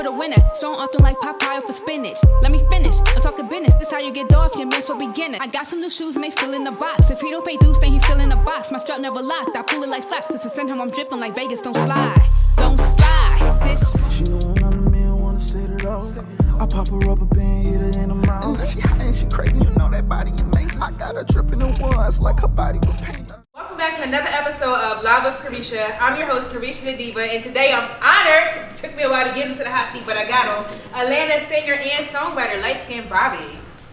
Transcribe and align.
for 0.00 0.04
the 0.04 0.12
winner. 0.12 0.42
So 0.54 0.72
I'm 0.72 0.80
often 0.80 1.02
like 1.02 1.18
Popeye 1.18 1.62
for 1.62 1.72
spinach. 1.72 2.18
Let 2.42 2.52
me 2.52 2.60
finish. 2.70 2.96
I'm 3.06 3.20
talking 3.20 3.48
business. 3.48 3.74
This 3.74 3.90
how 3.90 3.98
you 3.98 4.12
get 4.12 4.34
off 4.34 4.56
your 4.56 4.66
man, 4.66 4.82
so 4.82 4.96
beginner. 4.96 5.38
I 5.40 5.46
got 5.46 5.66
some 5.66 5.80
new 5.80 5.90
shoes 5.90 6.16
and 6.16 6.24
they 6.24 6.30
still 6.30 6.54
in 6.54 6.64
the 6.64 6.72
box. 6.72 7.10
If 7.10 7.20
he 7.20 7.30
don't 7.30 7.46
pay 7.46 7.56
dues, 7.58 7.78
then 7.78 7.90
he's 7.92 8.02
still 8.02 8.20
in 8.20 8.30
the 8.30 8.36
box. 8.36 8.72
My 8.72 8.78
strap 8.78 9.00
never 9.00 9.20
locked. 9.20 9.56
I 9.56 9.62
pull 9.62 9.82
it 9.82 9.90
like 9.90 10.04
slaps. 10.04 10.26
Cause 10.26 10.42
to 10.42 10.48
send 10.48 10.70
him, 10.70 10.80
I'm 10.80 10.90
dripping 10.90 11.20
like 11.20 11.34
Vegas. 11.34 11.60
Don't 11.60 11.76
slide. 11.76 12.22
Don't 12.56 12.78
slide. 12.78 13.60
This. 13.62 13.82
She 14.16 14.24
know 14.24 14.38
when 14.38 14.64
I'm 14.64 14.94
in, 14.94 15.20
wanna 15.20 15.40
set 15.40 15.68
it 15.68 15.84
off. 15.84 16.16
I 16.60 16.66
pop 16.66 16.88
a 16.88 16.96
rubber 17.06 17.26
band, 17.26 17.66
hit 17.66 17.80
her 17.80 18.02
in 18.02 18.08
the 18.08 18.14
mouth. 18.14 18.68
She 18.68 18.80
hot 18.80 19.00
and 19.00 19.14
she 19.14 19.26
crazy, 19.26 19.56
you 19.56 19.70
know 19.70 19.90
that 19.90 20.08
body 20.08 20.30
amazing. 20.30 20.82
I 20.82 20.92
got 20.92 21.14
her 21.14 21.24
tripping 21.24 21.60
in 21.60 21.74
ones 21.80 22.20
like 22.20 22.40
her 22.40 22.48
body 22.48 22.78
was 22.78 22.96
painted. 22.98 23.39
Welcome 23.80 23.96
back 23.96 24.02
to 24.02 24.08
another 24.08 24.28
episode 24.28 24.74
of 24.78 25.02
Live 25.02 25.24
with 25.24 25.36
Carisha. 25.40 25.96
I'm 26.02 26.18
your 26.18 26.26
host, 26.28 26.50
Carisha 26.50 26.82
the 26.84 26.94
Diva, 26.98 27.22
and 27.22 27.42
today 27.42 27.72
I'm 27.72 27.88
honored. 28.04 28.76
Took 28.76 28.94
me 28.94 29.04
a 29.04 29.08
while 29.08 29.26
to 29.26 29.34
get 29.34 29.48
into 29.48 29.64
the 29.64 29.70
hot 29.70 29.90
seat, 29.90 30.02
but 30.04 30.18
I 30.18 30.28
got 30.28 30.52
him. 30.52 30.78
Atlanta 30.92 31.40
singer 31.46 31.72
and 31.72 32.04
songwriter, 32.04 32.60
light 32.60 32.76
skinned 32.84 33.08
Bobby. 33.08 33.38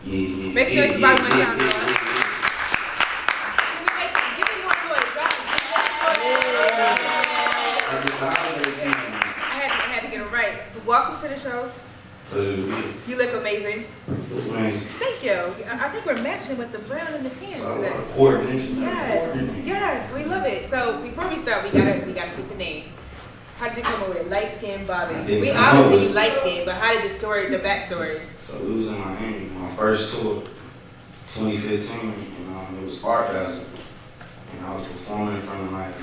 Yeah, 0.04 0.28
yeah, 0.28 0.52
Make 0.54 0.76
noise 0.76 0.92
for 0.92 1.00
Bobby 1.00 1.22
yeah, 1.24 1.38
yeah, 1.40 1.56
yeah. 1.56 1.56
Give 3.64 3.80
me, 3.80 3.88
like, 3.96 4.12
give 4.36 4.44
me 4.52 4.60
more 4.60 4.76
noise. 4.92 5.08
Y'all- 5.16 5.32
I 7.88 8.04
just- 8.04 8.20
I 8.20 8.24
always 8.44 8.76
see 8.76 8.92
them. 8.92 8.92
I 8.92 9.56
had, 9.56 9.72
to, 9.72 9.88
I 9.88 9.88
had 9.88 10.02
to 10.04 10.10
get 10.12 10.20
it 10.20 10.32
right. 10.34 10.68
So 10.74 10.82
welcome 10.86 11.16
to 11.22 11.28
the 11.30 11.40
show. 11.40 11.72
You. 12.34 13.16
Look 13.16 13.34
amazing. 13.34 13.86
Thank 14.06 15.24
you. 15.24 15.66
I 15.66 15.86
I 15.86 15.90
think 15.90 16.06
we're 16.06 16.22
matching 16.22 16.58
with 16.58 16.72
the 16.72 16.80
brown 16.80 17.14
and 17.14 17.26
the 17.26 17.30
tan 17.30 17.60
today. 17.60 17.96
coordination. 18.16 18.82
Yes, 18.82 19.66
yes, 19.66 20.14
we 20.14 20.26
love 20.26 20.46
it. 20.46 20.66
So 20.66 21.02
before 21.02 21.28
we 21.30 21.38
start, 21.38 21.64
we 21.64 21.70
gotta 21.72 22.04
we 22.06 22.14
gotta 22.14 22.32
keep 22.32 22.50
the 22.50 22.56
name. 22.56 22.84
How 23.58 23.70
did 23.70 23.78
you 23.78 23.84
come 23.84 24.04
up 24.04 24.10
with 24.10 24.18
it? 24.18 24.30
Light 24.30 24.50
skinned 24.50 24.86
Bobby. 24.86 25.16
Didn't 25.16 25.42
We 25.42 25.48
come 25.48 25.58
up 25.58 25.74
obviously 25.74 26.00
with 26.00 26.10
you 26.10 26.16
light 26.16 26.34
skinned, 26.42 26.66
but 26.66 26.76
how 26.76 26.94
did 26.94 27.10
the 27.10 27.16
story, 27.16 27.50
the 27.50 27.58
backstory? 27.58 28.20
So 28.38 28.56
in 28.58 29.00
Miami, 29.00 29.46
my 29.56 29.76
first 29.76 30.12
tour, 30.14 30.44
2015, 31.34 32.00
and 32.00 32.56
um, 32.56 32.78
it 32.80 32.84
was 32.84 33.04
Art 33.04 33.30
And 33.30 34.66
I 34.66 34.76
was 34.76 34.86
performing 34.88 35.36
in 35.38 35.42
front 35.42 35.64
of 35.64 35.72
like, 35.72 35.94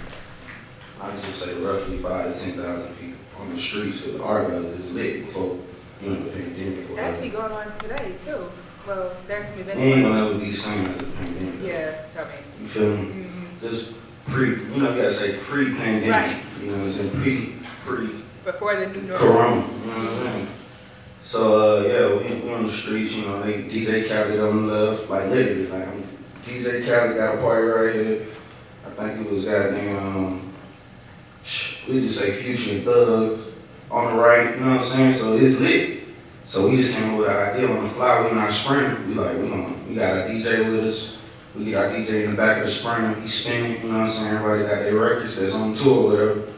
I 1.00 1.14
just 1.20 1.38
say 1.38 1.54
roughly 1.54 1.98
five 1.98 2.34
to 2.34 2.40
10,000 2.40 2.96
people 2.96 3.18
on 3.38 3.50
the 3.50 3.56
streets. 3.56 4.00
Because 4.00 4.20
Art 4.20 4.48
Basel 4.48 4.66
is 4.72 4.90
lit 4.90 5.26
before, 5.26 5.58
you 6.02 6.16
the 6.16 6.30
pandemic. 6.30 6.78
It's 6.78 6.90
or 6.90 7.00
actually 7.00 7.28
going 7.30 7.52
on 7.52 7.76
today 7.78 8.14
too. 8.24 8.50
Well, 8.86 9.16
there's 9.26 9.46
some 9.46 9.58
events. 9.58 9.80
We 9.80 9.92
ain't 9.92 10.02
going 10.02 10.16
on. 10.16 10.32
gonna 10.32 10.44
be 10.44 10.50
the 10.50 10.56
same 10.56 10.86
as 10.86 10.96
the 10.98 11.06
pandemic. 11.06 11.54
Yeah, 11.62 12.02
tell 12.12 12.26
me. 12.26 12.32
You 12.60 12.66
feel 12.66 12.96
me? 12.96 13.04
hmm 13.04 13.44
Just 13.60 13.86
pre, 14.26 14.48
you 14.50 14.56
know, 14.76 14.90
you 14.94 15.02
gotta 15.02 15.14
say 15.14 15.36
pre-pandemic. 15.38 16.10
Right. 16.10 16.42
You 16.62 16.70
know 16.70 16.78
what 16.78 16.86
I'm 16.86 16.92
saying? 16.92 17.10
Pre, 17.22 17.56
pre, 17.86 18.06
Before 18.44 18.76
the 18.76 18.86
new 18.88 19.02
normal. 19.02 19.18
corona. 19.18 19.54
You 19.56 19.62
know 19.62 19.94
what 19.94 19.98
I'm 19.98 20.22
saying? 20.24 20.48
So, 21.20 21.78
uh, 21.78 21.88
yeah, 21.88 22.34
we, 22.34 22.40
we 22.42 22.52
on 22.52 22.66
the 22.66 22.72
streets, 22.72 23.12
you 23.12 23.22
know, 23.22 23.42
they, 23.42 23.62
DJ 23.62 24.06
Khaled 24.06 24.38
on 24.40 24.66
the 24.66 24.74
left, 24.74 25.08
like 25.08 25.30
literally, 25.30 25.66
like, 25.68 25.88
I'm- 25.88 26.08
DJ 26.44 26.84
Khaled 26.84 27.16
got 27.16 27.36
a 27.36 27.38
party 27.38 27.66
right 27.66 27.94
here. 27.94 28.26
I 28.86 28.90
think 28.90 29.26
it 29.26 29.32
was 29.32 29.46
goddamn, 29.46 29.96
um, 29.96 30.52
we 31.88 32.00
just 32.06 32.18
say 32.18 32.42
Future 32.42 32.72
and 32.76 32.84
Thug 32.84 33.40
on 33.94 34.16
the 34.16 34.20
right, 34.20 34.56
you 34.56 34.60
know 34.60 34.72
what 34.72 34.80
I'm 34.82 34.88
saying? 34.88 35.14
So 35.14 35.36
it's 35.36 35.58
lit. 35.60 36.02
So 36.44 36.68
we 36.68 36.76
just 36.76 36.92
came 36.92 37.14
up 37.14 37.20
with 37.20 37.28
an 37.28 37.36
idea 37.36 37.70
on 37.70 37.84
the 37.84 37.90
fly, 37.90 38.26
we 38.26 38.34
not 38.34 38.52
sprinting. 38.52 39.08
We 39.08 39.14
like, 39.14 39.38
we 39.38 39.48
gonna, 39.48 39.74
we 39.88 39.94
got 39.94 40.18
a 40.18 40.30
DJ 40.30 40.68
with 40.68 40.84
us. 40.84 41.16
We 41.54 41.74
our 41.76 41.88
DJ 41.88 42.24
in 42.24 42.32
the 42.32 42.36
back 42.36 42.58
of 42.58 42.66
the 42.66 42.72
sprinter, 42.72 43.18
he's 43.20 43.32
spinning, 43.32 43.80
you 43.80 43.92
know 43.92 44.00
what 44.00 44.08
I'm 44.08 44.12
saying? 44.12 44.34
Everybody 44.34 44.62
got 44.62 44.82
their 44.82 44.96
records 44.96 45.36
that's 45.36 45.54
on 45.54 45.72
tour, 45.74 45.96
or 45.96 46.10
whatever. 46.10 46.52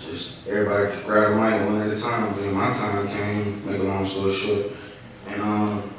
Just 0.00 0.32
everybody 0.48 1.00
grab 1.04 1.30
a 1.30 1.36
mic 1.36 1.68
one 1.68 1.80
at 1.80 1.96
a 1.96 2.00
time. 2.00 2.34
Then 2.34 2.52
my 2.54 2.70
time 2.70 3.06
came, 3.06 3.64
make 3.70 3.80
a 3.80 3.84
long 3.84 4.04
story 4.04 4.34
short. 4.34 4.66
And 5.28 5.40
um, 5.42 5.90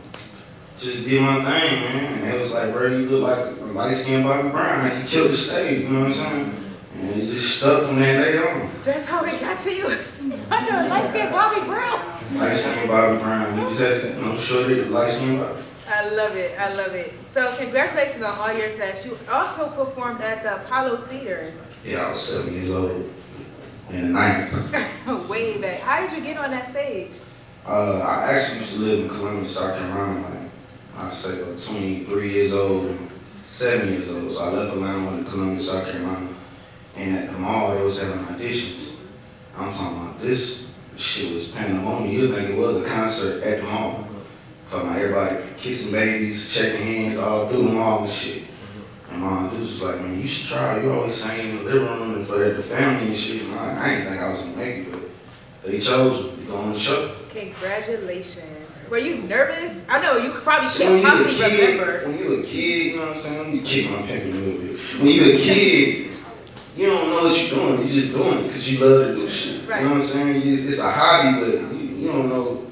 just 0.78 1.06
did 1.06 1.22
my 1.22 1.36
thing, 1.36 1.80
man. 1.80 2.24
And 2.24 2.36
it 2.36 2.42
was 2.42 2.52
like, 2.52 2.74
bro, 2.74 2.88
you 2.88 3.10
look 3.10 3.24
like 3.24 3.58
a 3.58 3.72
light 3.72 3.96
skinned 3.96 4.26
Bobby 4.26 4.50
Brown. 4.50 4.84
Like 4.84 5.04
you 5.04 5.10
killed 5.10 5.32
the 5.32 5.38
stage, 5.38 5.84
you 5.84 5.90
know 5.90 6.02
what 6.02 6.10
I'm 6.10 6.14
saying? 6.14 6.74
And 6.96 7.22
it 7.22 7.34
just 7.34 7.58
stuck 7.58 7.88
from 7.88 8.00
that 8.02 8.22
day 8.22 8.38
on. 8.38 8.70
That's 8.84 9.06
how 9.06 9.24
it 9.24 9.40
got 9.40 9.58
to 9.60 9.74
you. 9.74 9.98
I 10.52 10.70
know, 10.70 10.90
light 10.90 11.08
skinned 11.10 11.32
Bobby 11.32 11.62
Brown. 11.66 12.00
Light 12.36 12.60
skinned 12.60 12.90
Bobby 12.90 13.18
Brown. 13.18 13.58
You 13.58 13.70
just 13.70 13.80
had 13.80 14.02
to, 14.02 14.08
you 14.10 14.84
know, 14.84 14.90
light 14.92 15.14
skinned 15.14 15.40
Bobby. 15.40 15.62
I 15.88 16.10
love 16.10 16.36
it. 16.36 16.58
I 16.60 16.74
love 16.74 16.94
it. 16.94 17.14
So 17.28 17.56
congratulations 17.58 18.24
on 18.24 18.38
all 18.38 18.52
your 18.52 18.70
success. 18.70 19.06
You 19.06 19.18
also 19.30 19.70
performed 19.70 20.22
at 20.22 20.44
the 20.44 20.56
Apollo 20.56 20.98
Theater 21.08 21.54
Yeah, 21.86 22.06
I 22.06 22.10
was 22.10 22.22
seven 22.22 22.54
years 22.54 22.72
old 22.72 23.10
in 23.90 24.14
the 24.14 24.20
90s. 24.20 25.28
way 25.30 25.58
back. 25.58 25.80
How 25.82 26.00
did 26.00 26.12
you 26.18 26.24
get 26.24 26.38
on 26.38 26.52
that 26.52 26.68
stage? 26.68 27.12
Uh, 27.66 28.00
I 28.00 28.34
actually 28.34 28.60
used 28.60 28.74
to 28.74 28.80
live 28.80 29.00
in 29.02 29.10
Columbus, 29.10 29.54
South 29.54 29.78
Carolina. 29.78 30.22
Like, 30.30 30.50
I 30.98 31.14
say 31.14 31.42
about 31.42 31.58
23 31.62 32.32
years 32.34 32.54
old 32.54 32.86
and 32.88 33.10
seven 33.46 33.90
years 33.90 34.10
old. 34.10 34.32
So 34.32 34.40
I 34.40 34.50
left 34.50 34.74
Atlanta, 34.74 35.06
went 35.12 35.26
to 35.26 35.32
Columbus, 35.32 35.66
South 35.68 35.86
Carolina. 35.86 36.30
And 36.96 37.18
at 37.18 37.32
the 37.32 37.38
mall, 37.38 37.76
they 37.76 37.84
was 37.84 38.00
having 38.00 38.24
auditions. 38.26 38.91
I'm 39.58 39.72
talking 39.72 39.98
about 39.98 40.22
this 40.22 40.64
shit 40.96 41.34
was 41.34 41.48
pandemonium. 41.50 42.12
You'd 42.14 42.36
think 42.36 42.50
it 42.50 42.58
was 42.58 42.82
a 42.82 42.88
concert 42.88 43.44
at 43.44 43.62
the 43.62 43.64
mall. 43.64 44.08
Talking 44.70 44.90
about 44.90 45.02
everybody 45.02 45.44
kissing 45.58 45.92
babies, 45.92 46.50
shaking 46.50 46.82
hands 46.82 47.20
all 47.20 47.48
through 47.50 47.64
the 47.64 47.70
mall 47.70 48.04
and 48.04 48.12
shit. 48.12 48.44
And 49.12 49.22
my 49.22 49.50
dude 49.50 49.60
was 49.60 49.82
like, 49.82 50.00
man, 50.00 50.20
you 50.20 50.28
should 50.28 50.48
try. 50.48 50.82
You 50.82 50.94
always 50.94 51.14
sing 51.14 51.50
in 51.50 51.58
the 51.58 51.64
living 51.64 51.84
room 51.84 52.14
and 52.16 52.28
for 52.28 52.38
the 52.54 52.64
family 52.64 53.08
and 53.10 53.18
shit. 53.18 53.42
And 53.42 53.56
I, 53.56 53.86
I 53.86 53.90
didn't 53.90 54.08
think 54.08 54.22
I 54.22 54.30
was 54.30 54.42
gonna 54.42 54.56
make 54.56 54.88
it, 54.88 54.92
but 54.92 55.02
they 55.72 55.80
chose 55.80 56.24
me 56.24 56.44
to 56.44 56.52
go 56.52 56.56
on 56.56 56.74
the 56.74 56.80
show. 56.80 57.16
Congratulations. 57.32 58.82
Were 58.90 58.98
you 58.98 59.18
nervous? 59.24 59.86
I 59.90 60.02
know 60.02 60.18
you 60.18 60.32
probably 60.32 60.70
can't 60.70 60.92
when 60.92 61.02
you 61.02 61.08
a 61.08 61.12
possibly 61.12 61.50
kid, 61.50 61.80
remember. 61.80 62.08
when 62.08 62.18
you 62.18 62.40
a 62.40 62.44
kid, 62.44 62.58
you 62.58 62.96
know 62.96 63.08
what 63.08 63.16
I'm 63.18 63.22
saying? 63.22 63.38
Let 63.38 63.48
me 63.50 63.62
kick 63.62 63.90
my 63.90 64.02
pimp 64.02 64.24
a 64.24 64.28
little 64.28 64.62
bit. 64.62 64.80
When 65.00 65.08
you 65.08 65.34
a 65.34 65.38
kid, 65.38 66.11
you 66.76 66.88
don't 66.88 67.10
know 67.10 67.24
what 67.24 67.38
you're 67.38 67.50
doing. 67.50 67.88
You're 67.88 68.02
just 68.02 68.14
doing 68.14 68.38
it 68.40 68.48
because 68.48 68.72
you 68.72 68.86
love 68.86 69.08
to 69.08 69.16
do 69.16 69.30
shit. 69.30 69.68
Right. 69.68 69.82
You 69.82 69.88
know 69.88 69.96
what 69.96 70.02
I'm 70.02 70.08
saying? 70.08 70.42
You, 70.42 70.68
it's 70.70 70.80
a 70.80 70.92
hobby, 70.92 71.40
but 71.40 71.54
you, 71.76 71.80
you 71.80 72.08
don't 72.08 72.30
know 72.30 72.66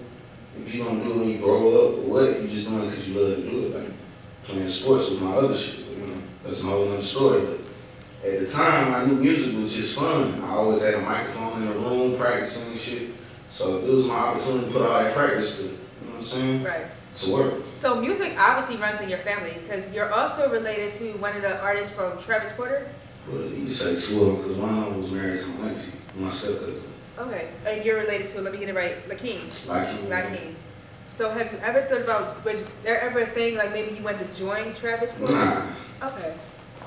if 0.60 0.74
you 0.74 0.84
gonna 0.84 1.04
do 1.04 1.12
it 1.12 1.18
when 1.18 1.30
you 1.30 1.38
grow 1.40 1.68
up 1.70 1.98
or 1.98 2.02
what. 2.02 2.42
You 2.42 2.48
just 2.48 2.68
doing 2.68 2.84
it 2.84 2.92
because 2.92 3.08
you 3.08 3.20
love 3.20 3.36
to 3.38 3.50
do 3.50 3.66
it. 3.66 3.76
Like 3.76 3.92
playing 4.44 4.68
sports 4.68 5.10
with 5.10 5.22
my 5.22 5.34
other 5.34 5.56
shit. 5.56 5.80
You 5.80 6.08
know, 6.08 6.14
that's 6.44 6.62
a 6.62 6.66
whole 6.66 6.92
other 6.92 7.02
story. 7.02 7.42
But 7.42 8.30
at 8.30 8.40
the 8.40 8.48
time, 8.48 8.94
I 8.94 9.06
knew 9.06 9.16
music 9.16 9.56
was 9.56 9.74
just 9.74 9.96
fun. 9.96 10.42
I 10.42 10.50
always 10.50 10.82
had 10.82 10.96
a 10.96 11.02
microphone 11.02 11.62
in 11.62 11.70
the 11.70 11.76
room 11.76 12.18
practicing 12.18 12.68
and 12.72 12.80
shit. 12.80 13.10
So 13.50 13.78
it 13.80 13.92
was 13.92 14.06
my 14.06 14.16
opportunity 14.16 14.68
to 14.68 14.72
put 14.72 14.82
all 14.84 15.04
that 15.04 15.14
practice 15.14 15.56
to, 15.58 15.64
you 15.64 15.70
know 15.70 15.78
what 16.12 16.18
I'm 16.18 16.24
saying? 16.24 16.64
Right. 16.64 16.86
To 17.16 17.34
work. 17.34 17.64
So 17.76 18.00
music 18.00 18.36
obviously 18.38 18.78
runs 18.78 19.02
in 19.02 19.10
your 19.10 19.20
family 19.20 19.58
because 19.62 19.92
you're 19.92 20.14
also 20.14 20.50
related 20.52 20.94
to 20.94 21.14
one 21.14 21.36
of 21.36 21.42
the 21.42 21.60
artists 21.62 21.94
from 21.94 22.22
Travis 22.22 22.52
Porter. 22.52 22.88
Well, 23.32 23.42
you 23.44 23.70
say 23.70 23.94
them 23.96 24.36
because 24.38 24.58
one 24.58 24.78
of 24.84 24.96
was 24.98 25.12
married 25.12 25.40
to 25.40 25.48
my 25.48 25.70
auntie, 25.70 25.92
my. 26.16 26.32
Okay. 27.20 27.50
And 27.66 27.86
you're 27.86 27.98
related 28.00 28.30
to, 28.30 28.42
let 28.42 28.54
me 28.54 28.60
get 28.60 28.70
it 28.70 28.76
right, 28.76 29.08
Lakeem. 29.10 29.42
Like 29.68 29.88
him. 29.90 30.06
Lakeem. 30.08 30.54
So 31.10 31.30
have 31.32 31.52
you 31.52 31.60
ever 31.60 31.82
thought 31.82 32.02
about, 32.02 32.44
was 32.46 32.64
there 32.84 33.02
ever 33.02 33.20
a 33.20 33.28
thing 33.28 33.56
like 33.58 33.72
maybe 33.74 33.96
you 33.96 34.04
wanted 34.04 34.32
to 34.34 34.40
join 34.40 34.74
Travis 34.74 35.12
Porter? 35.12 35.34
Nah, 35.34 35.62
Okay. 36.02 36.34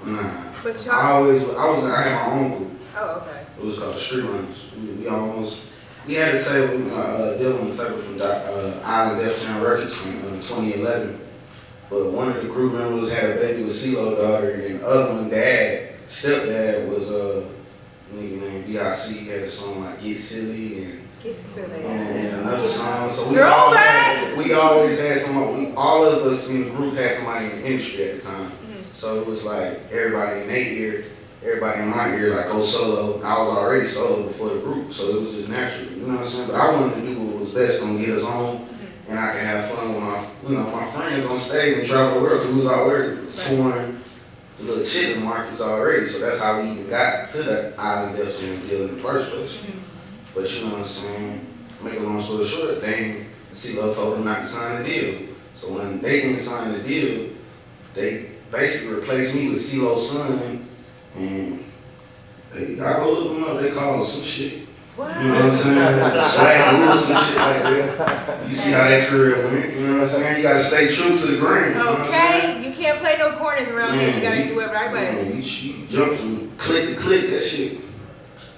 nah. 0.07 0.23
But 0.63 0.81
I 0.81 0.85
y'all, 1.11 1.17
always, 1.23 1.43
I 1.43 1.69
was, 1.69 1.85
I 1.85 2.03
had 2.03 2.15
my 2.15 2.33
own 2.35 2.59
group. 2.59 2.71
oh, 2.97 3.23
okay. 3.29 3.43
It 3.59 3.65
was 3.65 3.79
called 3.79 3.97
Street 3.97 4.23
Runners. 4.25 4.57
We, 4.77 4.87
we 4.95 5.09
almost, 5.09 5.61
we 6.07 6.15
had 6.15 6.35
a 6.35 6.43
table, 6.43 6.99
uh, 6.99 7.37
deal 7.37 7.59
on 7.59 7.71
the 7.71 7.77
table 7.77 7.99
from 7.99 8.19
Doc, 8.19 8.43
uh, 8.47 8.81
Island 8.85 9.21
Def 9.25 9.41
Jam 9.43 9.63
Records 9.63 10.03
in 10.07 10.17
uh, 10.23 10.31
2011. 10.43 11.21
But 11.91 12.11
one 12.11 12.31
of 12.31 12.37
the 12.43 12.49
group 12.49 12.73
members 12.73 13.11
had 13.11 13.31
a 13.31 13.35
baby 13.35 13.65
with 13.65 13.73
CeeLo 13.75 14.17
daughter, 14.17 14.51
and 14.53 14.81
the 14.81 14.87
other 14.89 15.13
one, 15.15 15.29
dad, 15.29 15.92
stepdad, 16.07 16.89
was 16.89 17.11
a 17.11 17.45
nigga 18.15 18.41
named 18.41 18.65
V.I.C. 18.67 19.15
He 19.15 19.29
had 19.29 19.43
a 19.43 19.49
song 19.49 19.85
like 19.85 20.03
Get 20.03 20.17
Silly 20.17 20.85
and 20.85 21.01
Get 21.23 21.41
silly. 21.41 21.85
and 21.85 22.37
another 22.41 22.67
song. 22.67 23.09
So 23.11 23.29
we 23.29 23.37
Girl, 23.37 23.53
all 23.53 23.75
had, 23.75 24.37
we 24.37 24.53
always 24.55 24.99
had 24.99 25.19
someone. 25.19 25.57
We 25.59 25.73
all 25.75 26.05
of 26.05 26.27
us 26.27 26.49
in 26.49 26.65
the 26.65 26.71
group 26.71 26.95
had 26.95 27.13
somebody 27.13 27.47
in 27.47 27.51
the 27.63 27.67
industry 27.67 28.11
at 28.11 28.21
the 28.21 28.27
time. 28.27 28.51
Mhm. 28.51 28.83
So 28.93 29.21
it 29.21 29.27
was 29.27 29.45
like 29.45 29.81
everybody 29.93 30.41
in 30.43 30.49
their 30.49 30.57
ear, 30.59 31.05
everybody 31.45 31.81
in 31.83 31.89
my 31.89 32.15
ear, 32.17 32.35
like 32.35 32.47
go 32.47 32.61
solo. 32.61 33.21
I 33.23 33.39
was 33.43 33.57
already 33.57 33.85
solo 33.87 34.25
before 34.25 34.49
the 34.51 34.59
group, 34.61 34.93
so 34.93 35.09
it 35.17 35.23
was 35.23 35.35
just 35.35 35.49
natural. 35.49 35.89
You 35.93 36.07
know 36.07 36.15
what 36.17 36.25
I'm 36.25 36.31
saying? 36.31 36.47
But 36.49 36.57
I 36.57 36.71
wanted 36.73 36.95
to 36.97 37.07
do 37.15 37.21
what 37.21 37.39
was 37.41 37.53
best 37.53 37.81
gonna 37.81 37.99
get 37.99 38.11
us 38.11 38.25
home, 38.25 38.69
and 39.09 39.19
I 39.19 39.33
could 39.33 39.43
have 39.43 39.71
fun 39.71 39.89
with 39.91 39.99
my, 40.03 40.25
you 40.49 40.57
know, 40.57 40.65
my 40.65 40.91
friends 40.91 41.25
on 41.27 41.39
stage 41.41 41.79
and 41.79 41.89
travel 41.89 42.17
the 42.21 42.27
world. 42.27 42.43
'cause 42.43 42.51
we 42.53 42.59
was 42.61 42.67
already 42.67 43.17
touring 43.37 44.02
the 44.63 44.69
little 44.69 44.85
chitlin 44.85 45.23
markets 45.23 45.61
already, 45.61 46.07
so 46.07 46.21
that's 46.21 46.39
how 46.39 46.61
we 46.61 46.71
even 46.71 46.89
got 46.89 47.29
to 47.31 47.43
that 47.43 47.79
island 47.79 48.17
Def 48.17 48.41
Jam 48.41 48.69
deal 48.69 48.89
in 48.89 48.97
the 48.97 49.03
first 49.03 49.31
place. 49.31 49.57
Mm-hmm. 49.57 49.79
But 50.35 50.55
you 50.55 50.65
know 50.65 50.73
what 50.73 50.79
I'm 50.79 50.85
saying? 50.85 51.47
Make 51.83 51.95
a 51.95 52.01
long 52.01 52.23
story 52.23 52.47
short, 52.47 52.81
they 52.81 53.27
CeeLo 53.53 53.95
told 53.95 54.15
them 54.15 54.25
not 54.25 54.43
to 54.43 54.49
sign 54.49 54.83
the 54.83 54.89
deal. 54.89 55.29
So 55.55 55.73
when 55.73 56.01
they 56.01 56.23
didn't 56.23 56.39
sign 56.39 56.73
the 56.73 56.79
deal, 56.79 57.31
they 57.95 58.31
basically 58.51 58.95
replaced 58.95 59.35
me 59.35 59.49
with 59.49 59.59
CeeLo's 59.59 60.11
son, 60.11 60.67
and 61.17 61.65
they, 62.55 62.81
I 62.81 62.97
go 62.99 63.13
look 63.13 63.35
them 63.35 63.45
up. 63.45 63.61
They 63.61 63.71
called 63.73 64.07
some 64.07 64.23
shit. 64.23 64.69
What? 64.95 65.17
You 65.23 65.29
know 65.29 65.35
what 65.35 65.45
I'm 65.45 65.51
saying? 65.53 66.31
Swag 66.31 66.81
loose 66.81 67.09
and 67.09 67.27
shit 67.27 67.37
like 67.37 67.63
that. 67.99 68.47
You 68.47 68.55
see 68.55 68.71
how 68.71 68.85
that 68.89 69.09
career 69.09 69.51
went, 69.51 69.73
you 69.75 69.87
know 69.87 69.95
what 69.95 70.03
I'm 70.03 70.09
saying? 70.09 70.37
You 70.37 70.43
gotta 70.43 70.63
stay 70.63 70.95
true 70.95 71.19
to 71.19 71.27
the 71.27 71.39
grain, 71.39 71.71
you 71.71 71.75
know 71.79 71.93
what 71.95 72.01
I'm? 72.03 72.09
Okay, 72.09 72.62
you 72.62 72.62
can't 72.83 72.99
play 72.99 73.17
no 73.19 73.33
corners 73.37 73.69
around 73.69 73.99
here. 73.99 74.15
You 74.15 74.21
gotta 74.21 74.49
do 74.49 74.61
it 74.61 74.73
right 74.73 74.93
way. 74.93 75.13
Man, 75.15 75.37
you, 75.37 75.43
you 75.43 75.87
jump 75.87 76.19
from 76.19 76.51
click 76.57 76.89
to 76.89 76.97
click, 76.97 77.31
that 77.31 77.41
shit, 77.41 77.81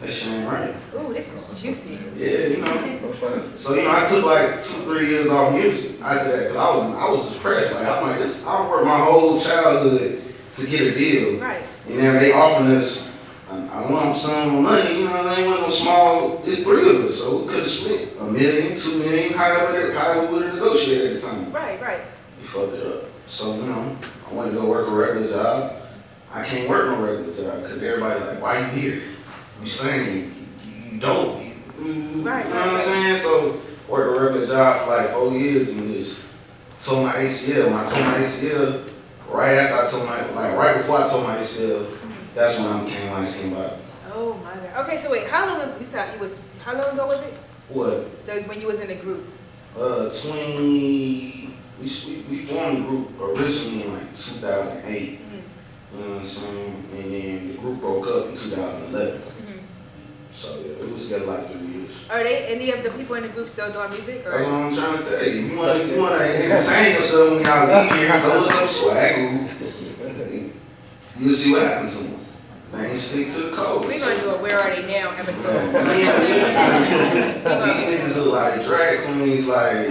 that 0.01 0.11
shit 0.11 0.29
ain't 0.29 0.51
right. 0.51 0.75
Ooh, 0.95 1.13
this 1.13 1.33
is 1.33 1.61
juicy. 1.61 1.99
Yeah, 2.17 2.47
you 2.47 2.57
know. 2.59 3.55
So, 3.55 3.75
you 3.75 3.83
know, 3.83 3.91
I 3.91 4.09
took 4.09 4.25
like 4.25 4.63
two, 4.63 4.81
three 4.83 5.09
years 5.09 5.29
off 5.29 5.53
music 5.53 6.01
after 6.01 6.37
that, 6.37 6.53
cause 6.53 6.57
I 6.57 6.77
was, 6.77 6.97
I 6.97 7.11
was 7.11 7.33
depressed. 7.33 7.73
Like, 7.75 7.87
I'm 7.87 8.03
like, 8.03 8.19
this, 8.19 8.45
I 8.47 8.69
worked 8.69 8.87
my 8.87 8.99
whole 8.99 9.41
childhood 9.41 10.23
to 10.53 10.67
get 10.67 10.81
a 10.83 10.95
deal. 10.95 11.39
Right. 11.39 11.63
And 11.89 11.99
then 11.99 12.17
they 12.17 12.33
offering 12.33 12.71
us 12.77 13.09
I 13.51 13.89
lump 13.89 14.17
sum 14.17 14.57
of 14.57 14.63
money, 14.63 15.01
you 15.01 15.05
know, 15.05 15.25
they 15.25 15.43
ain't 15.43 15.49
want 15.49 15.63
no 15.63 15.69
small, 15.69 16.43
it's 16.45 16.63
three 16.63 16.89
of 16.89 17.05
us, 17.05 17.19
so 17.19 17.43
we 17.43 17.49
could 17.49 17.59
have 17.59 17.67
split 17.67 18.17
a 18.19 18.25
million, 18.25 18.77
two 18.77 18.99
million, 18.99 19.33
however, 19.35 19.93
however 19.93 20.27
we 20.27 20.33
would 20.33 20.47
have 20.47 20.55
negotiated 20.55 21.13
at 21.13 21.21
the 21.21 21.27
time. 21.27 21.53
Right, 21.53 21.81
right. 21.81 22.01
We 22.41 22.47
fucked 22.47 22.75
it 22.75 22.87
up. 22.87 23.14
So, 23.27 23.55
you 23.57 23.63
know, 23.63 23.97
I 24.29 24.35
wanted 24.35 24.53
to 24.53 24.57
go 24.59 24.67
work 24.67 24.89
a 24.89 24.91
regular 24.91 25.29
job. 25.29 25.77
I 26.33 26.45
can't 26.45 26.69
work 26.69 26.87
no 26.87 27.05
regular 27.05 27.35
job 27.35 27.63
because 27.63 27.83
everybody 27.83 28.21
like, 28.25 28.43
why 28.43 28.61
you 28.61 28.67
here? 28.67 29.03
You 29.61 29.67
sing, 29.67 30.07
you, 30.65 30.93
you 30.93 30.99
dope. 31.01 31.41
You, 31.43 31.53
mm, 31.79 32.25
Right, 32.25 32.47
you 32.47 32.53
know 32.55 32.61
right, 32.61 32.73
what 32.73 32.75
I'm 32.75 32.79
saying? 32.79 33.19
So, 33.19 33.61
worked 33.89 34.19
a 34.19 34.21
regular 34.21 34.47
job 34.47 34.85
for 34.85 34.97
like 34.97 35.13
four 35.13 35.33
years 35.33 35.69
and 35.69 35.93
just 35.93 36.19
told 36.81 37.05
my 37.05 37.15
ACL. 37.15 37.67
When 37.67 37.75
I 37.75 37.85
tore 37.85 38.03
my 38.03 38.19
ACL, 38.19 38.91
right 39.29 39.55
after 39.55 39.87
I 39.87 39.91
told 39.91 40.07
my, 40.07 40.31
like 40.33 40.57
right 40.57 40.77
before 40.77 41.03
I 41.03 41.09
told 41.09 41.25
my 41.25 41.37
ACL, 41.39 41.87
that's 42.35 42.59
when 42.59 42.67
I 42.67 42.85
became 42.85 43.13
light 43.13 43.29
skin 43.29 43.53
body. 43.53 43.75
Oh 44.13 44.35
my 44.35 44.55
god. 44.55 44.87
Okay, 44.87 44.97
so 44.97 45.11
wait, 45.11 45.27
how 45.29 45.47
long 45.47 45.61
ago 45.61 45.77
you 45.79 45.87
said 45.87 46.15
it 46.15 46.21
was? 46.21 46.37
How 46.65 46.75
long 46.77 46.95
ago 46.95 47.07
was 47.07 47.21
it? 47.21 47.35
What? 47.69 48.27
The, 48.27 48.43
when 48.43 48.61
you 48.61 48.67
was 48.67 48.81
in 48.81 48.89
the 48.89 48.95
group? 48.97 49.25
Uh, 49.77 50.09
20, 50.09 51.54
we, 51.85 52.25
we, 52.31 52.45
formed 52.47 52.79
the 52.79 52.89
group 52.89 53.21
originally 53.21 53.83
in 53.85 53.93
like 53.93 54.17
2008. 54.17 55.21
Mhm, 55.21 55.43
You 55.93 55.99
know 56.01 56.15
what 56.15 56.21
I'm 56.21 56.27
saying? 56.27 56.85
And 56.97 57.13
then 57.13 57.49
the 57.49 57.55
group 57.55 57.81
broke 57.81 58.07
up 58.07 58.29
in 58.29 58.35
2011. 58.37 59.21
mhm. 59.21 59.59
So 60.35 60.57
yeah, 60.59 60.85
we 60.85 60.93
was 60.93 61.03
together 61.05 61.27
like 61.27 61.51
three 61.53 61.67
years. 61.67 61.91
Are 62.11 62.23
they 62.25 62.47
any 62.47 62.71
of 62.73 62.83
the 62.83 62.91
people 62.91 63.17
in 63.17 63.23
the 63.23 63.29
group 63.29 63.49
still 63.49 63.71
doing 63.73 63.91
music? 63.91 64.25
That's 64.25 64.43
what 64.45 64.53
I'm 64.53 64.75
trying 64.75 64.99
to 65.03 65.09
tell 65.09 65.27
you. 65.27 65.41
You 65.43 65.59
wanna, 65.59 65.85
you 65.85 66.01
wanna 66.01 66.25
entertain 66.25 66.95
yourself 66.95 67.31
when 67.35 67.45
y'all 67.45 67.83
leave 67.83 67.93
here, 67.93 68.21
go 68.21 68.41
look 68.41 68.51
up 68.53 68.67
swag. 68.67 69.51
You'll 71.17 71.33
see 71.33 71.53
what 71.53 71.63
happens 71.63 71.97
to 71.97 72.03
them. 72.03 72.27
They 72.73 72.91
ain't 72.91 72.99
stick 72.99 73.29
to 73.29 73.41
the 73.43 73.57
code. 73.57 73.85
we're 73.87 74.01
gonna 74.01 74.17
do 74.17 74.31
a 74.31 74.43
Where 74.43 74.59
Are 74.59 74.75
They 74.75 74.83
Now 74.83 75.11
episode? 75.13 75.73
Yeah, 75.73 76.25
These 77.67 77.85
niggas 78.01 78.17
look 78.17 78.33
like 78.35 78.65
drag 78.67 79.05
queens, 79.05 79.47
like 79.47 79.91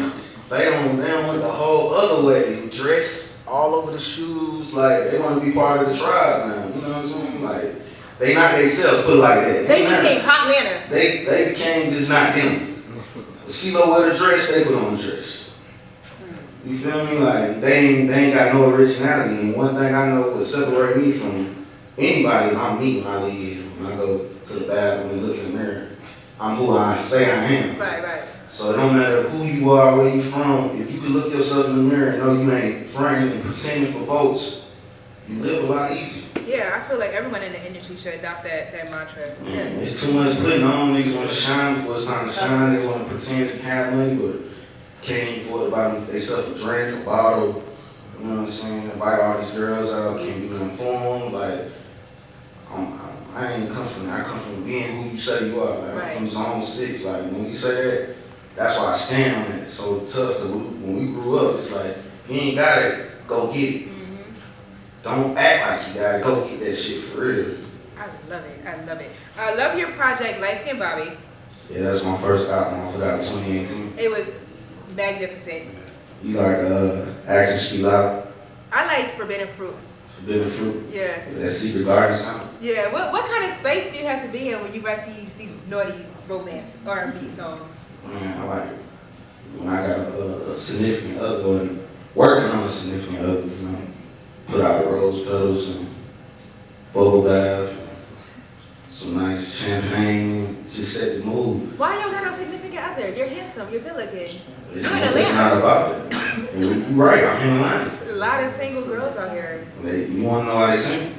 they 0.53 0.65
don't 0.65 0.97
they 0.97 1.07
don't 1.07 1.27
want 1.27 1.41
the 1.41 1.51
whole 1.51 1.93
other 1.93 2.23
way. 2.23 2.67
Dress 2.69 3.37
all 3.47 3.75
over 3.75 3.91
the 3.91 3.99
shoes, 3.99 4.71
like 4.73 5.11
they 5.11 5.19
want 5.19 5.39
to 5.39 5.45
be 5.45 5.51
part 5.51 5.81
of 5.81 5.93
the 5.93 5.99
tribe 5.99 6.47
now. 6.47 6.75
You 6.75 6.81
know 6.81 6.89
what 6.89 6.97
I'm 6.97 7.07
saying? 7.07 7.43
Like 7.43 7.75
they 8.19 8.33
not 8.33 8.55
themselves, 8.55 9.03
put 9.05 9.15
it 9.15 9.19
like 9.19 9.39
that. 9.41 9.67
They 9.67 9.83
not- 9.89 10.01
became 10.01 10.21
Hot 10.21 10.47
Lana. 10.47 10.83
They 10.89 11.25
they 11.25 11.49
became 11.49 11.89
just 11.89 12.09
not 12.09 12.35
them. 12.35 12.83
CeeLo 13.47 13.89
wear 13.89 14.11
the 14.11 14.17
dress, 14.17 14.47
they 14.47 14.63
put 14.63 14.75
on 14.75 14.95
the 14.95 15.03
dress. 15.03 15.49
You 16.65 16.79
feel 16.79 17.05
me? 17.05 17.17
Like 17.17 17.59
they 17.59 17.79
ain't 17.79 18.13
they 18.13 18.25
ain't 18.25 18.35
got 18.35 18.53
no 18.53 18.69
originality. 18.69 19.35
And 19.41 19.55
one 19.55 19.75
thing 19.75 19.93
I 19.93 20.07
know 20.09 20.31
would 20.31 20.43
separate 20.43 20.97
me 20.97 21.11
from 21.11 21.65
anybody 21.97 22.51
is 22.51 22.57
I'm 22.57 22.79
me 22.79 23.01
when 23.01 23.07
I 23.07 23.23
leave. 23.23 23.63
When 23.79 23.91
I 23.91 23.95
go 23.97 24.29
to 24.45 24.53
the 24.53 24.65
bathroom 24.67 25.11
and 25.11 25.27
look 25.27 25.37
in 25.37 25.51
the 25.51 25.57
mirror, 25.57 25.87
I'm 26.39 26.55
who 26.55 26.77
I 26.77 27.01
say 27.03 27.29
I 27.29 27.43
am. 27.43 27.77
Right, 27.77 28.03
right. 28.03 28.23
So 28.53 28.69
it 28.71 28.77
don't 28.77 28.95
matter 28.95 29.27
who 29.29 29.45
you 29.45 29.71
are, 29.71 29.97
where 29.97 30.15
you 30.15 30.21
from. 30.21 30.79
If 30.79 30.91
you 30.91 30.99
can 31.01 31.09
look 31.09 31.33
yourself 31.33 31.65
in 31.65 31.75
the 31.75 31.81
mirror 31.81 32.11
and 32.11 32.19
know 32.19 32.39
you 32.39 32.51
ain't 32.51 32.85
fronting 32.85 33.31
and 33.31 33.43
pretending 33.43 33.91
for 33.91 34.01
votes, 34.01 34.65
you 35.27 35.39
live 35.39 35.63
a 35.63 35.73
lot 35.73 35.91
easier. 35.97 36.21
Yeah, 36.45 36.79
I 36.79 36.87
feel 36.87 36.99
like 36.99 37.13
everyone 37.13 37.41
in 37.41 37.51
the 37.53 37.65
industry 37.65 37.95
should 37.97 38.13
adopt 38.13 38.43
that, 38.43 38.71
that 38.71 38.91
mantra. 38.91 39.35
Yeah. 39.43 39.61
it's 39.81 39.99
too 39.99 40.13
much 40.13 40.37
putting 40.37 40.61
on. 40.61 40.93
Niggas 40.93 41.15
want 41.15 41.29
to 41.29 41.35
shine 41.35 41.77
before 41.77 41.95
it's 41.95 42.05
time 42.05 42.27
to 42.27 42.33
shine. 42.33 42.75
They 42.75 42.85
want 42.85 43.03
to 43.07 43.09
pretend 43.09 43.49
to 43.49 43.57
have 43.63 43.93
money, 43.93 44.15
but 44.17 44.35
can't 45.01 45.41
afford 45.41 45.71
to 45.71 45.75
buy 45.75 45.89
themselves 46.01 46.49
a 46.49 46.63
drink, 46.63 47.01
a 47.01 47.03
bottle. 47.03 47.63
You 48.19 48.25
know 48.27 48.35
what 48.35 48.41
I'm 48.41 48.47
saying? 48.51 48.91
Invite 48.91 49.19
all 49.19 49.41
these 49.41 49.51
girls 49.51 49.91
out, 49.91 50.19
can't 50.19 50.41
be 50.41 50.55
informed. 50.55 51.33
Like, 51.33 51.71
I'm, 52.71 52.85
I'm, 52.85 53.35
I 53.35 53.53
ain't 53.53 53.71
come 53.73 53.87
from 53.87 54.05
that. 54.05 54.19
I 54.19 54.23
come 54.29 54.39
from 54.39 54.63
being 54.63 55.01
who 55.01 55.09
you 55.09 55.17
say 55.17 55.47
you 55.47 55.59
are. 55.59 55.75
Like, 55.79 55.95
Right. 55.95 56.11
I'm 56.11 56.17
from 56.17 56.27
zone 56.27 56.61
six. 56.61 57.01
Like, 57.01 57.23
when 57.31 57.45
you 57.47 57.53
say 57.55 57.73
that, 57.73 58.15
that's 58.55 58.77
why 58.77 58.93
I 58.93 58.97
stand 58.97 59.45
on 59.45 59.51
it. 59.59 59.69
So 59.71 59.99
tough. 60.01 60.37
Cause 60.37 60.45
we, 60.47 60.57
when 60.57 60.99
we 60.99 61.05
grew 61.13 61.39
up, 61.39 61.59
it's 61.59 61.71
like, 61.71 61.97
you 62.29 62.35
ain't 62.39 62.55
got 62.57 62.81
it, 62.81 63.27
go 63.27 63.47
get 63.51 63.73
it. 63.73 63.87
Mhm. 63.89 64.17
Don't 65.03 65.37
act 65.37 65.85
like 65.85 65.87
you 65.95 66.01
got 66.01 66.15
it, 66.15 66.23
go 66.23 66.47
get 66.47 66.59
that 66.61 66.75
shit 66.75 67.03
for 67.03 67.21
real. 67.21 67.57
I 67.97 68.05
love 68.29 68.43
it. 68.45 68.65
I 68.65 68.83
love 68.85 69.01
it. 69.01 69.09
I 69.37 69.53
love 69.55 69.77
your 69.77 69.91
project, 69.91 70.39
Light 70.41 70.57
Skin 70.59 70.77
Bobby. 70.79 71.11
Yeah, 71.69 71.81
that's 71.91 72.03
my 72.03 72.19
first 72.21 72.47
album. 72.49 72.87
I 72.87 72.91
forgot 72.91 73.21
2018. 73.21 73.93
It 73.97 74.09
was 74.11 74.29
magnificent. 74.95 75.69
You 76.23 76.37
like 76.37 76.57
uh, 76.57 77.05
Action 77.27 77.59
Speak 77.59 77.81
Loud, 77.81 78.27
I 78.71 78.85
like 78.85 79.15
Forbidden 79.15 79.47
Fruit. 79.55 79.75
Forbidden 80.17 80.51
Fruit, 80.51 80.85
Yeah. 80.91 81.21
that 81.33 81.51
Secret 81.51 81.83
Garden 81.85 82.17
sound. 82.17 82.49
Yeah. 82.61 82.91
What 82.93 83.11
what 83.11 83.25
kind 83.29 83.43
of 83.49 83.57
space 83.57 83.91
do 83.91 83.97
you 83.99 84.05
have 84.05 84.25
to 84.25 84.31
be 84.31 84.49
in 84.49 84.61
when 84.61 84.73
you 84.73 84.81
write 84.81 85.05
these 85.05 85.33
these 85.33 85.51
naughty 85.69 86.05
romance 86.29 86.71
R 86.85 86.99
and 86.99 87.19
B 87.19 87.27
songs? 87.29 87.77
Man, 88.05 88.37
I 88.41 88.43
like 88.45 88.69
it. 88.71 88.79
When 89.57 89.69
I 89.69 89.87
got 89.87 89.99
a, 89.99 90.51
a 90.51 90.55
significant 90.55 91.19
other 91.19 91.61
and 91.61 91.87
working 92.15 92.49
on 92.49 92.63
a 92.63 92.69
significant 92.69 93.19
other, 93.19 93.41
you 93.41 93.67
know, 93.67 93.77
put 94.47 94.61
out 94.61 94.85
rose 94.91 95.21
petals 95.23 95.69
and 95.69 95.87
bubble 96.93 97.23
bath, 97.23 97.73
some 98.91 99.15
nice 99.17 99.53
champagne, 99.53 100.65
just 100.69 100.93
set 100.93 101.19
the 101.19 101.23
mood. 101.25 101.77
Why 101.77 101.95
you 101.95 102.01
don't 102.01 102.11
got 102.11 102.23
no 102.25 102.33
significant 102.33 102.83
other? 102.85 103.09
You're 103.13 103.27
handsome. 103.27 103.71
You're 103.71 103.81
good 103.81 103.95
looking. 103.95 104.39
It's, 104.73 104.87
You're 104.87 104.97
in 104.97 105.03
it's 105.03 105.29
Atlanta. 105.29 105.33
not 105.35 105.57
about 105.57 106.13
it. 106.13 106.53
And 106.53 106.63
you 106.63 106.73
you 106.73 107.01
right, 107.01 107.23
I'm 107.23 107.47
in. 107.47 107.61
There's 107.87 108.09
a 108.09 108.15
lot 108.15 108.43
of 108.43 108.51
single 108.51 108.85
girls 108.85 109.15
out 109.17 109.31
here. 109.31 109.65
They, 109.83 110.05
you 110.05 110.23
wanna 110.23 110.45
know 110.45 110.55
why 110.55 110.75
they 110.77 110.81
sing? 110.83 111.15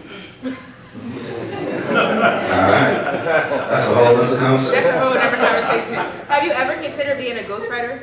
Alright, 1.84 3.04
that's 3.04 3.86
a 3.88 3.94
whole 3.94 4.06
other 4.06 4.38
conversation. 4.38 4.72
That's 4.74 4.88
a 4.88 4.98
whole 5.00 5.16
other 5.16 5.36
conversation. 5.36 5.94
Have 6.28 6.42
you 6.44 6.52
ever 6.52 6.80
considered 6.82 7.18
being 7.18 7.36
a 7.38 7.42
ghostwriter? 7.42 8.02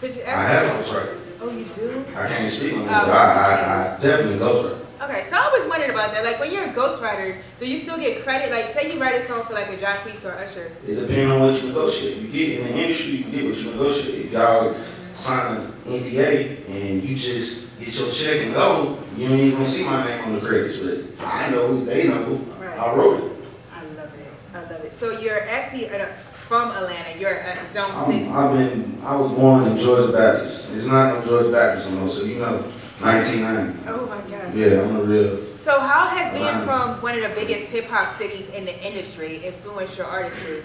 Could 0.00 0.14
you 0.14 0.22
I 0.22 0.42
have 0.42 0.84
those 0.84 0.92
right. 0.92 1.08
Oh, 1.40 1.50
you 1.50 1.64
do? 1.64 2.04
I 2.14 2.28
can't 2.28 2.52
speak 2.52 2.74
on 2.74 2.80
it, 2.80 2.84
Oh, 2.84 2.86
but 2.86 3.10
I, 3.10 3.54
I, 3.54 3.96
I 3.96 4.00
definitely 4.00 4.38
for. 4.38 4.78
Okay, 5.04 5.24
so 5.24 5.36
I 5.36 5.40
always 5.46 5.66
wondered 5.66 5.90
about 5.90 6.12
that. 6.12 6.22
Like, 6.24 6.38
when 6.38 6.52
you're 6.52 6.62
a 6.64 6.72
ghostwriter, 6.72 7.38
do 7.58 7.66
you 7.68 7.78
still 7.78 7.98
get 7.98 8.22
credit? 8.22 8.52
Like, 8.52 8.68
say 8.68 8.92
you 8.92 9.00
write 9.00 9.16
a 9.20 9.26
song 9.26 9.44
for 9.44 9.54
like 9.54 9.68
a 9.68 9.76
Jacquees 9.76 10.24
or 10.24 10.32
Usher. 10.38 10.70
It 10.86 10.94
depends 10.94 11.32
on 11.32 11.40
what 11.40 11.60
you 11.60 11.68
negotiate. 11.68 12.18
You 12.18 12.28
get 12.28 12.60
in 12.60 12.64
the 12.68 12.82
industry, 12.82 13.10
you 13.10 13.24
get 13.24 13.44
what 13.46 13.56
you 13.56 13.70
negotiate. 13.72 14.26
If 14.26 14.32
y'all 14.32 14.76
sign 15.12 15.56
an 15.56 15.72
NDA 15.86 16.68
and 16.68 17.02
you 17.02 17.16
just 17.16 17.66
get 17.80 17.92
your 17.94 18.10
check 18.12 18.42
and 18.42 18.54
go, 18.54 19.01
you 19.16 19.28
ain't 19.28 19.40
even 19.40 19.58
gonna 19.58 19.68
see 19.68 19.84
my 19.84 20.04
name 20.06 20.24
on 20.24 20.34
the 20.34 20.40
credits, 20.40 20.78
but 20.78 21.26
I 21.26 21.50
know, 21.50 21.84
they 21.84 22.08
know, 22.08 22.40
Right. 22.60 22.78
I 22.78 22.94
wrote 22.94 23.22
it. 23.22 23.32
I 23.74 23.82
love 24.00 24.14
it. 24.14 24.26
I 24.54 24.60
love 24.62 24.84
it. 24.84 24.92
So 24.92 25.18
you're 25.18 25.48
actually 25.48 25.88
uh, 25.90 26.06
from 26.48 26.70
Atlanta. 26.70 27.18
You're 27.18 27.34
at 27.40 27.72
Zone 27.72 27.90
I'm, 27.92 28.10
Six. 28.10 28.28
I've 28.30 28.52
been, 28.56 28.98
I 29.04 29.16
was 29.16 29.32
born 29.32 29.66
in 29.66 29.76
Georgia 29.78 30.12
Baptist. 30.12 30.70
It's 30.72 30.86
not 30.86 31.18
no 31.20 31.26
Georgia 31.26 31.50
Baptist 31.50 31.90
no 31.90 31.96
more, 31.98 32.08
so 32.08 32.22
you 32.24 32.38
know, 32.38 32.62
1990. 33.00 33.88
Oh 33.88 34.06
my 34.06 34.20
God. 34.30 34.54
Yeah, 34.54 34.82
I'm 34.82 34.96
a 34.96 35.02
real, 35.02 35.40
So 35.42 35.80
how 35.80 36.06
has 36.06 36.30
being 36.32 36.44
Atlanta. 36.44 36.64
from 36.66 37.02
one 37.02 37.14
of 37.16 37.22
the 37.22 37.34
biggest 37.34 37.66
hip 37.66 37.86
hop 37.86 38.08
cities 38.14 38.48
in 38.48 38.64
the 38.64 38.86
industry 38.86 39.44
influenced 39.44 39.96
your 39.98 40.06
artistry? 40.06 40.62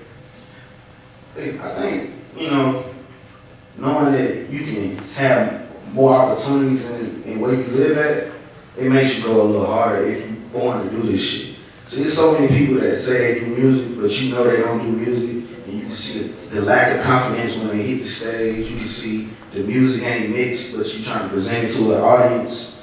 I 1.35 1.39
think, 1.79 2.11
you 2.35 2.49
know, 2.49 2.85
knowing 3.77 4.11
that 4.13 4.49
you 4.49 4.65
can 4.65 4.97
have 5.13 5.65
more 5.93 6.13
opportunities 6.15 6.83
in, 6.89 7.23
in 7.23 7.39
where 7.39 7.53
you 7.53 7.63
live 7.67 7.97
at, 7.97 8.31
it 8.77 8.89
makes 8.89 9.17
you 9.17 9.23
go 9.23 9.41
a 9.41 9.43
little 9.43 9.65
harder 9.65 10.05
if 10.05 10.19
you're 10.19 10.35
born 10.51 10.83
to 10.83 10.89
do 10.89 11.11
this 11.11 11.21
shit. 11.21 11.55
So 11.83 11.97
there's 11.97 12.15
so 12.15 12.33
many 12.33 12.47
people 12.47 12.81
that 12.81 12.97
say 12.97 13.33
they 13.33 13.39
do 13.39 13.47
music, 13.47 13.99
but 13.99 14.11
you 14.11 14.33
know 14.33 14.43
they 14.43 14.57
don't 14.57 14.83
do 14.83 14.91
music, 14.91 15.49
and 15.65 15.73
you 15.73 15.81
can 15.81 15.91
see 15.91 16.27
the, 16.51 16.61
lack 16.61 16.97
of 16.97 17.03
confidence 17.03 17.55
when 17.55 17.69
they 17.69 17.83
hit 17.83 18.03
the 18.03 18.09
stage. 18.09 18.69
You 18.69 18.77
can 18.77 18.87
see 18.87 19.29
the 19.53 19.59
music 19.63 20.03
ain't 20.03 20.29
mixed, 20.31 20.75
but 20.75 20.93
you're 20.93 21.03
trying 21.03 21.27
to 21.27 21.33
present 21.33 21.69
it 21.69 21.73
to 21.73 21.95
an 21.95 22.01
audience. 22.01 22.81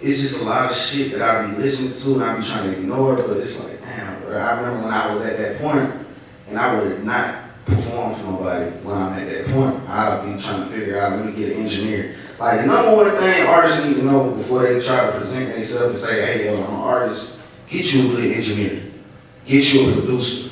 It's 0.00 0.20
just 0.20 0.40
a 0.40 0.44
lot 0.44 0.70
of 0.70 0.76
shit 0.76 1.12
that 1.12 1.22
I 1.22 1.46
be 1.46 1.58
listening 1.58 1.92
to 1.92 2.14
and 2.14 2.24
I 2.24 2.36
be 2.36 2.46
trying 2.46 2.72
to 2.72 2.78
ignore, 2.78 3.16
but 3.16 3.36
it's 3.36 3.56
like, 3.56 3.80
damn, 3.82 4.20
bro. 4.22 4.36
I 4.36 4.56
remember 4.56 4.84
when 4.86 4.94
I 4.94 5.14
was 5.14 5.22
at 5.24 5.36
that 5.36 5.60
point, 5.60 5.92
and 6.48 6.58
I 6.58 6.74
would 6.74 7.04
not 7.04 7.41
perform 7.64 8.14
for 8.14 8.22
nobody 8.24 8.70
when 8.78 8.96
I'm 8.96 9.12
at 9.18 9.28
that 9.28 9.46
point. 9.54 9.88
I'll 9.88 10.26
be 10.26 10.42
trying 10.42 10.68
to 10.68 10.74
figure 10.74 11.00
out, 11.00 11.12
let 11.12 11.26
me 11.26 11.32
get 11.32 11.56
an 11.56 11.62
engineer. 11.64 12.16
Like 12.38 12.60
the 12.60 12.66
number 12.66 12.94
one 12.96 13.10
thing 13.18 13.46
artists 13.46 13.84
need 13.84 13.94
to 13.94 14.02
know 14.02 14.30
before 14.30 14.62
they 14.62 14.84
try 14.84 15.06
to 15.06 15.18
present 15.18 15.54
themselves 15.54 16.02
and 16.02 16.10
say, 16.10 16.26
hey, 16.26 16.44
yo, 16.46 16.56
I'm 16.64 16.74
an 16.74 16.80
artist, 16.80 17.30
get 17.68 17.84
you 17.92 18.10
a 18.10 18.16
good 18.16 18.36
engineer. 18.36 18.82
Get 19.46 19.72
you 19.72 19.90
a 19.90 19.94
producer. 19.94 20.50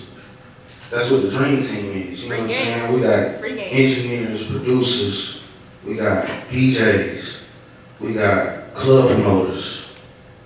that's 0.91 1.11
what 1.11 1.23
the 1.23 1.31
dream 1.31 1.63
team 1.63 2.09
is. 2.13 2.23
You 2.23 2.29
know 2.29 2.37
Free 2.37 2.43
what 2.43 2.43
I'm 2.43 2.47
game. 2.49 2.65
saying? 2.65 2.93
We 2.93 3.01
got 3.01 3.45
engineers, 3.73 4.47
producers, 4.47 5.41
we 5.85 5.95
got 5.97 6.27
DJs, 6.51 7.37
we 8.01 8.15
got 8.15 8.75
club 8.75 9.09
promoters, 9.09 9.83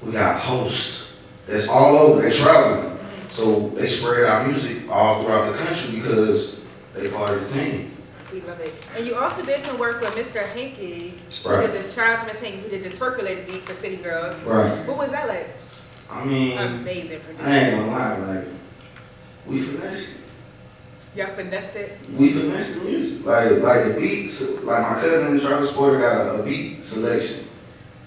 we 0.03 0.13
got 0.13 0.41
hosts. 0.41 1.07
That's 1.47 1.69
all 1.69 1.97
over. 1.99 2.23
They 2.23 2.37
travel. 2.37 2.99
So 3.29 3.69
they 3.71 3.87
spread 3.87 4.25
out 4.25 4.47
music 4.47 4.74
all 4.95 5.25
throughout 5.25 5.53
the 5.53 5.59
country 5.59 5.99
because 6.01 6.55
they 6.95 7.09
part 7.09 7.31
of 7.31 7.41
the 7.53 7.53
team. 7.61 7.91
We 8.33 8.41
love 8.43 8.61
it. 8.61 8.73
And 8.97 9.05
you 9.07 9.17
also 9.17 9.45
did 9.45 9.61
some 9.61 9.77
work 9.79 10.01
with 10.01 10.15
Mr. 10.15 10.47
Hanky. 10.49 11.15
Who 11.43 11.51
Right. 11.51 11.73
did 11.73 11.85
the 11.85 11.89
to 11.89 12.33
Mr. 12.33 12.41
Hanky 12.41 12.59
who 12.59 12.69
did 12.69 12.85
the 12.85 12.91
twerkulator 12.91 13.47
beat 13.47 13.69
for 13.69 13.75
City 13.75 13.97
Girls. 13.97 14.43
Right. 14.45 14.87
What 14.87 14.97
was 14.97 15.11
that 15.11 15.29
like? 15.29 15.49
I 16.11 16.25
mean, 16.25 16.57
Amazing 16.59 17.21
I 17.43 17.59
ain't 17.59 17.77
gonna 17.77 17.91
lie, 17.91 18.17
like, 18.37 18.45
we 19.47 19.63
finessed 19.63 20.03
it. 20.05 20.09
Y'all 21.17 21.35
finessed 21.35 21.75
it. 21.77 21.99
We 22.17 22.33
finessed 22.33 22.75
the 22.75 22.81
music. 22.81 23.27
Like, 23.27 23.51
like 23.63 23.85
the 23.89 24.01
beats, 24.01 24.41
like 24.41 24.83
my 24.83 25.01
cousin 25.01 25.41
Travis 25.41 25.73
Porter 25.73 25.99
got 25.99 26.27
a, 26.27 26.41
a 26.41 26.43
beat 26.43 26.83
selection. 26.83 27.47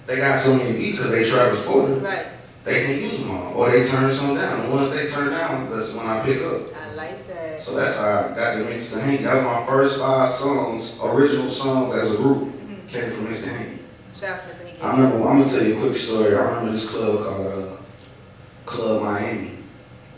They 0.06 0.16
got 0.16 0.40
so 0.42 0.54
many 0.54 0.72
beats 0.72 0.96
because 0.96 1.10
they 1.10 1.28
Travis 1.28 1.60
Porter, 1.62 1.94
Right. 1.94 2.26
They 2.68 2.84
can 2.84 3.02
use 3.02 3.20
them 3.20 3.30
all. 3.30 3.54
Or 3.54 3.70
they 3.70 3.88
turn 3.88 4.14
some 4.14 4.34
down. 4.34 4.70
Once 4.70 4.92
they 4.92 5.06
turn 5.06 5.30
down, 5.30 5.70
that's 5.70 5.90
when 5.92 6.06
I 6.06 6.22
pick 6.22 6.42
up. 6.42 6.62
I 6.76 6.94
like 6.94 7.26
that. 7.28 7.58
So 7.58 7.74
that's 7.76 7.96
how 7.96 8.04
I 8.30 8.34
got 8.34 8.58
the 8.58 8.64
Mr. 8.64 9.00
Hank. 9.00 9.22
That 9.22 9.36
was 9.36 9.44
my 9.44 9.66
first 9.66 9.98
five 9.98 10.30
songs, 10.34 10.98
original 11.02 11.48
songs 11.48 11.94
as 11.94 12.12
a 12.12 12.16
group, 12.16 12.38
Mhm. 12.48 12.86
came 12.88 13.10
from 13.12 13.28
Mr. 13.28 13.46
Hank. 13.56 13.80
Shout 14.14 14.40
out 14.40 14.50
to. 14.50 14.64
Hanky. 14.64 14.82
I 14.82 14.90
remember, 14.90 15.28
I'm 15.28 15.42
gonna 15.42 15.50
tell 15.50 15.64
you 15.66 15.78
a 15.78 15.80
quick 15.80 15.96
story. 15.96 16.36
I 16.36 16.40
remember 16.40 16.72
this 16.72 16.84
club 16.84 17.24
called 17.24 17.46
uh, 17.46 18.70
Club 18.70 19.02
Miami. 19.02 19.50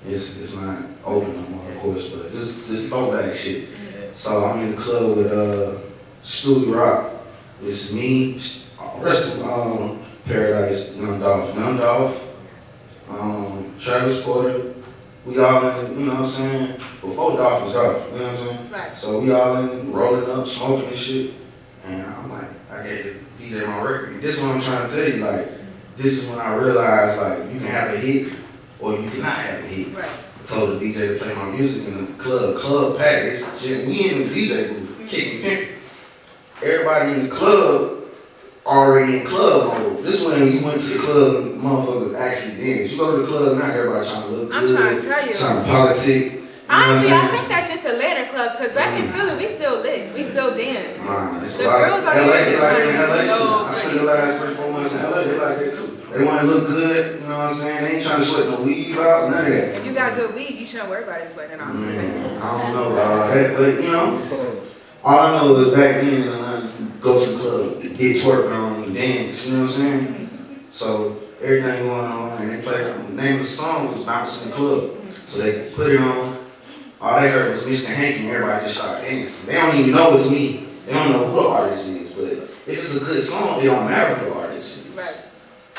It's, 0.09 0.37
it's 0.39 0.55
not 0.55 0.79
open 1.05 1.35
no 1.37 1.49
more, 1.57 1.71
of 1.71 1.79
course, 1.79 2.07
but 2.09 2.33
this, 2.33 2.53
this 2.67 2.89
throwback 2.89 3.33
shit. 3.33 3.69
So 4.11 4.45
I'm 4.45 4.61
in 4.61 4.71
the 4.75 4.83
club 4.83 5.17
with 5.17 5.33
uh, 5.33 5.79
Stuey 6.25 6.75
Rock. 6.75 7.13
It's 7.63 7.93
me, 7.93 8.41
rest 8.99 9.35
of 9.37 9.43
um, 9.45 10.03
Paradise, 10.25 10.91
Young 10.97 11.21
Dolph, 11.21 12.20
um, 13.19 13.75
Travis 13.81 14.23
Porter. 14.23 14.75
We 15.25 15.39
all 15.39 15.81
in, 15.81 15.99
you 15.99 16.07
know 16.07 16.15
what 16.15 16.25
I'm 16.25 16.31
saying? 16.31 16.73
Before 17.01 17.37
Dolph 17.37 17.65
was 17.65 17.77
off, 17.77 18.11
you 18.13 18.19
know 18.19 18.25
what 18.25 18.41
I'm 18.41 18.47
saying? 18.47 18.71
Right. 18.71 18.97
So 18.97 19.21
we 19.21 19.33
all 19.33 19.57
in, 19.57 19.93
rolling 19.93 20.31
up, 20.31 20.47
smoking 20.47 20.89
and 20.89 20.97
shit. 20.97 21.35
And 21.85 22.07
I'm 22.07 22.31
like, 22.31 22.49
I 22.71 22.83
gave 22.83 23.05
the 23.39 23.45
DJ 23.45 23.67
my 23.67 23.83
record. 23.83 24.23
This 24.23 24.37
is 24.37 24.43
what 24.43 24.53
I'm 24.53 24.61
trying 24.61 24.89
to 24.89 24.95
tell 24.95 25.09
you. 25.09 25.25
Like, 25.25 25.49
this 25.97 26.15
is 26.15 26.27
when 26.27 26.39
I 26.39 26.55
realized, 26.55 27.21
like, 27.21 27.53
you 27.53 27.59
can 27.59 27.69
have 27.69 27.93
a 27.93 27.99
hit 27.99 28.33
or 28.79 28.99
you 28.99 29.11
cannot 29.11 29.37
have 29.37 29.63
a 29.63 29.67
hit. 29.67 29.95
Right. 29.95 30.05
I 30.41 30.45
told 30.45 30.81
the 30.81 30.85
DJ 30.85 31.19
to 31.19 31.25
play 31.25 31.35
my 31.35 31.51
music 31.51 31.87
in 31.87 32.07
the 32.07 32.13
club, 32.23 32.57
club 32.57 32.97
pack. 32.97 33.25
It's 33.25 33.61
shit. 33.61 33.87
We 33.87 34.11
in 34.11 34.19
the 34.21 34.25
DJ 34.25 34.69
booth, 34.69 35.09
kicking 35.09 35.43
pimp. 35.43 35.69
Everybody 36.63 37.13
in 37.13 37.23
the 37.25 37.35
club 37.35 38.00
already 38.71 39.19
in 39.19 39.27
club 39.27 39.67
mode. 39.67 40.05
This 40.05 40.21
when 40.21 40.53
you 40.53 40.65
went 40.65 40.81
to 40.81 40.89
the 40.89 40.99
club, 41.01 41.35
motherfuckers 41.59 42.17
actually 42.17 42.55
dance. 42.65 42.93
You 42.93 42.99
go 42.99 43.17
to 43.17 43.23
the 43.23 43.29
club 43.29 43.59
now, 43.59 43.71
everybody 43.71 44.09
trying 44.09 44.23
to 44.23 44.29
look 44.29 44.49
good. 44.49 44.57
I'm 44.57 44.67
good. 44.67 44.77
trying 44.79 44.97
to 44.97 45.03
tell 45.03 45.27
you. 45.27 45.35
Trying 45.35 45.65
to 45.65 45.71
politic. 45.71 46.33
You 46.33 46.77
know 46.77 46.85
Honestly, 46.85 47.13
I 47.13 47.29
think 47.33 47.49
that's 47.49 47.69
just 47.69 47.85
Atlanta 47.85 48.31
clubs, 48.31 48.55
because 48.55 48.73
back 48.73 48.97
in 48.97 49.09
mm. 49.09 49.13
Philly, 49.13 49.45
we 49.45 49.53
still 49.53 49.81
lit. 49.81 50.15
We 50.15 50.23
still 50.23 50.57
dance. 50.57 51.03
Nah, 51.03 51.43
it's 51.43 51.57
The 51.57 51.65
a 51.65 51.67
lot. 51.67 51.79
girls 51.81 52.05
out 52.05 52.17
LA, 52.17 52.23
here 52.23 52.45
they 52.45 52.61
like 52.61 52.79
in 52.79 52.95
LA 52.95 53.21
too. 53.23 53.27
so 53.27 53.65
I 53.65 53.71
spent 53.73 53.95
the 53.95 54.03
last 54.05 54.45
three, 54.45 54.55
four 54.55 54.71
months 54.71 54.95
in 54.95 55.03
LA. 55.03 55.25
They 55.25 55.39
like 55.39 55.59
it 55.59 55.73
too. 55.73 56.01
They 56.13 56.25
want 56.25 56.41
to 56.43 56.47
look 56.47 56.69
good. 56.69 57.21
You 57.23 57.27
know 57.27 57.39
what 57.39 57.51
I'm 57.51 57.55
saying? 57.57 57.85
They 57.85 57.95
ain't 57.97 58.07
trying 58.07 58.21
to 58.21 58.25
sweat 58.25 58.49
no 58.51 58.63
weave 58.63 58.97
out. 58.99 59.31
None 59.33 59.47
of 59.47 59.53
that. 59.53 59.75
If 59.75 59.87
you 59.87 59.93
got 59.93 60.15
good 60.15 60.33
weed, 60.33 60.61
you 60.61 60.67
shouldn't 60.67 60.91
worry 60.91 61.03
about 61.03 61.21
it 61.21 61.29
sweating. 61.29 61.61
I'm 61.61 61.83
just 61.83 61.97
saying. 61.97 62.23
Man, 62.23 62.41
I 62.41 62.63
don't 62.63 62.73
know 62.73 62.93
about 62.93 63.35
that, 63.35 63.57
but 63.57 63.83
you 63.83 63.91
know, 63.91 64.63
all 65.03 65.19
I 65.19 65.39
know 65.39 65.57
is 65.57 65.75
back 65.75 66.03
then, 66.03 66.29
and 66.29 66.47
I 66.47 66.60
go 67.01 67.25
to 67.25 67.37
clubs, 67.37 67.79
get 67.81 68.17
twerking 68.23 68.55
on, 68.55 68.95
dance. 68.95 69.47
You 69.47 69.53
know 69.53 69.63
what 69.65 69.71
I'm 69.71 69.77
saying? 69.77 70.65
So 70.71 71.21
everything 71.43 71.87
going 71.87 72.07
on, 72.07 72.43
and 72.43 72.51
they 72.51 72.63
play. 72.63 72.83
The 72.83 73.13
name 73.13 73.41
of 73.41 73.43
the 73.43 73.49
song 73.49 73.93
was 73.93 74.05
"Bounce 74.05 74.43
in 74.43 74.51
the 74.51 74.57
Club," 74.57 74.91
so 75.27 75.39
they 75.39 75.71
put 75.71 75.91
it 75.91 76.01
on. 76.01 76.39
All 77.01 77.21
they 77.21 77.31
heard 77.31 77.49
was 77.49 77.61
Mr. 77.61 77.87
Hanky, 77.87 78.21
and 78.21 78.31
everybody 78.31 78.65
just 78.65 78.77
started 78.77 79.03
dancing. 79.03 79.47
They 79.47 79.55
don't 79.55 79.77
even 79.77 79.93
know 79.93 80.15
it's 80.15 80.29
me. 80.29 80.67
They 80.87 80.93
don't 80.93 81.13
know 81.13 81.27
who 81.27 81.43
the 81.43 81.49
artist 81.49 81.87
is, 81.89 82.13
but 82.13 82.25
if 82.25 82.67
it's 82.67 82.95
a 82.95 83.01
good 83.01 83.23
song, 83.23 83.61
it 83.61 83.65
don't 83.65 83.87
matter 83.87 84.15
who 84.17 84.27
the 84.27 84.35
artist 84.35 84.79
is. 84.79 84.89
Right. 84.89 85.15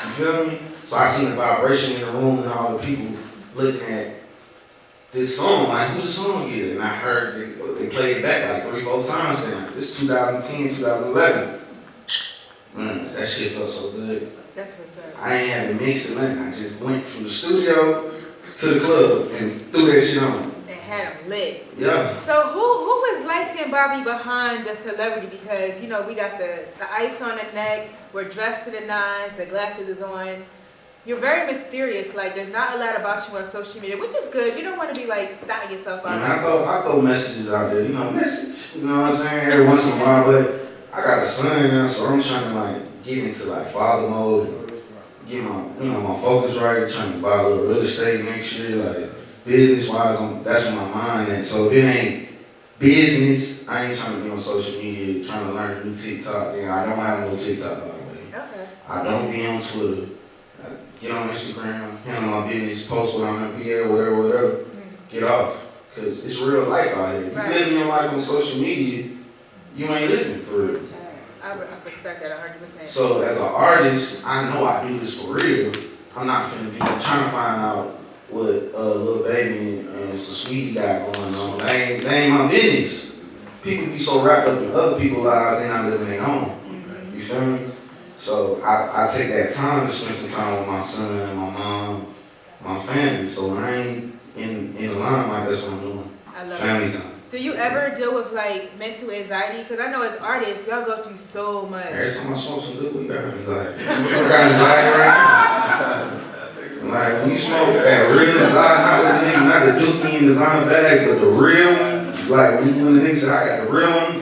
You 0.04 0.10
feel 0.12 0.46
me? 0.46 0.58
So 0.84 0.96
I 0.96 1.08
seen 1.08 1.30
the 1.30 1.36
vibration 1.36 1.92
in 1.92 2.00
the 2.00 2.12
room 2.12 2.40
and 2.40 2.48
all 2.48 2.76
the 2.76 2.84
people 2.84 3.14
looking 3.54 3.82
at 3.82 4.21
this 5.12 5.36
song, 5.36 5.68
like 5.68 5.90
who 5.90 6.02
the 6.02 6.08
song 6.08 6.50
is, 6.50 6.72
and 6.72 6.82
I 6.82 6.88
heard 6.88 7.38
they, 7.38 7.84
they 7.84 7.88
played 7.88 8.16
it 8.16 8.22
back 8.22 8.64
like 8.64 8.72
three, 8.72 8.82
four 8.82 9.02
times 9.02 9.38
now. 9.40 9.68
This 9.74 9.98
2010, 9.98 10.76
2011. 10.76 11.60
Man, 12.74 13.00
mm, 13.00 13.14
that 13.14 13.28
shit 13.28 13.52
felt 13.52 13.68
so 13.68 13.92
good. 13.92 14.32
That's 14.54 14.74
what's 14.76 14.96
up. 14.96 15.04
I 15.18 15.36
ain't 15.36 15.50
had 15.50 15.68
to 15.68 15.84
mix 15.84 16.06
it 16.06 16.16
nothing. 16.16 16.38
I 16.38 16.50
just 16.50 16.80
went 16.80 17.04
from 17.04 17.24
the 17.24 17.30
studio 17.30 18.10
to 18.56 18.66
the 18.66 18.80
club 18.80 19.30
and 19.32 19.60
threw 19.70 19.92
that 19.92 20.00
shit 20.00 20.22
on. 20.22 20.50
And 20.66 20.80
had 20.80 21.18
them 21.18 21.28
lit. 21.28 21.66
Yeah. 21.76 22.18
So 22.20 22.42
who 22.48 22.60
who 22.60 22.86
was 22.86 23.26
light 23.26 23.48
skinned 23.48 23.70
Bobby 23.70 24.02
behind 24.02 24.66
the 24.66 24.74
celebrity? 24.74 25.26
Because 25.26 25.78
you 25.82 25.88
know 25.88 26.00
we 26.06 26.14
got 26.14 26.38
the 26.38 26.64
the 26.78 26.90
ice 26.90 27.20
on 27.20 27.36
the 27.36 27.52
neck, 27.52 27.90
we're 28.14 28.30
dressed 28.30 28.64
to 28.64 28.70
the 28.70 28.80
nines, 28.80 29.34
the 29.36 29.44
glasses 29.44 29.90
is 29.90 30.00
on. 30.00 30.44
You're 31.04 31.18
very 31.18 31.50
mysterious. 31.50 32.14
Like 32.14 32.34
there's 32.34 32.50
not 32.50 32.74
a 32.74 32.78
lot 32.78 32.96
about 32.96 33.28
you 33.28 33.36
on 33.36 33.44
social 33.46 33.80
media, 33.80 33.98
which 33.98 34.14
is 34.14 34.28
good. 34.28 34.56
You 34.56 34.62
don't 34.62 34.78
want 34.78 34.94
to 34.94 35.00
be 35.00 35.06
like 35.06 35.46
dotting 35.48 35.72
yourself 35.72 36.04
And 36.04 36.22
I 36.22 36.36
out. 36.36 36.40
throw, 36.40 36.64
I 36.64 36.82
throw 36.82 37.02
messages 37.02 37.48
out 37.50 37.72
there, 37.72 37.82
you 37.82 37.88
know, 37.88 38.10
message, 38.12 38.56
you 38.74 38.82
know 38.82 39.02
what 39.02 39.12
I'm 39.12 39.18
saying, 39.18 39.50
every 39.50 39.66
once 39.66 39.84
in 39.84 39.92
a 39.92 39.96
while, 39.96 40.24
but 40.24 40.60
I 40.92 41.02
got 41.02 41.22
a 41.22 41.26
son 41.26 41.68
now, 41.68 41.88
so 41.88 42.06
I'm 42.06 42.22
trying 42.22 42.44
to 42.44 42.54
like 42.54 43.02
get 43.02 43.18
into 43.18 43.44
like 43.44 43.72
father 43.72 44.08
mode, 44.08 44.46
and 44.48 44.68
get 45.28 45.42
my, 45.42 45.64
you 45.80 45.90
know, 45.90 46.00
my 46.00 46.20
focus 46.20 46.56
right, 46.56 46.92
trying 46.92 47.12
to 47.14 47.18
buy 47.18 47.40
a 47.40 47.48
little 47.48 47.66
real 47.66 47.78
estate 47.82 48.24
next 48.24 48.56
year, 48.58 48.76
like 48.76 49.10
business 49.44 49.88
wise, 49.88 50.20
I'm, 50.20 50.44
that's 50.44 50.66
my 50.66 50.84
mind 50.88 51.32
at. 51.32 51.44
So 51.44 51.66
if 51.66 51.72
it 51.72 51.84
ain't 51.84 52.28
business, 52.78 53.66
I 53.66 53.86
ain't 53.86 53.98
trying 53.98 54.18
to 54.18 54.24
be 54.24 54.30
on 54.30 54.38
social 54.38 54.74
media, 54.80 55.24
trying 55.24 55.48
to 55.48 55.52
learn 55.54 55.78
a 55.78 55.84
new 55.84 55.94
TikTok, 55.94 56.54
and 56.56 56.70
I 56.70 56.86
don't 56.86 56.98
have 56.98 57.28
no 57.28 57.36
TikTok 57.36 57.78
by 57.80 57.84
the 57.86 57.90
way. 57.92 58.28
Okay. 58.34 58.68
I 58.88 59.02
don't 59.02 59.32
be 59.32 59.46
on 59.46 59.60
Twitter. 59.62 60.06
Get 61.02 61.10
on 61.10 61.28
Instagram, 61.30 61.98
handle 62.04 62.30
my 62.42 62.46
business, 62.46 62.86
post 62.86 63.18
what 63.18 63.26
I'm 63.26 63.40
gonna 63.50 63.58
be 63.58 63.72
at, 63.72 63.90
whatever, 63.90 64.22
whatever. 64.22 64.64
Get 65.10 65.24
off. 65.24 65.56
Cause 65.96 66.24
it's 66.24 66.38
real 66.38 66.62
life 66.68 66.92
out 66.92 67.14
here. 67.16 67.24
If 67.24 67.32
you 67.32 67.38
Right. 67.38 67.50
living 67.50 67.74
your 67.76 67.86
life 67.86 68.12
on 68.12 68.20
social 68.20 68.60
media, 68.60 69.08
you 69.76 69.86
ain't 69.88 70.10
living 70.12 70.40
for 70.42 70.52
real. 70.58 70.80
I, 71.42 71.54
re- 71.54 71.66
I 71.66 71.84
respect 71.84 72.22
that 72.22 72.30
100. 72.38 72.60
percent 72.60 72.88
So 72.88 73.20
as 73.22 73.36
an 73.38 73.42
artist, 73.46 74.20
I 74.24 74.48
know 74.54 74.64
I 74.64 74.86
do 74.86 75.00
this 75.00 75.14
for 75.14 75.26
real. 75.34 75.72
I'm 76.16 76.28
not 76.28 76.52
finna 76.52 76.70
be 76.72 76.78
trying 76.78 77.00
to 77.24 77.30
find 77.32 77.60
out 77.62 77.86
what 78.30 78.70
uh, 78.72 78.94
little 78.94 79.24
baby 79.24 79.80
and 79.80 80.16
sweetie 80.16 80.74
got 80.74 81.12
going 81.12 81.34
on. 81.34 81.58
That 81.58 81.70
ain't, 81.74 82.02
that 82.04 82.12
ain't 82.12 82.32
my 82.32 82.46
business. 82.46 83.16
People 83.64 83.86
be 83.88 83.98
so 83.98 84.22
wrapped 84.22 84.46
up 84.46 84.62
in 84.62 84.70
other 84.70 85.00
people's 85.00 85.24
lives, 85.26 85.62
they 85.62 85.68
not 85.68 85.90
living 85.90 86.06
their 86.10 86.22
own. 86.24 87.12
You 87.12 87.24
feel 87.24 87.40
me? 87.44 87.71
So 88.22 88.60
I, 88.62 89.04
I 89.04 89.16
take 89.16 89.30
that 89.30 89.52
time 89.52 89.88
to 89.88 89.92
spend 89.92 90.14
some 90.14 90.30
time 90.30 90.56
with 90.60 90.68
my 90.68 90.80
son, 90.80 91.36
my 91.36 91.50
mom, 91.50 92.14
my 92.62 92.80
family. 92.86 93.28
So 93.28 93.48
when 93.48 93.64
I 93.64 93.74
ain't 93.74 94.14
in, 94.36 94.76
in 94.76 94.90
the 94.92 94.94
limelight, 94.94 95.50
that's 95.50 95.62
what 95.62 95.72
I'm 95.72 95.80
doing. 95.80 96.10
I 96.32 96.44
love 96.44 96.60
it. 96.60 96.62
Family 96.62 96.92
time. 96.92 97.20
Do 97.30 97.42
you 97.42 97.54
ever 97.54 97.92
deal 97.96 98.14
with 98.14 98.30
like 98.32 98.78
mental 98.78 99.10
anxiety? 99.10 99.64
Because 99.64 99.80
I 99.80 99.90
know 99.90 100.02
as 100.02 100.14
artists, 100.18 100.68
y'all 100.68 100.84
go 100.84 101.02
through 101.02 101.18
so 101.18 101.66
much. 101.66 101.86
Every 101.86 102.16
time 102.16 102.32
I 102.32 102.38
smoke 102.38 102.62
some 102.62 102.78
good, 102.78 102.94
we 102.94 103.08
got 103.08 103.24
anxiety. 103.24 103.78
We 103.78 103.86
got 103.86 104.52
anxiety 104.52 104.98
right 105.00 106.20
now. 106.22 106.28
Like 106.92 107.22
when 107.22 107.30
you 107.30 107.38
smoke 107.38 107.74
that 107.74 108.08
real 108.08 108.38
design, 108.38 108.54
not 108.54 109.02
the 109.02 109.26
nigga, 109.26 109.48
not 109.48 109.66
the 109.66 109.84
Dookie 109.84 110.18
and 110.18 110.26
designer 110.28 110.70
bags, 110.70 111.10
but 111.10 111.20
the 111.20 111.26
real 111.26 111.72
one. 111.72 112.28
Like 112.28 112.60
when 112.60 112.94
the 112.94 113.00
nigga 113.00 113.16
say 113.16 113.30
I 113.30 113.58
got 113.58 113.66
the 113.66 113.72
real 113.72 113.90
one, 113.90 114.21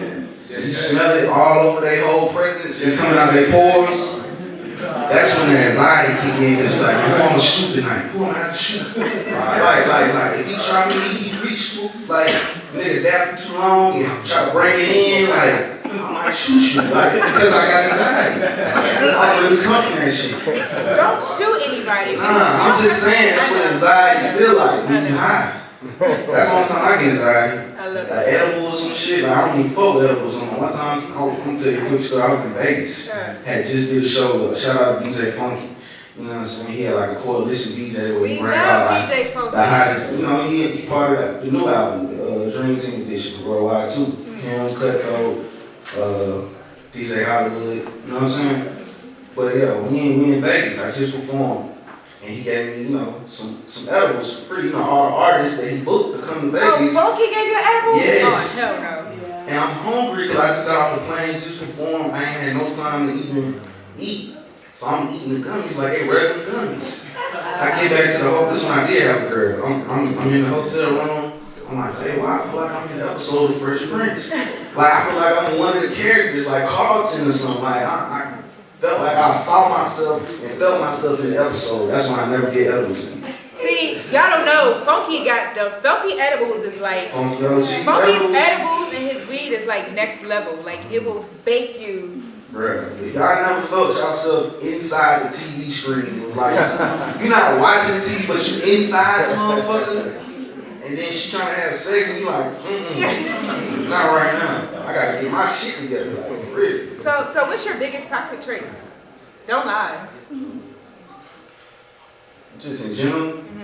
you 0.70 0.74
smell 0.76 1.18
it 1.18 1.28
all 1.28 1.66
over 1.66 1.80
their 1.80 2.06
whole 2.06 2.32
presence 2.32 2.80
and 2.80 2.96
coming 2.96 3.18
out 3.18 3.30
of 3.30 3.34
their 3.34 3.50
pores. 3.50 4.22
That's 4.78 5.36
when 5.36 5.52
the 5.52 5.58
anxiety 5.58 6.14
kick 6.22 6.40
in, 6.40 6.64
cause 6.64 6.76
like, 6.80 6.96
who 6.96 7.20
wanna 7.20 7.40
shoot 7.40 7.74
tonight? 7.74 8.06
Who 8.12 8.22
have 8.22 8.52
to 8.52 8.56
shoot? 8.56 8.96
Like, 8.96 9.86
like, 9.88 10.14
like, 10.14 10.38
if 10.38 10.48
you 10.48 10.56
try 10.56 10.88
me, 10.88 10.94
he 11.18 11.36
reach, 11.42 11.76
like, 12.08 12.30
nigga 12.72 13.02
you 13.02 13.36
too 13.36 13.58
long, 13.58 14.00
and 14.00 14.24
try 14.24 14.44
to 14.46 14.52
bring 14.52 14.78
it 14.78 14.88
in, 14.88 15.30
like, 15.30 15.84
I 15.86 16.12
might 16.12 16.30
shoot 16.30 16.74
you, 16.74 16.82
like, 16.82 17.14
because 17.14 17.52
I 17.52 17.66
got 17.66 17.90
anxiety. 17.90 19.10
I'm 19.10 19.42
really 19.42 19.62
comfortable 19.64 20.06
that 20.06 20.14
shit. 20.14 20.30
Don't 20.94 21.20
shoot 21.20 21.60
anybody. 21.68 22.14
Nah, 22.14 22.70
I'm 22.70 22.84
just 22.84 23.02
saying, 23.02 23.36
that's 23.36 23.50
what 23.50 23.66
anxiety 23.72 24.38
feel 24.38 24.56
like, 24.56 24.88
when 24.88 25.06
you 25.06 25.16
high. 25.16 25.59
That's 25.82 25.98
the 25.98 26.52
only 26.56 26.68
time 26.68 26.84
I 26.84 27.02
get 27.02 27.12
anxiety. 27.14 27.76
I 27.78 27.86
love 27.88 28.08
Like 28.10 28.26
it. 28.28 28.34
edibles 28.34 28.84
and 28.84 28.94
shit, 28.94 29.22
like, 29.24 29.32
I 29.36 29.48
don't 29.48 29.60
even 29.60 29.72
fuck 29.72 29.94
with 29.94 30.04
edibles 30.04 30.36
on. 30.36 30.60
One 30.60 30.72
time, 30.72 31.12
I'll 31.16 31.36
tell 31.36 31.72
you 31.72 31.78
a 31.86 31.88
quick 31.88 32.00
story, 32.02 32.22
I 32.22 32.32
was 32.34 32.44
in 32.44 32.52
Vegas 32.52 33.06
Sure. 33.06 33.14
had 33.44 33.66
just 33.66 33.88
did 33.90 34.04
a 34.04 34.08
show, 34.08 34.50
uh, 34.50 34.58
shout 34.58 34.76
out 34.82 35.02
to 35.02 35.08
DJ 35.08 35.32
Funky. 35.32 35.68
You 36.18 36.24
know 36.26 36.30
what 36.32 36.38
I'm 36.40 36.44
saying? 36.44 36.72
He 36.72 36.82
had 36.82 36.94
like 36.96 37.10
a 37.16 37.20
coalition 37.22 37.72
DJ 37.72 38.12
where 38.12 38.20
We 38.20 38.28
he 38.34 38.38
bring 38.40 38.52
out 38.58 38.90
love 38.90 39.08
like 39.08 39.16
DJ 39.16 39.32
the 39.52 39.64
hottest. 39.64 40.12
You 40.12 40.18
know, 40.18 40.48
he 40.50 40.68
he 40.68 40.86
part 40.86 41.12
of 41.12 41.18
that, 41.18 41.40
the 41.44 41.50
new 41.50 41.66
album, 41.66 42.06
uh, 42.20 42.50
Dream 42.50 42.78
Team 42.78 43.02
Edition, 43.02 43.42
Worldwide 43.48 43.88
too. 43.90 44.04
Him, 44.04 44.68
Cutthroat, 44.74 45.46
uh, 45.96 46.42
DJ 46.92 47.24
Hollywood. 47.24 47.76
You 47.78 48.12
know 48.12 48.14
what 48.14 48.22
I'm 48.24 48.30
saying? 48.30 48.86
But 49.34 49.56
yeah, 49.56 49.80
we 49.80 49.98
in, 49.98 50.18
we 50.18 50.32
in 50.34 50.40
Vegas, 50.42 50.78
I 50.78 50.90
just 50.90 51.14
performed. 51.14 51.69
And 52.30 52.38
he 52.38 52.44
gave 52.44 52.76
me, 52.76 52.82
you 52.84 52.88
know, 52.90 53.22
some 53.26 53.60
some 53.66 53.88
edibles 53.88 54.32
for 54.38 54.42
free. 54.54 54.64
You 54.66 54.70
know, 54.72 54.82
all 54.84 55.10
the 55.10 55.16
artists 55.16 55.56
that 55.56 55.68
he 55.72 55.78
booked 55.80 56.20
to 56.20 56.26
come 56.26 56.52
to 56.52 56.58
Oh, 56.62 56.76
Vegas. 56.78 56.94
Funky 56.94 57.24
gave 57.26 57.46
you 57.48 57.56
an 57.58 57.64
edible? 57.66 57.96
Yes. 57.96 58.54
Oh, 58.56 58.60
hell 58.60 58.80
no. 58.80 59.06
And 59.48 59.58
I'm 59.58 59.74
hungry 59.78 60.28
because 60.28 60.40
I 60.44 60.54
just 60.54 60.68
got 60.68 60.78
off 60.92 61.00
the 61.00 61.06
plane, 61.06 61.32
just 61.40 61.58
performed. 61.58 62.12
I 62.12 62.18
ain't 62.22 62.40
had 62.40 62.56
no 62.56 62.70
time 62.70 63.08
to 63.08 63.14
even 63.14 63.60
eat. 63.98 64.36
So 64.72 64.86
I'm 64.86 65.12
eating 65.12 65.30
the 65.42 65.48
gummies 65.48 65.74
like 65.74 65.92
they 65.98 66.08
regular 66.08 66.44
gummies. 66.44 67.00
I 67.34 67.80
came 67.80 67.90
back 67.90 68.16
to 68.16 68.22
the 68.22 68.30
hotel. 68.30 68.54
This 68.54 68.62
one 68.62 68.78
I 68.78 68.86
did 68.86 69.02
have 69.02 69.22
a 69.24 69.28
girl. 69.28 69.66
I'm, 69.66 69.90
I'm, 69.90 70.18
I'm 70.20 70.32
in 70.32 70.42
the 70.42 70.48
hotel 70.50 70.90
room. 70.92 71.32
I'm 71.68 71.76
like, 71.78 71.94
hey, 71.96 72.18
why 72.20 72.38
I 72.38 72.46
feel 72.48 72.60
like 72.60 72.70
I'm 72.70 72.88
in 72.92 72.98
the 72.98 73.10
episode 73.10 73.50
of 73.50 73.58
Fresh 73.60 73.90
Prince? 73.90 74.30
Like 74.30 74.92
I 74.94 75.08
feel 75.10 75.16
like 75.16 75.36
I'm 75.36 75.58
one 75.58 75.76
of 75.78 75.82
the 75.82 75.94
characters, 75.96 76.46
like 76.46 76.68
Carlton 76.68 77.26
or 77.26 77.32
something. 77.32 77.62
Like 77.64 77.82
I, 77.82 78.36
I 78.36 78.39
felt 78.80 79.00
like 79.02 79.16
I 79.16 79.36
saw 79.44 79.68
myself 79.68 80.42
and 80.42 80.58
felt 80.58 80.80
myself 80.80 81.20
in 81.20 81.30
the 81.30 81.44
episode. 81.44 81.88
That's 81.88 82.08
why 82.08 82.22
I 82.22 82.30
never 82.30 82.50
get 82.50 82.68
edibles. 82.68 82.98
See, 83.52 83.96
y'all 84.10 84.30
don't 84.30 84.46
know, 84.46 84.82
Funky 84.86 85.22
got 85.22 85.54
the 85.54 85.78
Funky 85.82 86.18
edibles 86.18 86.62
is 86.62 86.80
like 86.80 87.10
Funky 87.10 87.42
Funky's 87.42 88.14
edibles. 88.16 88.34
edibles 88.34 88.94
and 88.94 89.10
his 89.10 89.28
weed 89.28 89.52
is 89.52 89.66
like 89.66 89.92
next 89.92 90.22
level. 90.22 90.56
Like 90.62 90.80
it 90.90 91.04
will 91.04 91.26
bake 91.44 91.78
you. 91.78 92.22
Bruh, 92.52 92.98
if 93.00 93.14
y'all 93.14 93.42
never 93.42 93.66
felt 93.66 93.94
yourself 93.94 94.60
inside 94.62 95.30
the 95.30 95.36
TV 95.36 95.70
screen, 95.70 96.34
like 96.34 96.54
you're 97.20 97.28
not 97.28 97.60
watching 97.60 97.96
TV, 97.96 98.26
but 98.26 98.48
you're 98.48 98.76
inside 98.76 99.30
the 99.30 99.36
motherfucker, 99.36 100.16
and 100.84 100.98
then 100.98 101.12
she 101.12 101.30
trying 101.30 101.46
to 101.46 101.60
have 101.60 101.74
sex, 101.74 102.08
and 102.08 102.20
you 102.20 102.26
like, 102.26 102.50
mm 102.62 103.88
not 103.88 104.14
right 104.16 104.38
now. 104.38 104.86
I 104.86 104.94
gotta 104.94 105.22
get 105.22 105.30
my 105.30 105.50
shit 105.52 105.76
together, 105.76 106.16
real. 106.52 106.96
So, 106.96 107.26
so 107.32 107.46
what's 107.46 107.64
your 107.64 107.76
biggest 107.76 108.08
toxic 108.08 108.42
trait? 108.42 108.62
Don't 109.46 109.66
lie. 109.66 110.08
Just 112.58 112.84
in 112.84 112.94
general, 112.94 113.32
mm-hmm. 113.32 113.60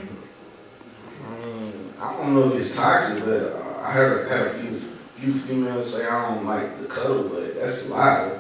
I 1.27 1.45
mean, 1.45 1.93
I 2.01 2.17
don't 2.17 2.35
know 2.35 2.49
if 2.51 2.61
it's 2.61 2.75
toxic, 2.75 3.25
but 3.25 3.55
I 3.83 3.93
heard 3.93 4.29
had 4.29 4.47
a 4.47 4.55
few 4.55 4.81
few 5.15 5.35
females 5.41 5.93
say 5.93 6.07
I 6.07 6.35
don't 6.35 6.45
like 6.47 6.81
the 6.81 6.87
cuddle, 6.87 7.29
but 7.29 7.55
that's 7.55 7.87
a 7.87 7.89
lie. 7.89 8.39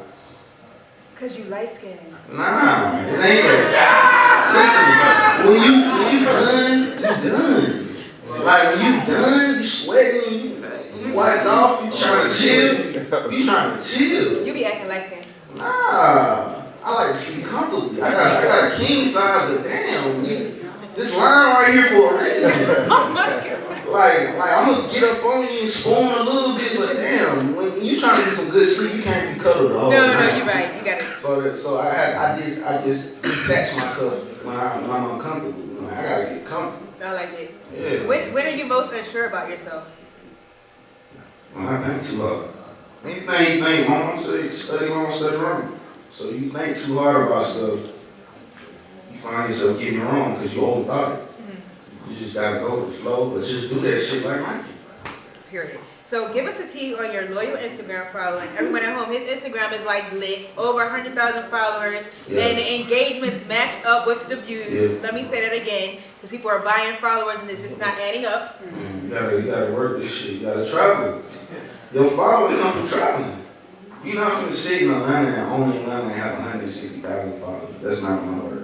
Cause 1.16 1.36
you 1.38 1.44
light 1.44 1.70
skinned. 1.70 1.98
Nah, 2.30 3.00
it 3.00 3.12
ain't 3.12 3.46
that. 3.72 4.26
Listen, 4.52 5.50
when 5.50 5.62
you 5.62 5.72
when 5.92 6.14
you 6.14 6.24
done, 6.26 7.24
you 7.24 7.30
done. 7.30 8.44
Like 8.44 8.76
when 8.76 8.84
you 8.84 9.06
done, 9.06 9.54
you 9.56 9.62
sweating, 9.62 10.40
you 10.40 10.55
wiped 11.16 11.46
off, 11.46 11.84
you 11.84 11.90
trying 12.00 12.28
to 12.28 12.34
chill. 12.34 13.32
You 13.32 13.44
trying 13.44 13.78
to 13.78 13.84
chill. 13.84 14.46
You 14.46 14.52
be 14.52 14.64
acting 14.64 14.88
light 14.88 15.02
skinned. 15.04 15.26
Nah, 15.54 16.62
I 16.84 16.92
like 16.94 17.12
to 17.14 17.18
sleep 17.18 17.44
comfortably. 17.46 18.02
I 18.02 18.10
got 18.10 18.26
I 18.36 18.42
got 18.44 18.72
a 18.72 18.76
king 18.84 19.04
side, 19.06 19.54
but 19.54 19.64
damn, 19.64 20.24
nigga, 20.24 20.94
this 20.94 21.12
line 21.14 21.54
right 21.54 21.72
here 21.72 21.88
for 21.88 22.14
a 22.18 22.22
reason. 22.22 22.86
Oh 22.90 23.08
my 23.12 23.26
god. 23.26 23.62
Like, 23.88 24.36
like 24.36 24.50
I'm 24.52 24.66
gonna 24.74 24.92
get 24.92 25.04
up 25.04 25.24
on 25.24 25.42
you 25.44 25.60
and 25.60 25.68
spoon 25.68 25.94
a 25.94 26.22
little 26.22 26.56
bit, 26.56 26.76
but 26.76 26.94
damn, 26.96 27.54
when 27.56 27.82
you 27.84 27.98
trying 27.98 28.16
to 28.16 28.24
get 28.24 28.32
some 28.32 28.50
good 28.50 28.66
sleep, 28.68 28.94
you 28.94 29.02
can't 29.02 29.34
be 29.36 29.40
cuddled 29.42 29.70
the 29.70 29.78
whole 29.78 29.90
No, 29.90 30.06
night. 30.12 30.30
no, 30.32 30.36
you're 30.36 30.46
right. 30.46 30.74
You 30.76 30.84
got 30.84 31.00
it. 31.00 31.16
So, 31.16 31.54
so 31.54 31.78
I 31.78 31.94
had, 31.94 32.14
I 32.16 32.38
just, 32.40 32.62
I 32.66 32.82
just 32.84 33.22
detach 33.22 33.76
myself 33.76 34.44
when 34.44 34.56
I, 34.56 34.76
when 34.80 34.90
I'm 34.90 35.10
uncomfortable. 35.12 35.62
Like, 35.84 35.98
I 35.98 36.02
gotta 36.02 36.34
get 36.34 36.44
comfortable. 36.44 36.86
I 37.04 37.12
like 37.12 37.28
it. 37.34 37.54
Yeah. 37.74 38.06
When, 38.08 38.32
when 38.34 38.46
are 38.46 38.50
you 38.50 38.64
most 38.66 38.92
unsure 38.92 39.26
about 39.28 39.48
yourself? 39.48 39.88
When 41.56 41.68
I 41.68 41.88
think 41.88 42.06
too 42.06 42.20
hard. 42.20 42.48
Anything 43.02 43.56
you 43.58 43.64
think 43.64 43.88
wrong, 43.88 44.22
say 44.22 44.50
study 44.50 44.90
wrong, 44.90 45.10
study 45.10 45.36
wrong. 45.36 45.80
So 46.10 46.28
you 46.28 46.50
think 46.50 46.76
too 46.76 46.98
hard 46.98 47.28
about 47.28 47.46
stuff, 47.46 47.80
you 49.10 49.18
find 49.20 49.48
yourself 49.48 49.78
getting 49.78 50.00
it 50.00 50.04
wrong 50.04 50.34
because 50.34 50.54
you 50.54 50.60
overthought 50.60 51.16
it. 51.16 51.22
Mm-hmm. 51.22 52.10
You 52.10 52.18
just 52.18 52.34
gotta 52.34 52.60
go 52.60 52.84
with 52.84 52.90
the 52.94 53.02
flow, 53.02 53.30
but 53.30 53.40
just 53.40 53.72
do 53.72 53.80
that 53.80 54.04
shit 54.04 54.22
like 54.22 54.40
Nike. 54.42 54.68
Period. 55.48 55.80
So 56.06 56.32
give 56.32 56.46
us 56.46 56.60
a 56.60 56.68
T 56.68 56.94
on 56.94 57.12
your 57.12 57.28
loyal 57.30 57.56
Instagram 57.56 58.12
following. 58.12 58.48
Everyone 58.56 58.80
at 58.84 58.96
home, 58.96 59.12
his 59.12 59.24
Instagram 59.24 59.72
is 59.72 59.84
like 59.84 60.12
lit, 60.12 60.46
over 60.56 60.84
100,000 60.84 61.50
followers, 61.50 62.06
Yeah. 62.28 62.42
and 62.42 62.58
the 62.58 62.80
engagements 62.80 63.44
match 63.48 63.76
up 63.84 64.06
with 64.06 64.28
the 64.28 64.36
views. 64.36 64.92
Yeah. 64.92 64.98
Let 65.02 65.14
me 65.14 65.24
say 65.24 65.40
that 65.40 65.52
again, 65.60 65.98
because 66.14 66.30
people 66.30 66.48
are 66.48 66.60
buying 66.60 66.96
followers 66.98 67.40
and 67.40 67.50
it's 67.50 67.60
just 67.62 67.80
not 67.80 67.98
adding 67.98 68.24
up. 68.24 68.64
Man, 68.64 69.00
you 69.02 69.08
gotta, 69.10 69.36
you 69.42 69.50
gotta 69.50 69.72
work 69.72 70.00
this 70.00 70.14
shit. 70.14 70.34
You 70.34 70.40
gotta 70.46 70.70
travel. 70.70 71.22
Your 71.92 72.08
followers 72.12 72.56
come 72.60 72.72
from 72.72 72.88
traveling. 72.88 73.42
You're 74.04 74.14
not 74.14 74.30
finna 74.34 74.52
sit 74.52 74.82
in 74.82 74.90
Atlanta 74.92 75.28
and 75.28 75.50
only 75.52 75.78
Atlanta 75.78 76.08
have 76.10 76.38
160,000 76.38 77.40
followers. 77.40 77.74
That's 77.82 78.00
not 78.00 78.20
gonna 78.20 78.44
work. 78.44 78.62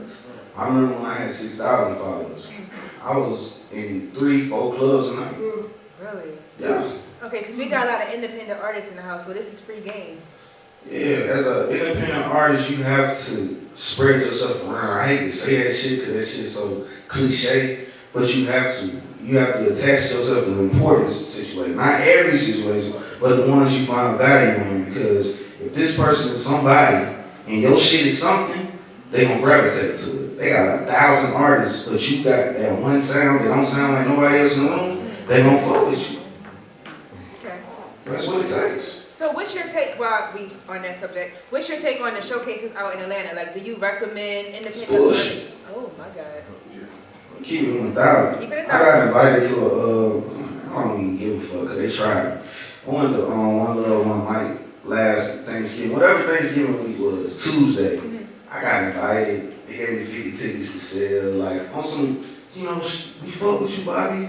I 0.57 0.68
remember 0.68 0.94
when 0.94 1.07
I 1.07 1.14
had 1.14 1.31
6,000 1.33 1.96
followers. 1.96 2.46
I 3.02 3.16
was 3.16 3.59
in 3.72 4.12
three, 4.12 4.48
four 4.48 4.72
clubs 4.76 5.11
a 5.11 5.14
night. 5.16 5.35
Really? 6.00 6.38
Yeah. 6.61 6.92
Okay, 7.23 7.39
because 7.39 7.57
we 7.57 7.67
got 7.67 7.87
a 7.87 7.91
lot 7.91 8.07
of 8.07 8.13
independent 8.13 8.61
artists 8.61 8.91
in 8.91 8.97
the 8.97 9.03
house, 9.03 9.25
so 9.27 9.33
this 9.33 9.47
is 9.47 9.61
free 9.61 9.81
game. 9.81 10.21
Yeah, 10.91 11.19
as 11.31 11.47
an 11.47 11.69
independent 11.69 12.25
artist, 12.25 12.69
you 12.69 12.79
have 12.79 13.17
to 13.27 13.61
spread 13.77 14.21
yourself 14.21 14.65
around. 14.65 14.99
I 14.99 15.07
hate 15.07 15.19
to 15.19 15.31
say 15.31 15.63
that 15.63 15.77
shit 15.77 16.01
because 16.01 16.15
that 16.15 16.35
shit's 16.35 16.53
so 16.53 16.89
cliche, 17.07 17.87
but 18.13 18.35
you 18.35 18.47
have 18.47 18.77
to. 18.79 19.01
You 19.23 19.39
have 19.39 19.55
to 19.55 19.71
attach 19.71 20.11
yourself 20.11 20.47
to 20.47 20.59
important 20.59 21.09
situations. 21.11 21.77
Not 21.77 22.01
every 22.01 22.37
situation, 22.37 23.01
but 23.21 23.37
the 23.37 23.47
ones 23.49 23.79
you 23.79 23.87
find 23.87 24.19
value 24.19 24.61
in. 24.65 24.85
Because 24.87 25.39
if 25.61 25.73
this 25.73 25.95
person 25.95 26.33
is 26.33 26.45
somebody 26.45 27.07
and 27.47 27.63
your 27.63 27.77
shit 27.77 28.07
is 28.07 28.21
something, 28.21 28.67
they 29.13 29.27
gonna 29.27 29.41
gravitate 29.41 29.97
to 30.01 30.25
it. 30.25 30.39
They 30.39 30.51
got 30.51 30.83
a 30.83 30.87
thousand 30.87 31.35
artists, 31.35 31.89
but 31.89 32.01
you 32.11 32.25
got 32.25 32.55
that 32.55 32.77
one 32.81 33.01
sound 33.01 33.45
that 33.45 33.49
don't 33.49 33.65
sound 33.65 33.95
like 33.95 34.09
nobody 34.09 34.41
else 34.41 34.55
in 34.55 34.65
the 34.65 34.71
room. 34.71 35.13
They 35.29 35.41
gonna 35.45 35.61
fuck 35.61 35.87
with 35.87 36.11
you. 36.11 36.22
That's 38.05 38.27
what 38.27 38.45
it 38.45 38.49
takes. 38.75 39.01
So 39.12 39.31
what's 39.33 39.55
your 39.55 39.65
take, 39.65 39.99
while 39.99 40.33
we 40.35 40.51
on 40.69 40.83
that 40.83 40.97
subject, 40.97 41.37
what's 41.51 41.69
your 41.69 41.79
take 41.79 42.01
on 42.01 42.15
the 42.15 42.23
showcases 42.23 42.73
out 42.75 42.95
in 42.95 43.01
Atlanta? 43.01 43.35
Like, 43.37 43.55
do 43.55 43.61
you 43.61 43.77
recommend 43.77 44.49
independent 44.49 44.88
Bullshit. 44.88 45.53
Oh 45.75 45.91
my 45.99 46.09
God. 46.09 46.43
Keep 47.43 47.62
it 47.69 47.81
one 47.81 47.95
thousand. 47.95 48.41
Keep 48.43 48.51
it 48.53 48.59
a 48.59 48.62
I 48.62 48.67
got 48.67 48.81
thousand. 48.81 49.09
invited 49.09 49.49
to 49.51 49.61
a, 49.67 50.19
uh, 50.19 50.23
I 50.79 50.83
don't 50.85 51.01
even 51.01 51.17
give 51.19 51.43
a 51.43 51.47
fuck, 51.47 51.67
'cause 51.69 51.77
they 51.79 51.91
tried. 51.91 52.38
I 52.87 52.91
went 52.91 53.15
to, 53.15 53.27
um, 53.27 53.59
one 53.59 53.77
little 53.77 54.03
one 54.05 54.25
night 54.33 54.59
last 54.85 55.31
Thanksgiving, 55.45 55.93
whatever 55.93 56.25
Thanksgiving 56.25 56.85
week 56.85 56.99
was, 56.99 57.43
Tuesday. 57.43 57.99
Mhm. 57.99 58.25
I 58.51 58.61
got 58.61 58.85
invited, 58.85 59.53
they 59.69 59.77
gave 59.77 59.91
me 60.01 60.05
fifty 60.05 60.33
tickets 60.33 60.71
to 60.73 60.79
sell, 60.79 61.31
like, 61.33 61.62
on 61.77 61.83
some, 61.85 62.21
you 62.57 62.65
know, 62.65 62.81
sh- 62.81 63.07
we 63.25 63.31
fuck 63.31 63.61
with 63.61 63.79
you, 63.79 63.85
Bobby. 63.85 64.29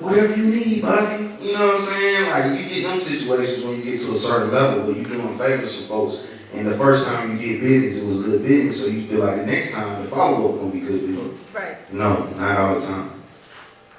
Whatever 0.00 0.36
you 0.36 0.44
need, 0.54 0.82
Bobby. 0.82 1.24
You 1.40 1.54
know 1.54 1.68
what 1.68 1.80
I'm 1.80 1.86
saying? 1.86 2.28
Like, 2.30 2.60
you 2.60 2.68
get 2.68 2.82
them 2.82 2.98
situations 2.98 3.64
when 3.64 3.76
you 3.78 3.84
get 3.84 4.00
to 4.02 4.12
a 4.12 4.18
certain 4.18 4.52
level 4.52 4.84
where 4.86 4.94
you 4.96 5.02
doing 5.04 5.38
favors 5.38 5.76
for 5.80 5.88
folks. 5.88 6.18
And 6.52 6.66
the 6.66 6.76
first 6.76 7.06
time 7.06 7.38
you 7.38 7.38
get 7.38 7.60
business, 7.62 8.02
it 8.02 8.06
was 8.06 8.18
good 8.20 8.42
business, 8.42 8.80
so 8.80 8.86
you 8.86 9.06
feel 9.06 9.20
like 9.24 9.36
the 9.36 9.46
next 9.46 9.72
time, 9.72 10.02
the 10.02 10.10
follow-up 10.10 10.56
gonna 10.60 10.70
be 10.70 10.80
good 10.80 11.06
business. 11.06 11.38
Right. 11.54 11.92
No, 11.92 12.24
not 12.36 12.58
all 12.58 12.80
the 12.80 12.86
time. 12.86 13.12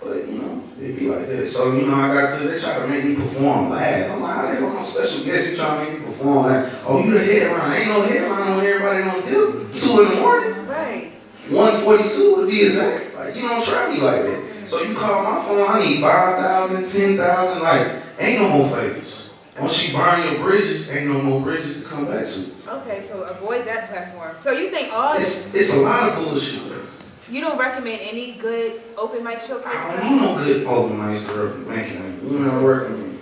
But 0.02 0.28
you 0.28 0.39
know, 0.39 0.63
it'd 0.82 0.97
be 0.97 1.08
like 1.10 1.28
that. 1.28 1.47
So 1.47 1.73
you 1.75 1.88
know, 1.88 1.95
I 1.95 2.13
got 2.13 2.39
to 2.39 2.47
they 2.47 2.60
try 2.60 2.80
to 2.80 2.88
make 2.88 3.06
me 3.06 3.15
perform 3.15 3.69
last. 3.69 4.10
I'm 4.12 4.21
like, 4.21 4.36
how 4.36 4.52
they 4.54 4.62
want 4.63 4.84
special 4.84 5.23
guest? 5.25 5.49
You 5.49 5.56
trying 5.58 5.86
to 5.86 5.91
make 5.91 5.99
me 6.02 6.06
perform 6.08 6.45
last? 6.47 6.75
Oh, 6.86 7.04
you 7.04 7.13
the 7.13 7.23
headline? 7.23 7.82
Ain't 7.82 7.89
no 7.89 8.02
headline 8.04 8.58
when 8.58 8.65
everybody 8.65 9.04
gonna 9.04 9.30
do. 9.30 9.69
Two 9.73 10.02
in 10.04 10.10
the 10.10 10.15
morning, 10.15 10.67
Right. 10.67 11.12
one 11.49 11.82
forty-two 11.82 12.36
to 12.38 12.47
be 12.47 12.63
exact. 12.65 13.15
Like 13.15 13.36
you 13.36 13.41
don't 13.47 13.63
try 13.63 13.91
me 13.93 13.99
like 14.02 14.23
that. 14.23 14.49
So 14.70 14.84
you 14.84 14.94
call 14.96 15.24
my 15.24 15.44
phone, 15.44 15.68
I 15.68 15.84
need 15.84 16.00
five 16.00 16.38
thousand, 16.38 16.88
ten 16.88 17.18
thousand. 17.18 17.64
Like 17.64 18.04
ain't 18.20 18.40
no 18.42 18.50
more 18.50 18.70
favors. 18.70 19.24
Once 19.60 19.74
she 19.74 19.92
burn 19.92 20.32
your 20.32 20.44
bridges, 20.44 20.88
ain't 20.90 21.08
no 21.08 21.20
more 21.22 21.42
bridges 21.42 21.82
to 21.82 21.90
come 21.90 22.06
back 22.06 22.28
to. 22.28 22.46
Okay, 22.68 23.02
so 23.02 23.24
avoid 23.24 23.66
that 23.66 23.90
platform. 23.90 24.36
So 24.38 24.52
you 24.52 24.70
think 24.70 24.94
all 24.94 25.16
It's 25.18 25.52
it's 25.56 25.74
a 25.74 25.78
lot 25.78 26.10
of 26.10 26.24
bullshit. 26.24 26.62
You 27.32 27.42
don't 27.42 27.58
recommend 27.58 28.02
any 28.02 28.34
good 28.34 28.82
open 28.96 29.24
mic 29.24 29.40
showcase? 29.40 29.66
I 29.66 29.74
showcases? 29.74 30.04
don't 30.04 30.18
know 30.18 30.38
no 30.38 30.44
good 30.46 30.68
open 30.68 30.98
mic 31.00 31.26
to 31.26 31.48
make 31.68 31.88
it. 31.88 32.24
You 32.24 32.40
know, 32.40 32.64
working. 32.64 33.20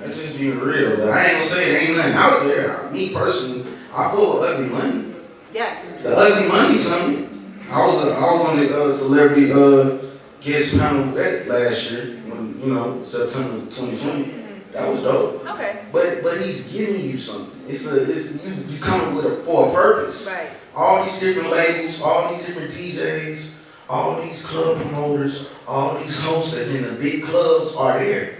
That's 0.00 0.16
just 0.16 0.38
being 0.38 0.58
real. 0.58 0.96
But 0.96 1.10
I 1.10 1.24
ain't 1.26 1.32
gonna 1.34 1.46
say 1.46 1.74
it 1.74 1.82
ain't 1.88 1.96
nothing 1.98 2.12
out 2.14 2.44
there. 2.44 2.90
Me 2.90 3.12
personally, 3.12 3.66
I 3.94 4.10
feel 4.10 4.40
with 4.40 4.48
ugly 4.50 4.68
money. 4.68 5.14
Yes. 5.52 5.96
The 5.96 6.16
ugly 6.16 6.48
money, 6.48 6.78
something. 6.78 7.28
I 7.70 7.86
was 7.86 8.06
a, 8.06 8.12
I 8.12 8.32
was 8.32 8.46
on 8.48 8.56
the 8.56 8.84
uh, 8.84 8.90
celebrity 8.90 9.52
uh, 9.52 10.07
guest 10.48 10.76
panel 10.76 11.12
that 11.14 11.46
last 11.48 11.90
year, 11.90 12.16
when 12.28 12.60
you 12.60 12.74
know 12.74 13.02
September 13.02 13.64
2020. 13.70 14.24
Mm-hmm. 14.24 14.72
That 14.72 14.88
was 14.90 15.00
dope. 15.02 15.46
Okay, 15.48 15.80
But 15.92 16.22
but 16.22 16.40
he's 16.42 16.60
giving 16.70 17.00
you 17.04 17.16
something. 17.16 17.58
It's 17.68 17.86
a 17.86 18.10
it's 18.10 18.32
you 18.44 18.54
you 18.68 18.78
coming 18.80 19.14
with 19.14 19.24
a 19.24 19.42
for 19.44 19.68
a 19.68 19.72
purpose. 19.72 20.26
right, 20.26 20.50
All 20.74 21.04
these 21.04 21.18
different 21.18 21.50
labels, 21.50 22.00
all 22.00 22.34
these 22.34 22.46
different 22.46 22.72
DJs, 22.74 23.50
all 23.88 24.20
these 24.22 24.42
club 24.42 24.78
promoters, 24.80 25.48
all 25.66 25.98
these 25.98 26.18
hosts 26.18 26.52
that's 26.52 26.68
in 26.68 26.82
the 26.82 26.92
big 26.92 27.24
clubs 27.24 27.74
are 27.74 27.98
there. 27.98 28.34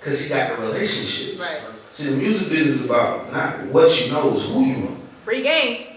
Cause 0.00 0.18
he 0.18 0.30
got 0.30 0.56
the 0.56 0.62
relationships. 0.62 1.38
right. 1.38 1.60
See 1.90 2.04
the 2.08 2.16
music 2.16 2.48
business 2.48 2.76
is 2.76 2.84
about 2.86 3.30
not 3.32 3.66
what 3.66 4.00
you 4.00 4.10
know, 4.12 4.34
is 4.34 4.46
who 4.46 4.64
you 4.64 4.76
know. 4.78 4.96
Free 5.26 5.42
game. 5.42 5.89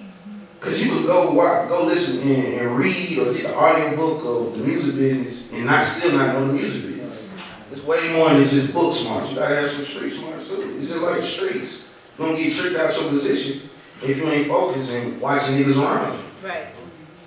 Cause 0.64 0.80
you 0.80 0.92
could 0.94 1.06
go 1.06 1.30
watch, 1.32 1.68
go 1.68 1.84
listen 1.84 2.22
and, 2.22 2.54
and 2.62 2.78
read 2.78 3.20
or 3.20 3.34
get 3.34 3.44
the 3.44 3.54
audio 3.54 3.98
book 3.98 4.24
of 4.24 4.58
the 4.58 4.66
music 4.66 4.96
business 4.96 5.52
and 5.52 5.66
not 5.66 5.86
still 5.86 6.14
not 6.14 6.36
know 6.36 6.48
the 6.48 6.54
music 6.54 6.84
business. 6.84 7.22
It's 7.70 7.84
way 7.84 8.14
more 8.14 8.30
than 8.30 8.48
just 8.48 8.74
book 8.74 8.94
smarts. 8.96 9.30
You 9.30 9.36
gotta 9.36 9.56
have 9.56 9.70
some 9.72 9.84
street 9.84 10.14
smarts 10.14 10.48
too. 10.48 10.78
It's 10.80 10.88
just 10.88 11.02
like 11.02 11.22
streets. 11.22 11.80
You 12.18 12.26
gonna 12.26 12.38
get 12.38 12.54
tricked 12.56 12.78
out 12.78 12.98
your 12.98 13.10
position 13.10 13.70
if 14.02 14.16
you 14.16 14.26
ain't 14.30 14.48
focusing 14.48 15.20
watching 15.20 15.58
niggas 15.58 15.76
around 15.76 16.18
you. 16.18 16.48
Right. 16.48 16.68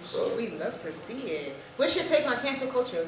So 0.07 0.35
We'd 0.35 0.55
love 0.55 0.81
to 0.85 0.91
see 0.91 1.19
it. 1.19 1.57
What's 1.77 1.95
your 1.95 2.07
take 2.07 2.27
on 2.27 2.39
cancel 2.39 2.69
culture? 2.69 3.07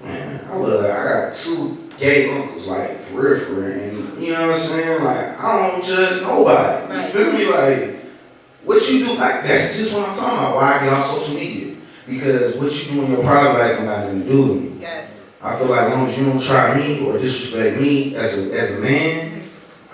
man, 0.00 0.44
I 0.48 0.54
love 0.54 0.84
it. 0.84 0.90
I 0.92 1.04
got 1.04 1.32
two 1.32 1.76
gay 1.98 2.30
uncles, 2.30 2.66
like 2.66 3.00
for 3.06 3.20
real, 3.20 3.46
for 3.46 3.54
real. 3.54 3.72
And 3.72 4.22
you 4.22 4.32
know 4.32 4.46
what 4.46 4.60
I'm 4.60 4.62
saying? 4.64 5.02
Like 5.02 5.40
I 5.40 5.70
don't 5.70 5.82
judge 5.82 6.22
nobody. 6.22 6.86
Right. 6.86 7.06
You 7.06 7.12
feel 7.12 7.32
me? 7.32 7.46
Like 7.46 8.01
what 8.64 8.88
you 8.90 9.06
do, 9.06 9.12
like 9.14 9.42
that's 9.44 9.76
just 9.76 9.92
what 9.92 10.08
I'm 10.08 10.14
talking 10.14 10.38
about. 10.38 10.56
Why 10.56 10.78
I 10.78 10.84
get 10.84 10.92
on 10.92 11.04
social 11.04 11.34
media. 11.34 11.76
Because 12.06 12.56
what 12.56 12.72
you 12.72 12.92
do 12.92 13.04
in 13.04 13.10
your 13.12 13.22
private 13.22 13.58
life 13.58 13.76
got 13.78 13.84
nothing 13.84 14.22
to 14.22 14.28
do 14.28 14.42
with 14.42 14.62
me. 14.62 14.80
Yes. 14.80 15.24
I 15.40 15.56
feel 15.58 15.68
like 15.68 15.82
as 15.82 15.90
long 15.92 16.08
as 16.08 16.18
you 16.18 16.24
don't 16.26 16.40
try 16.42 16.76
me 16.76 17.04
or 17.04 17.18
disrespect 17.18 17.80
me 17.80 18.14
as 18.16 18.36
a 18.38 18.58
as 18.58 18.70
a 18.72 18.78
man, 18.78 19.42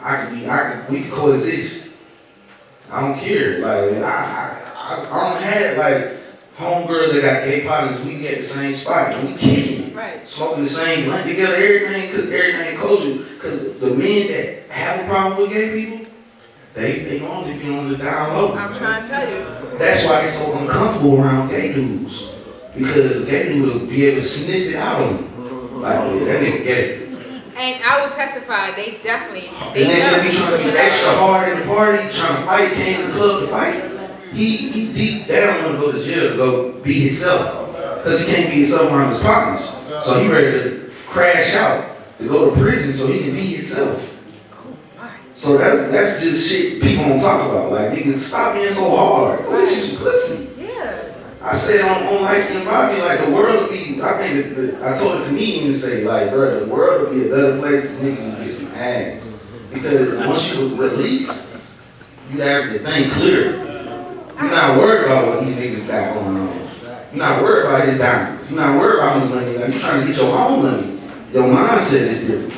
I 0.00 0.24
could 0.24 0.34
be 0.38 0.48
I 0.48 0.72
could 0.72 0.90
we 0.92 1.02
could 1.02 1.12
coexist. 1.12 1.88
I 2.90 3.00
don't 3.02 3.18
care. 3.18 3.60
Like 3.60 4.02
I 4.02 4.10
I, 4.10 4.94
I, 4.94 5.06
I 5.10 5.30
don't 5.32 5.42
have 5.42 5.76
like 5.78 6.14
homegirls 6.58 7.12
that 7.12 7.22
got 7.22 7.44
gay 7.44 7.64
partners. 7.66 8.00
We 8.04 8.18
get 8.18 8.38
the 8.38 8.44
same 8.46 8.72
spot 8.72 9.12
and 9.14 9.28
we 9.28 9.34
kicking, 9.36 9.94
Right. 9.94 10.26
smoking 10.26 10.64
the 10.64 10.70
same 10.70 11.04
blunt 11.04 11.26
together, 11.26 11.54
everything 11.56 12.10
because 12.10 12.30
everything 12.30 12.76
culture. 12.78 13.24
Because 13.34 13.78
the 13.80 13.90
men 13.90 14.28
that 14.28 14.70
have 14.70 15.04
a 15.04 15.08
problem 15.08 15.40
with 15.42 15.50
gay 15.50 15.70
people, 15.86 16.07
they 16.78 17.00
they 17.00 17.20
only 17.26 17.58
be 17.58 17.74
on 17.74 17.90
the 17.90 17.98
down 17.98 18.34
low. 18.34 18.54
I'm 18.54 18.74
trying 18.74 19.02
to 19.02 19.08
tell 19.08 19.28
you. 19.28 19.78
That's 19.78 20.04
why 20.04 20.24
they 20.24 20.30
so 20.30 20.56
uncomfortable 20.58 21.20
around 21.20 21.48
gay 21.48 21.72
dudes. 21.72 22.30
Because 22.74 23.26
a 23.26 23.30
gay 23.30 23.52
dude 23.52 23.62
will 23.62 23.86
be 23.86 24.04
able 24.06 24.22
to 24.22 24.26
sniff 24.26 24.68
it 24.68 24.76
out 24.76 25.02
of 25.02 25.16
them. 25.16 25.80
Like, 25.80 25.98
oh, 25.98 26.24
that 26.24 26.42
nigga 26.42 26.64
gay. 26.64 27.08
And 27.56 27.82
I 27.82 28.00
will 28.00 28.12
testify, 28.12 28.70
they 28.70 28.98
definitely, 29.02 29.50
they 29.74 29.82
And 29.82 29.90
then 29.90 30.22
they 30.22 30.30
be 30.30 30.36
trying 30.36 30.58
to 30.58 30.70
be 30.70 30.78
extra 30.78 31.12
hard 31.16 31.52
in 31.52 31.58
the 31.58 31.66
party, 31.66 31.98
trying 32.16 32.36
to 32.36 32.46
fight, 32.46 32.72
came 32.74 33.00
to 33.00 33.06
the 33.08 33.12
club 33.14 33.40
to 33.40 33.46
fight. 33.48 34.32
He, 34.32 34.56
he 34.70 34.92
deep 34.92 35.26
down 35.26 35.64
want 35.64 35.74
to 35.74 35.80
go 35.80 35.90
to 35.90 36.04
jail 36.04 36.30
to 36.30 36.36
go 36.36 36.72
be 36.72 37.08
himself. 37.08 37.74
Because 37.96 38.20
he 38.20 38.26
can't 38.26 38.50
be 38.50 38.60
himself 38.60 38.92
around 38.92 39.10
his 39.10 39.18
partners. 39.18 39.68
So 40.04 40.22
he 40.22 40.28
ready 40.28 40.52
to 40.52 40.92
crash 41.08 41.54
out, 41.54 42.18
to 42.18 42.28
go 42.28 42.50
to 42.50 42.60
prison 42.60 42.92
so 42.92 43.08
he 43.08 43.20
can 43.20 43.32
be 43.32 43.56
himself. 43.56 44.17
So 45.38 45.56
that, 45.56 45.92
that's 45.92 46.20
just 46.20 46.48
shit 46.48 46.82
people 46.82 47.04
don't 47.04 47.20
talk 47.20 47.48
about. 47.48 47.70
Like, 47.70 47.92
nigga, 47.92 48.18
stop 48.18 48.54
being 48.54 48.72
so 48.72 48.90
hard. 48.96 49.38
Go 49.44 49.64
get 49.64 49.76
you 49.76 49.94
some 49.94 50.02
pussy. 50.02 50.48
Yeah. 50.58 51.14
I 51.40 51.56
said 51.56 51.80
on, 51.82 52.02
on 52.02 52.22
Light 52.22 52.42
Skin 52.42 52.64
Bobby, 52.64 53.00
like 53.00 53.20
the 53.24 53.30
world 53.30 53.62
would 53.62 53.70
be, 53.70 54.02
I 54.02 54.18
think, 54.18 54.56
that 54.56 54.56
the, 54.56 54.84
I 54.84 54.98
told 54.98 55.20
the 55.20 55.26
comedian 55.26 55.68
to 55.68 55.78
say, 55.78 56.02
like, 56.02 56.30
bro, 56.30 56.58
the 56.58 56.66
world 56.66 57.02
would 57.02 57.14
be 57.14 57.28
a 57.28 57.30
better 57.30 57.56
place 57.56 57.84
if 57.84 58.00
niggas 58.00 58.44
get 58.44 58.52
some 58.52 58.66
ass. 58.74 59.22
Because 59.72 60.26
once 60.26 60.52
you 60.52 60.74
release, 60.74 61.48
you 62.32 62.40
have 62.40 62.72
the 62.72 62.80
thing 62.80 63.10
clear. 63.12 63.58
You're 64.40 64.50
not 64.50 64.76
worried 64.76 65.04
about 65.04 65.28
what 65.28 65.46
these 65.46 65.54
niggas 65.54 65.86
got 65.86 66.14
going 66.14 66.36
on. 66.36 66.68
You're 67.12 67.24
not 67.24 67.42
worried 67.44 67.66
about 67.66 67.88
his 67.88 67.98
diamonds. 67.98 68.50
You're 68.50 68.58
not 68.58 68.80
worried 68.80 68.98
about 68.98 69.22
his 69.22 69.30
money. 69.30 69.56
Like, 69.56 69.72
you're 69.72 69.80
trying 69.80 70.00
to 70.00 70.06
get 70.12 70.20
your 70.20 70.36
own 70.36 70.62
money. 70.64 71.00
Your 71.32 71.44
mindset 71.44 72.08
is 72.08 72.26
different. 72.26 72.54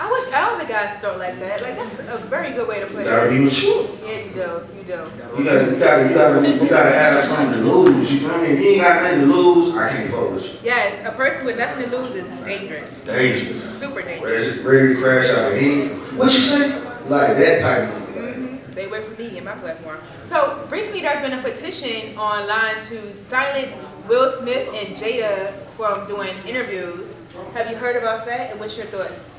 I 0.00 0.10
wish 0.10 0.32
all 0.32 0.58
the 0.58 0.63
guys 0.74 1.00
thought 1.00 1.18
like 1.18 1.38
that. 1.38 1.62
Like, 1.62 1.76
that's 1.76 2.00
a 2.00 2.18
very 2.28 2.50
good 2.52 2.66
way 2.66 2.80
to 2.80 2.86
You 2.88 2.94
put 2.96 3.04
gotta 3.04 3.26
it. 3.28 3.30
be 3.30 3.38
mature. 3.38 3.88
Yeah, 4.04 4.18
you 4.18 4.30
do, 4.32 4.48
you 4.76 4.82
do. 4.82 4.98
You 5.38 5.44
gotta, 5.44 5.70
you 5.70 5.78
gotta, 5.78 6.02
you 6.08 6.14
gotta, 6.14 6.64
you 6.64 6.68
gotta 6.68 6.90
have 6.90 7.24
something 7.24 7.60
to 7.60 7.64
lose. 7.64 8.10
You 8.10 8.18
feel 8.18 8.38
me? 8.38 8.48
If 8.48 8.58
you 8.60 8.68
ain't 8.70 8.82
got 8.82 9.02
nothing 9.04 9.20
to 9.20 9.26
lose, 9.26 9.74
I 9.76 9.88
can't 9.90 10.10
fuck 10.10 10.32
with 10.32 10.44
you. 10.44 10.58
Yes, 10.64 11.00
a 11.06 11.12
person 11.12 11.46
with 11.46 11.58
nothing 11.58 11.88
to 11.88 11.96
lose 11.96 12.14
is 12.16 12.28
dangerous. 12.44 13.04
Dangerous. 13.04 13.78
Super 13.78 14.02
dangerous. 14.02 14.48
Ready, 14.48 14.62
ready 14.62 14.94
to 14.94 15.00
crash 15.00 15.30
out 15.30 15.52
of 15.52 15.58
any. 15.58 15.88
What 16.18 16.32
you 16.34 16.40
say? 16.40 16.70
Like 17.08 17.36
that 17.36 17.60
type 17.62 17.92
of. 17.94 18.08
hmm 18.14 18.56
Stay 18.64 18.86
away 18.86 19.04
from 19.04 19.16
me 19.16 19.36
and 19.36 19.44
my 19.44 19.54
platform. 19.54 19.98
So 20.24 20.66
recently, 20.70 21.02
there's 21.02 21.20
been 21.20 21.38
a 21.38 21.42
petition 21.42 22.18
online 22.18 22.80
to 22.86 23.14
silence 23.14 23.72
Will 24.08 24.28
Smith 24.40 24.68
and 24.74 24.96
Jada 24.96 25.52
from 25.76 26.08
doing 26.08 26.34
interviews. 26.48 27.20
Have 27.52 27.70
you 27.70 27.76
heard 27.76 27.94
about 27.94 28.26
that? 28.26 28.50
And 28.50 28.58
what's 28.58 28.76
your 28.76 28.86
thoughts? 28.86 29.33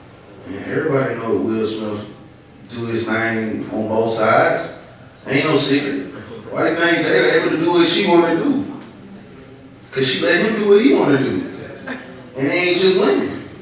Everybody 0.47 1.15
know 1.15 1.36
Will 1.36 1.65
Smith 1.65 2.05
do 2.69 2.86
his 2.86 3.05
thing 3.05 3.69
on 3.71 3.88
both 3.88 4.12
sides. 4.12 4.77
Ain't 5.25 5.45
no 5.45 5.58
secret. 5.58 6.13
Why 6.51 6.63
do 6.63 6.69
you 6.69 6.79
think 6.79 7.08
Jada 7.08 7.34
able 7.34 7.49
to 7.51 7.58
do 7.58 7.71
what 7.71 7.88
she 7.88 8.08
wanna 8.08 8.36
do? 8.36 8.65
Cause 9.91 10.08
she 10.08 10.21
let 10.21 10.45
him 10.45 10.55
do 10.55 10.69
what 10.69 10.81
he 10.81 10.93
wanna 10.93 11.17
do. 11.17 11.51
And 12.38 12.51
he 12.51 12.58
ain't 12.58 12.77
just. 12.79 12.95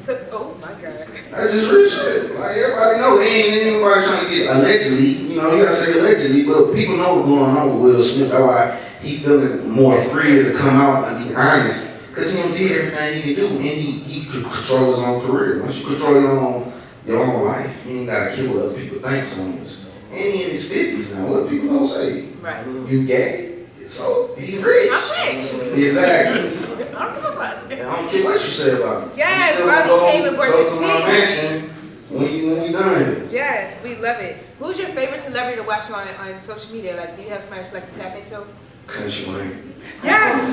So, 0.06 0.28
oh 0.34 0.58
my 0.60 0.68
God. 0.82 1.08
That's 1.32 1.54
just 1.54 1.72
real 1.72 1.90
shit. 1.90 2.36
Like 2.38 2.58
everybody 2.58 3.00
know, 3.00 3.22
he 3.22 3.28
ain't 3.28 3.80
nobody 3.80 4.06
trying 4.06 4.26
to 4.26 4.36
get 4.36 4.56
allegedly. 4.56 5.06
You 5.06 5.42
know, 5.42 5.56
you 5.56 5.64
gotta 5.64 5.78
say 5.78 5.98
allegedly, 5.98 6.44
but 6.44 6.74
people 6.74 6.98
know 6.98 7.16
what's 7.16 7.28
going 7.28 7.56
on 7.56 7.82
with 7.82 7.96
Will 7.96 8.04
Smith. 8.04 8.30
That's 8.30 8.42
why 8.42 8.80
he 9.02 9.20
feeling 9.20 9.70
more 9.70 10.04
free 10.10 10.44
to 10.44 10.54
come 10.54 10.82
out 10.82 11.08
and 11.08 11.26
be 11.26 11.34
honest. 11.34 11.88
Cause 12.14 12.32
he 12.32 12.42
done 12.42 12.52
did 12.52 12.72
everything 12.72 13.22
he 13.22 13.34
can 13.34 13.36
do, 13.36 13.48
and 13.56 13.62
he 13.62 13.92
he 13.92 14.26
could 14.26 14.44
control 14.44 14.92
his 14.92 15.00
own 15.00 15.26
career. 15.26 15.64
Once 15.64 15.78
you 15.78 15.86
control 15.86 16.20
your 16.20 16.40
own 16.40 16.73
your 17.06 17.24
own 17.24 17.46
life, 17.46 17.76
you 17.86 18.00
ain't 18.00 18.08
gotta 18.08 18.36
care 18.36 18.50
what 18.50 18.66
other 18.66 18.74
people 18.76 19.00
think 19.00 19.28
so 19.28 19.44
much. 19.44 19.68
And 20.12 20.20
he 20.34 20.44
in 20.44 20.50
his 20.52 20.68
fifties 20.68 21.12
now. 21.12 21.26
What 21.28 21.50
people 21.50 21.70
gonna 21.70 21.88
say? 21.88 22.28
Right. 22.42 22.66
You 22.68 23.06
gay? 23.06 23.66
So 23.86 24.36
he's 24.38 24.62
rich. 24.62 24.90
I'm 24.92 25.34
rich. 25.36 25.44
Exactly. 25.88 26.58
I 26.96 27.06
don't 27.06 27.16
give 27.16 27.26
a 27.26 27.36
fuck. 27.36 27.72
And 27.72 27.82
I 27.82 27.96
don't 27.96 28.10
care 28.10 28.24
what 28.24 28.34
you 28.34 28.52
say 28.52 28.76
about 28.76 29.04
him. 29.04 29.12
Yes, 29.18 29.60
Bobby 29.60 29.88
go- 29.90 30.12
came 30.12 30.26
and 30.26 30.36
brought 30.36 30.66
to 30.68 30.82
my 30.82 31.70
when 32.10 32.32
you 32.32 32.52
when 32.52 32.62
we 32.62 32.72
done. 32.72 33.30
Yes, 33.32 33.82
we 33.84 33.96
love 33.96 34.22
it. 34.22 34.38
Who's 34.60 34.78
your 34.78 34.90
favorite 34.90 35.20
celebrity 35.20 35.62
to 35.62 35.68
watch 35.68 35.90
on, 35.90 36.08
on 36.08 36.40
social 36.40 36.72
media? 36.74 36.96
Like, 36.96 37.16
do 37.16 37.24
you 37.24 37.30
have 37.30 37.42
somebody 37.44 37.68
you 37.68 37.74
like 37.74 37.92
to 37.92 38.00
tap 38.00 38.16
into? 38.16 38.44
Country 38.88 39.26
Wayne. 39.26 39.74
Yes. 40.04 40.50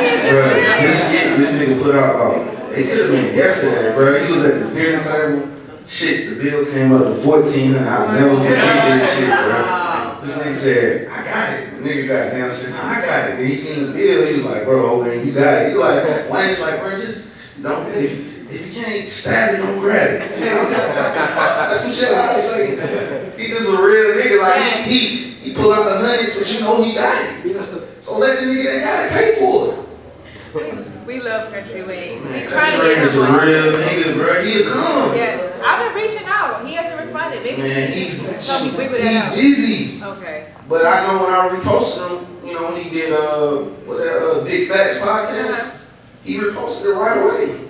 He 0.00 0.06
is 0.06 0.20
Bruh, 0.20 0.54
this 0.80 1.00
amazing. 1.04 1.40
this 1.40 1.50
nigga 1.52 1.82
put 1.82 1.94
out, 1.94 2.16
oh, 2.16 2.72
it 2.72 2.88
could 2.88 2.98
have 3.00 3.10
been 3.10 3.34
yesterday, 3.36 3.94
bro. 3.94 4.24
He 4.26 4.32
was 4.32 4.44
at 4.44 4.54
the 4.60 4.74
dinner 4.74 5.02
table. 5.02 5.52
Shit, 5.86 6.30
the 6.30 6.42
bill 6.42 6.64
came 6.66 6.92
up 6.92 7.02
to 7.02 7.14
fourteen, 7.22 7.74
and 7.76 7.88
I'll 7.88 8.12
never 8.12 8.36
forget 8.42 9.00
this 9.00 9.18
shit, 9.18 9.28
bro. 9.28 10.18
This 10.22 10.36
nigga 10.36 10.54
said, 10.56 11.08
I 11.08 11.24
got 11.24 11.52
it. 11.60 11.82
The 11.82 11.88
nigga 11.88 12.08
got 12.08 12.32
down 12.32 12.50
said, 12.50 12.72
I 12.72 13.06
got 13.06 13.30
it. 13.30 13.38
And 13.38 13.48
he 13.48 13.54
seen 13.54 13.86
the 13.86 13.92
bill, 13.92 14.26
he 14.26 14.32
was 14.34 14.44
like, 14.44 14.64
bro, 14.64 15.02
man, 15.04 15.26
you 15.26 15.32
got 15.32 15.62
it. 15.62 15.70
He 15.70 15.74
like, 15.76 16.28
Wayne's 16.30 16.58
like, 16.58 16.80
bro, 16.80 16.96
just 17.00 17.24
don't, 17.62 17.86
if, 17.94 18.35
if 18.50 18.66
you 18.66 18.82
can't 18.82 19.08
stab 19.08 19.54
it, 19.54 19.58
don't 19.58 19.80
grab 19.80 20.20
it. 20.22 20.30
That's 20.40 21.80
some 21.80 21.92
shit 21.92 22.10
I 22.12 22.34
say. 22.34 23.32
He 23.36 23.48
just 23.48 23.66
a 23.68 23.70
real 23.72 24.14
nigga, 24.16 24.40
like, 24.40 24.84
he, 24.84 24.98
he, 24.98 25.30
he 25.50 25.52
pull 25.54 25.72
out 25.72 25.84
the 25.84 25.98
honeys, 26.06 26.34
but 26.36 26.52
you 26.52 26.60
know 26.60 26.82
he 26.82 26.94
got 26.94 27.22
it. 27.44 28.00
So 28.00 28.18
let 28.18 28.40
the 28.40 28.46
nigga 28.46 28.64
that 28.64 28.84
got 28.84 29.04
it 29.06 29.12
pay 29.12 29.38
for 29.40 29.72
it. 29.74 31.06
We 31.06 31.20
love 31.20 31.52
Country 31.52 31.82
Wayne. 31.84 32.22
We 32.24 32.28
Man, 32.30 32.48
trying 32.48 32.80
to 32.80 32.86
get 32.86 33.12
him 33.12 33.20
a 33.20 33.24
on. 33.26 33.46
real 33.46 33.72
nigga, 33.74 34.14
bro. 34.14 34.44
He'll 34.44 34.72
come. 34.72 35.14
Yeah, 35.14 35.60
I've 35.64 35.94
been 35.94 36.02
reaching 36.02 36.26
out. 36.26 36.66
He 36.66 36.74
hasn't 36.74 36.98
responded. 37.00 37.42
Maybe 37.44 37.62
Man, 37.62 37.92
he 37.92 38.04
he's, 38.08 38.20
can 38.20 38.34
help 38.40 38.62
me 38.72 38.76
wiggle 38.76 38.98
that 38.98 39.12
he's 39.12 39.22
out. 39.22 39.34
busy. 39.34 40.02
Okay. 40.02 40.52
But 40.68 40.84
I 40.84 41.06
know 41.06 41.22
when 41.24 41.32
I 41.32 41.48
reposted 41.48 42.08
him, 42.42 42.46
you 42.46 42.54
know, 42.54 42.72
when 42.72 42.82
he 42.82 42.90
did, 42.90 43.12
uh, 43.12 43.58
what 43.86 43.98
that, 43.98 44.16
uh, 44.18 44.44
Big 44.44 44.68
Facts 44.68 44.98
podcast, 44.98 45.50
Uh-huh. 45.60 45.76
he 46.24 46.38
reposted 46.38 46.86
it 46.86 46.94
right 46.94 47.18
away. 47.18 47.65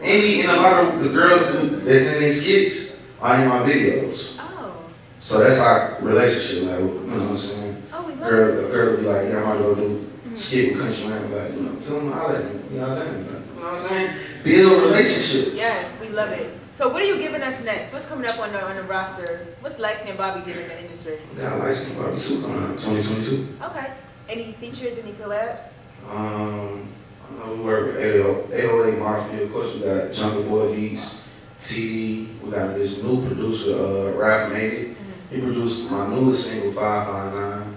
And 0.00 0.22
he, 0.22 0.40
and 0.42 0.50
a 0.50 0.56
lot 0.56 0.84
of 0.84 1.00
the 1.02 1.08
girls 1.08 1.42
do- 1.52 1.80
that's 1.80 2.06
in 2.06 2.20
these 2.20 2.40
skits 2.40 2.96
are 3.20 3.40
in 3.42 3.48
my 3.48 3.58
videos. 3.60 4.36
Oh. 4.38 4.72
So 5.20 5.40
that's 5.40 5.58
our 5.60 5.98
relationship, 6.00 6.64
like, 6.70 6.78
you 6.80 6.86
know 6.86 7.18
what 7.18 7.30
I'm 7.30 7.38
saying? 7.38 7.82
Oh, 7.92 8.02
we 8.06 8.14
love 8.14 8.30
Girl, 8.30 8.64
a 8.66 8.70
girl 8.70 8.90
will 8.90 8.96
be 8.98 9.02
like, 9.06 9.28
yeah, 9.28 9.38
I'm 9.38 9.58
gonna 9.58 9.60
go 9.60 9.74
do 9.74 10.10
skit 10.36 10.72
with 10.72 10.82
country 10.82 11.06
man, 11.08 11.30
like, 11.32 11.54
you 11.54 11.62
know, 11.62 11.74
tell 11.80 11.98
him 12.00 12.12
holler 12.12 12.36
at 12.36 12.44
me, 12.54 12.60
you 12.72 12.80
know 12.80 12.88
what 12.88 12.98
I'm 12.98 13.06
saying? 13.08 13.24
You 13.24 13.60
know 13.60 13.66
what 13.66 13.72
I'm 13.72 13.88
saying? 13.88 14.10
Build 14.44 14.82
relationships. 14.82 15.50
Yes, 15.54 15.96
we 16.00 16.08
love 16.10 16.30
it. 16.30 16.54
So 16.72 16.88
what 16.88 17.02
are 17.02 17.06
you 17.06 17.18
giving 17.18 17.42
us 17.42 17.60
next? 17.64 17.92
What's 17.92 18.06
coming 18.06 18.28
up 18.30 18.38
on 18.38 18.52
the 18.52 18.64
on 18.64 18.76
the 18.76 18.84
roster? 18.84 19.48
What's 19.62 19.80
Light 19.80 19.96
Skin 19.96 20.16
Bobby 20.16 20.44
giving 20.46 20.68
the 20.68 20.80
industry? 20.80 21.18
Yeah, 21.36 21.52
I 21.54 21.56
like 21.56 21.74
Skin 21.74 21.96
Barbie 21.96 22.20
Soup 22.20 22.40
coming 22.40 22.62
out 22.62 22.78
2022. 22.78 23.48
Okay. 23.64 23.90
Any 24.28 24.52
features? 24.52 24.96
Any 24.96 25.10
collabs? 25.14 25.72
Um, 26.08 26.86
Know 27.36 27.54
we 27.54 27.62
work 27.62 27.86
with 27.86 27.96
808 27.98 28.98
Mafia. 28.98 29.42
Of 29.42 29.52
course, 29.52 29.74
we 29.74 29.80
got 29.80 30.12
Jungle 30.12 30.44
Boy 30.44 30.74
Beats, 30.74 31.20
TD. 31.60 32.40
We 32.40 32.50
got 32.50 32.74
this 32.74 33.02
new 33.02 33.26
producer, 33.26 33.78
uh, 33.78 34.12
Rap 34.12 34.52
Made 34.52 34.72
It. 34.72 34.96
He 35.30 35.40
produced 35.40 35.90
my 35.90 36.08
newest 36.08 36.46
single, 36.48 36.72
559. 36.72 37.76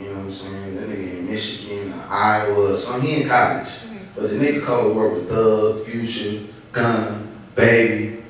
You 0.00 0.04
know 0.04 0.16
what 0.16 0.24
I'm 0.24 0.32
saying? 0.32 0.76
That 0.76 0.88
nigga 0.88 1.18
in 1.18 1.30
Michigan, 1.30 1.92
Iowa, 2.08 2.76
so 2.76 3.00
he 3.00 3.22
in 3.22 3.28
college. 3.28 3.68
But 4.14 4.30
the 4.30 4.36
nigga 4.36 4.64
Cole 4.64 4.92
work 4.92 5.14
with 5.14 5.28
Thug, 5.28 5.84
Future, 5.86 6.46
Gun, 6.72 7.32
Baby, 7.54 8.22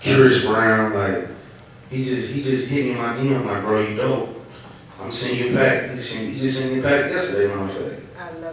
Chris 0.00 0.44
Brown, 0.44 0.94
like, 0.94 1.28
he 1.90 2.04
just, 2.04 2.28
he 2.28 2.42
just 2.42 2.68
hit 2.68 2.86
me 2.86 2.94
my 2.94 3.14
DM, 3.14 3.44
like, 3.44 3.62
bro, 3.62 3.80
you 3.80 3.96
dope. 3.96 4.40
I'm 5.00 5.10
sending 5.10 5.46
you 5.46 5.52
a 5.52 5.58
pack. 5.58 5.90
He, 5.90 6.00
sent, 6.00 6.32
he 6.32 6.40
just 6.40 6.58
sent 6.58 6.72
me 6.72 6.78
a 6.78 6.82
pack 6.82 7.10
yesterday, 7.10 7.48
matter 7.48 7.62
of 7.62 7.72
fact. 7.72 8.02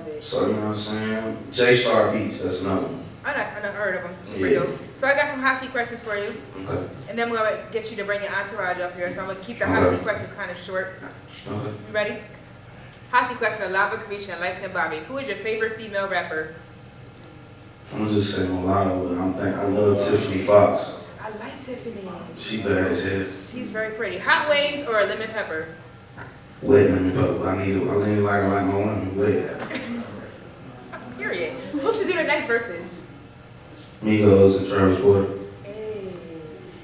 Love. 0.05 0.23
So, 0.23 0.47
you 0.47 0.53
know 0.53 0.59
what 0.69 0.75
I'm 0.75 0.81
saying? 0.81 1.37
J 1.51 1.77
Star 1.77 2.11
Beats, 2.11 2.41
that's 2.41 2.61
another 2.61 2.87
one. 2.87 3.03
I 3.25 3.35
know, 3.35 3.43
I 3.43 3.61
know, 3.61 3.71
heard 3.73 3.95
of 3.95 4.03
them. 4.03 4.15
Super 4.23 4.47
Yeah. 4.47 4.59
dope. 4.59 4.77
So 4.95 5.07
I 5.07 5.13
got 5.13 5.27
some 5.27 5.41
hot 5.41 5.57
seat 5.57 5.71
questions 5.71 5.99
for 5.99 6.15
you, 6.15 6.33
Okay. 6.67 6.87
and 7.09 7.17
then 7.19 7.29
we're 7.29 7.37
gonna 7.37 7.57
get 7.71 7.89
you 7.91 7.97
to 7.97 8.03
bring 8.03 8.21
your 8.21 8.31
entourage 8.31 8.79
up 8.79 8.95
here. 8.95 9.11
So 9.11 9.21
I'm 9.21 9.27
gonna 9.27 9.39
keep 9.39 9.59
the 9.59 9.67
hot 9.67 9.83
Okay. 9.83 9.95
seat 9.97 10.03
questions 10.03 10.31
kind 10.31 10.49
of 10.49 10.57
short. 10.57 10.93
Okay. 11.47 11.67
You 11.67 11.93
ready? 11.93 12.17
Hot 13.11 13.27
seat 13.27 13.37
question: 13.37 13.71
Lava 13.73 13.97
and 13.97 14.39
Light 14.39 14.55
Skin 14.55 14.71
Bobby. 14.71 14.99
Who 15.07 15.17
is 15.17 15.27
your 15.27 15.37
favorite 15.37 15.77
female 15.77 16.07
rapper? 16.07 16.49
I'm 17.91 18.05
gonna 18.05 18.13
just 18.13 18.35
say 18.35 18.45
but 18.47 19.17
I'm 19.17 19.33
think 19.33 19.55
I 19.55 19.63
love 19.65 19.97
Tiffany 19.97 20.43
Foxx. 20.43 20.91
I 21.21 21.29
like 21.43 21.59
Tiffany. 21.61 22.07
She 22.37 22.61
bad 22.61 22.91
as 22.91 23.03
hell. 23.03 23.25
She's 23.51 23.71
very 23.71 23.91
pretty. 23.95 24.17
Hot 24.19 24.47
wings 24.47 24.83
or 24.87 24.99
a 24.99 25.05
lemon 25.05 25.29
pepper? 25.29 25.67
Wet 26.61 26.89
lemon 26.89 27.11
pepper. 27.11 27.47
I 27.49 27.65
need. 27.65 27.77
I 27.77 27.95
lean 27.95 28.23
like 28.23 28.43
I 28.43 28.47
like 28.47 28.65
my 28.65 28.75
women 28.75 29.17
wet. 29.17 29.61
Period. 31.29 31.53
Who 31.73 31.93
should 31.93 32.07
do 32.07 32.13
the 32.13 32.23
next 32.23 32.47
verses? 32.47 33.03
Migos 34.03 34.57
and 34.57 34.67
Travis 34.67 34.99
Porter. 34.99 35.27
Hey. 35.63 36.11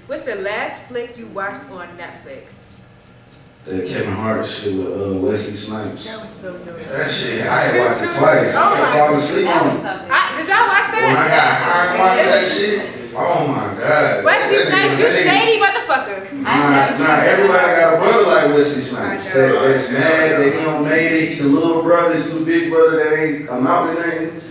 What's 0.07 0.23
the 0.23 0.35
last 0.35 0.83
flick 0.83 1.17
you 1.17 1.25
watched 1.27 1.63
on 1.71 1.87
Netflix? 1.97 2.69
That 3.65 3.87
Kevin 3.87 4.13
Hart 4.13 4.47
shit 4.47 4.75
with 4.77 5.01
uh, 5.01 5.15
Wesley 5.15 5.55
Snipes. 5.55 6.03
That 6.05 6.19
was 6.21 6.29
so 6.29 6.53
good. 6.59 6.87
That 6.87 7.09
shit, 7.09 7.41
I 7.47 7.63
had 7.63 7.79
watched 7.79 8.03
it 8.03 8.17
twice. 8.19 8.53
Oh 8.53 8.59
I 8.61 8.69
my- 8.69 8.77
kept 8.77 8.97
falling 8.99 9.17
asleep 9.17 9.47
on 9.47 9.67
it. 9.67 10.37
Did 10.37 10.47
y'all 10.47 10.67
watch 10.67 10.91
When 10.93 11.17
I 11.17 11.27
got 11.27 11.61
high 11.61 11.87
and 11.89 11.99
watched 11.99 12.25
that 12.29 12.51
shit, 12.55 13.04
oh 13.17 13.47
my 13.47 13.79
god. 13.79 14.23
Wesley 14.23 14.57
That 14.57 14.67
Snipes, 14.67 14.93
nigga- 14.93 14.97
you 14.97 15.09
that 15.09 15.39
shady 15.39 15.61
motherfucker. 15.61 16.33
Nah, 16.33 16.97
nah, 16.97 17.15
everybody 17.23 17.81
got 17.81 17.93
a 17.93 17.97
brother 17.97 18.23
like 18.27 18.47
Wesley 18.55 18.81
Snipes. 18.83 19.25
I 19.25 19.33
That, 19.33 19.51
that's 19.61 19.91
mad 19.91 20.31
that 20.41 20.53
he 20.53 20.59
don't 20.63 20.83
made 20.83 21.11
it. 21.11 21.29
He 21.29 21.41
the 21.41 21.47
little 21.47 21.81
brother, 21.81 22.17
you 22.19 22.39
the 22.39 22.45
big 22.45 22.69
brother 22.69 22.97
that 23.03 23.17
ain't 23.17 23.47
come 23.47 23.65
out 23.67 23.87
with 23.95 24.05
nothing. 24.05 24.41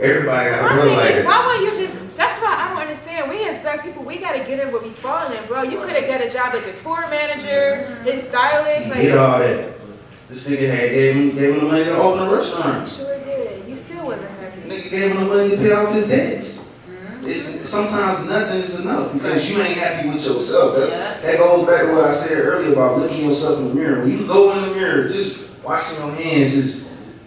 Everybody 0.00 0.50
got 0.50 0.58
a 0.58 0.62
My 0.62 0.68
brother 0.74 0.88
thing 0.88 0.96
like 0.98 1.10
is, 1.12 1.16
that. 1.18 1.26
why 1.26 1.46
wouldn't 1.46 1.64
you 1.78 1.86
just? 1.86 2.16
That's 2.16 2.38
why 2.40 2.54
I 2.58 2.68
don't 2.68 2.78
understand. 2.78 3.30
We 3.30 3.44
as 3.48 3.58
black 3.58 3.82
people, 3.84 4.02
we 4.04 4.18
gotta 4.18 4.38
get 4.40 4.58
in 4.60 4.72
where 4.72 4.82
we 4.82 4.90
fall 4.90 5.30
in, 5.30 5.46
bro. 5.46 5.62
You 5.62 5.78
could 5.80 5.90
have 5.94 6.06
got 6.06 6.20
a 6.20 6.30
job 6.30 6.54
as 6.54 6.66
a 6.66 6.74
tour 6.82 7.00
manager, 7.10 7.86
mm-hmm. 7.88 8.04
his 8.04 8.22
stylist, 8.24 8.84
He 8.86 8.90
like. 8.90 9.00
did 9.02 9.16
all 9.16 9.38
that. 9.38 9.74
This 10.28 10.46
nigga 10.48 10.70
had 10.70 10.90
gave 10.90 11.16
him, 11.16 11.34
gave 11.36 11.54
him 11.54 11.60
the 11.60 11.66
money 11.66 11.84
to 11.84 11.96
open 11.96 12.26
a 12.26 12.32
restaurant. 12.32 12.88
Sure 12.88 13.18
did. 13.20 13.68
You 13.68 13.76
still 13.76 14.06
wasn't 14.06 14.30
happy. 14.40 14.62
Nigga 14.62 14.90
gave 14.90 15.10
him 15.12 15.20
the 15.20 15.26
money 15.26 15.50
to 15.50 15.56
pay 15.56 15.72
off 15.72 15.94
his 15.94 16.06
debts. 16.08 16.63
It's, 17.26 17.68
sometimes 17.68 18.28
nothing 18.28 18.60
is 18.60 18.80
enough 18.80 19.12
because 19.12 19.48
you 19.50 19.60
ain't 19.60 19.78
happy 19.78 20.08
with 20.08 20.24
yourself. 20.24 20.76
That's, 20.76 20.92
that 20.92 21.38
goes 21.38 21.66
back 21.66 21.86
to 21.86 21.92
what 21.94 22.04
I 22.04 22.12
said 22.14 22.38
earlier 22.38 22.72
about 22.72 22.98
looking 22.98 23.24
yourself 23.24 23.58
in 23.60 23.68
the 23.68 23.74
mirror. 23.74 24.00
When 24.00 24.10
you 24.10 24.26
go 24.26 24.52
in 24.56 24.68
the 24.68 24.74
mirror, 24.74 25.08
just 25.08 25.48
washing 25.62 25.98
your 25.98 26.12
hands, 26.14 26.52
just 26.52 26.84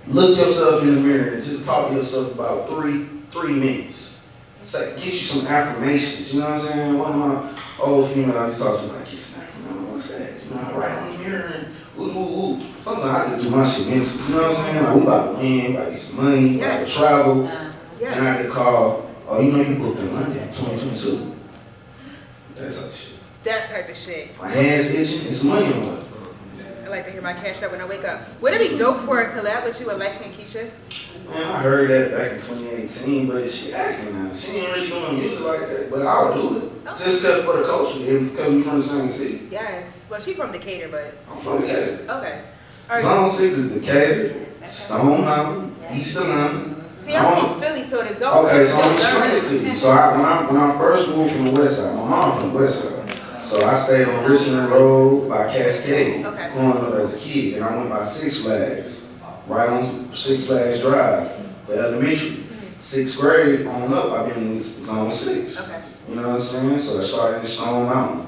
look 0.08 0.38
yourself 0.38 0.84
in 0.84 0.96
the 0.96 1.02
mirror 1.02 1.34
and 1.34 1.44
just 1.44 1.66
talk 1.66 1.90
to 1.90 1.96
yourself 1.96 2.34
about 2.34 2.70
three 2.70 3.08
three 3.32 3.54
minutes. 3.54 4.20
Say, 4.62 4.96
get 4.96 5.06
you 5.06 5.12
some 5.12 5.48
affirmations. 5.48 6.34
You 6.34 6.42
know 6.42 6.50
what 6.50 6.60
I'm 6.60 6.68
saying? 6.68 6.98
One 7.00 7.12
of 7.12 7.18
my 7.18 7.60
old 7.80 8.10
female 8.12 8.38
I 8.38 8.50
just 8.50 8.62
talked 8.62 8.82
to, 8.82 8.88
like, 8.88 9.10
get 9.10 9.18
some 9.18 9.42
affirmations. 9.42 9.90
What's 9.90 10.10
that? 10.10 10.44
You 10.44 10.50
know, 10.52 10.62
I 10.62 10.78
write 10.78 10.98
on 10.98 11.12
the 11.12 11.18
mirror 11.20 11.46
and 11.48 11.68
ooh, 11.98 12.04
ooh, 12.04 12.56
ooh. 12.56 12.62
Sometimes 12.82 13.06
I 13.06 13.30
just 13.36 13.44
do 13.44 13.50
my 13.50 13.68
shit 13.70 13.88
mentally. 13.88 14.24
You 14.28 14.36
know 14.36 14.42
what 14.42 14.58
I'm 14.58 14.66
saying? 14.66 14.84
Like, 14.84 14.96
we 14.96 15.02
about 15.02 15.26
to 15.26 15.32
win, 15.38 15.66
we 15.68 15.76
about 15.76 15.86
to 15.86 15.92
get 15.92 16.00
some 16.00 16.16
money, 16.24 16.50
we 16.50 16.62
about 16.62 16.86
to 16.88 16.94
travel. 16.94 17.48
And 17.48 17.50
I 17.50 17.74
Yes. 18.00 18.42
get 18.44 18.52
call, 18.52 19.07
oh, 19.28 19.42
you 19.42 19.52
know 19.52 19.62
you 19.62 19.76
booked 19.76 20.00
in 20.00 20.14
London, 20.14 20.48
2022. 20.52 21.36
That 22.56 22.74
type 22.74 22.86
of 22.86 22.96
shit. 22.96 23.10
That 23.44 23.68
type 23.68 23.90
of 23.90 23.98
shit. 23.98 24.38
My 24.40 24.50
hands 24.50 24.88
itching, 24.88 25.28
it's 25.28 25.44
money 25.44 25.74
on 25.74 25.98
it. 25.98 26.04
I 26.88 26.90
like 26.90 27.06
to 27.06 27.12
hear 27.12 27.22
my 27.22 27.34
cash 27.34 27.62
up 27.64 27.72
when 27.72 27.82
I 27.82 27.86
wake 27.86 28.06
up. 28.06 28.22
Would 28.42 28.54
it 28.54 28.72
be 28.72 28.78
dope 28.78 29.02
for 29.02 29.22
a 29.22 29.32
collab 29.34 29.66
with 29.66 29.80
you 29.82 29.90
and 29.90 30.00
Light 30.00 30.14
Skin 30.14 30.32
Keisha? 30.32 30.70
Man, 31.28 31.44
I 31.44 31.62
heard 31.62 31.90
that 31.90 32.18
back 32.18 32.32
in 32.32 32.38
2018, 32.38 33.28
but 33.28 33.52
she 33.52 33.74
acting 33.74 34.14
now. 34.14 34.34
She 34.38 34.52
ain't 34.52 34.74
really 34.74 34.88
doing 34.88 35.20
music 35.20 35.42
like 35.42 35.60
that, 35.68 35.92
but 35.92 36.06
I 36.06 36.30
would 36.30 36.36
do 36.36 36.58
it. 36.60 36.72
Oh. 36.88 36.98
Just 36.98 37.22
cause 37.22 37.44
for 37.44 37.58
the 37.58 37.64
culture, 37.66 38.00
and 38.18 38.32
because 38.32 38.54
we 38.54 38.62
from 38.62 38.78
the 38.78 38.84
same 38.84 39.10
city. 39.10 39.48
Yes. 39.52 40.08
Well, 40.10 40.22
she's 40.22 40.38
from 40.38 40.54
Decatur, 40.54 40.88
but 40.88 41.14
I'm 41.30 41.38
from 41.38 41.62
Decatur. 41.62 42.06
okay. 42.10 42.42
All 42.90 42.96
right. 42.96 43.04
Zone 43.04 43.30
6 43.30 43.58
is 43.58 43.72
Decatur, 43.74 44.46
Stone 44.68 45.26
Mountain, 45.26 45.76
East 45.92 46.16
Atlanta. 46.16 46.77
See, 47.08 47.16
I'm 47.16 47.40
from 47.40 47.56
oh. 47.56 47.60
Philly, 47.62 47.84
so 47.86 48.04
the 48.04 48.20
zone. 48.20 48.46
Okay, 48.48 48.68
so 48.68 48.82
I'm 48.82 48.94
explaining 48.94 49.42
to 49.42 49.70
you. 49.72 49.78
So 49.78 49.92
I, 49.92 50.18
when 50.18 50.26
I 50.26 50.52
when 50.52 50.58
I 50.58 50.78
first 50.78 51.08
moved 51.08 51.34
from 51.34 51.46
the 51.46 51.52
west 51.52 51.78
side, 51.78 51.96
my 51.96 52.04
mom 52.04 52.38
from 52.38 52.52
the 52.52 52.60
west 52.60 52.84
side. 52.84 53.44
So 53.46 53.66
I 53.66 53.82
stayed 53.82 54.10
on 54.10 54.30
Richmond 54.30 54.70
Road 54.70 55.30
by 55.30 55.46
Cascade, 55.54 56.26
Okay. 56.26 56.52
growing 56.52 56.78
up 56.86 56.94
as 56.96 57.14
a 57.14 57.18
kid. 57.18 57.54
And 57.54 57.64
I 57.64 57.78
went 57.78 57.90
by 57.90 58.06
Six 58.06 58.42
Flags, 58.42 59.06
right 59.48 59.70
on 59.70 60.14
Six 60.14 60.48
Flags 60.48 60.82
Drive 60.82 61.32
for 61.66 61.76
elementary. 61.76 62.30
Mm-hmm. 62.32 62.80
Sixth 62.80 63.18
grade 63.18 63.66
on 63.68 63.94
up, 63.94 64.12
I've 64.12 64.34
been 64.34 64.44
in 64.44 64.60
zone 64.60 65.10
six. 65.10 65.58
Okay. 65.62 65.84
You 66.10 66.16
know 66.16 66.24
what 66.24 66.42
I'm 66.42 66.42
saying? 66.42 66.80
So 66.80 67.00
I 67.00 67.04
started 67.06 67.40
in 67.40 67.48
Stone 67.48 67.86
Mountain. 67.86 68.28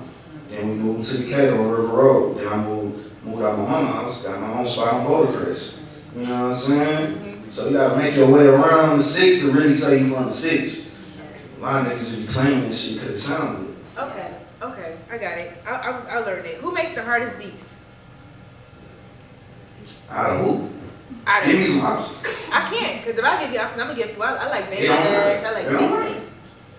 Then 0.49 0.69
we 0.69 0.75
moved 0.75 1.09
to 1.09 1.17
Decatur 1.17 1.59
on 1.59 1.69
River 1.69 1.87
Road. 1.87 2.37
Then 2.37 2.47
I 2.47 2.55
moved 2.55 3.25
moved 3.25 3.41
out 3.41 3.57
my 3.59 3.65
mama's 3.65 3.93
house, 3.93 4.21
got 4.21 4.39
my 4.39 4.53
own 4.53 4.65
spot 4.65 4.93
on 4.93 5.05
Bouldercrest. 5.05 5.79
You 6.15 6.25
know 6.25 6.47
what 6.47 6.51
I'm 6.51 6.55
saying? 6.55 7.15
Mm-hmm. 7.15 7.28
So 7.49 7.67
you 7.67 7.73
gotta 7.73 7.97
make 7.97 8.15
your 8.15 8.29
way 8.29 8.45
around 8.45 8.97
the 8.97 9.03
six 9.03 9.39
to 9.39 9.51
really 9.51 9.73
say 9.73 9.99
you 10.03 10.13
from 10.13 10.25
the 10.25 10.31
six. 10.31 10.85
A 11.57 11.59
lot 11.62 11.85
of 11.85 11.91
niggas 11.91 11.99
just 11.99 12.17
be 12.17 12.27
claiming 12.27 12.69
this 12.69 12.79
shit 12.79 12.99
because 12.99 13.15
it 13.15 13.21
sounds 13.21 13.67
good. 13.67 13.75
Okay. 13.97 14.33
Okay. 14.62 14.97
I 15.12 15.17
got 15.17 15.38
it. 15.38 15.53
I, 15.65 15.71
I, 15.71 15.89
I 16.09 16.19
learned 16.19 16.45
it. 16.45 16.57
Who 16.57 16.71
makes 16.71 16.93
the 16.93 17.03
hardest 17.03 17.38
beats? 17.38 17.75
Out 20.09 20.31
of 20.31 20.45
who? 20.45 20.69
I 21.25 21.45
Give 21.45 21.59
me 21.59 21.65
some 21.65 21.81
options. 21.81 22.17
I 22.51 22.65
can't, 22.65 23.03
because 23.03 23.19
if 23.19 23.25
I 23.25 23.43
give 23.43 23.53
you 23.53 23.59
options, 23.59 23.81
I'm 23.81 23.88
gonna 23.88 23.99
give 23.99 24.15
you. 24.15 24.23
I, 24.23 24.35
I 24.35 24.49
like 24.49 24.65
It 24.71 24.88
don't 24.88 25.05
Bangladesh. 25.05 25.43
I 25.43 25.51
like 25.51 25.65
It 25.65 25.69
don't 25.69 25.79
Take 25.79 25.89
matter. 25.91 26.21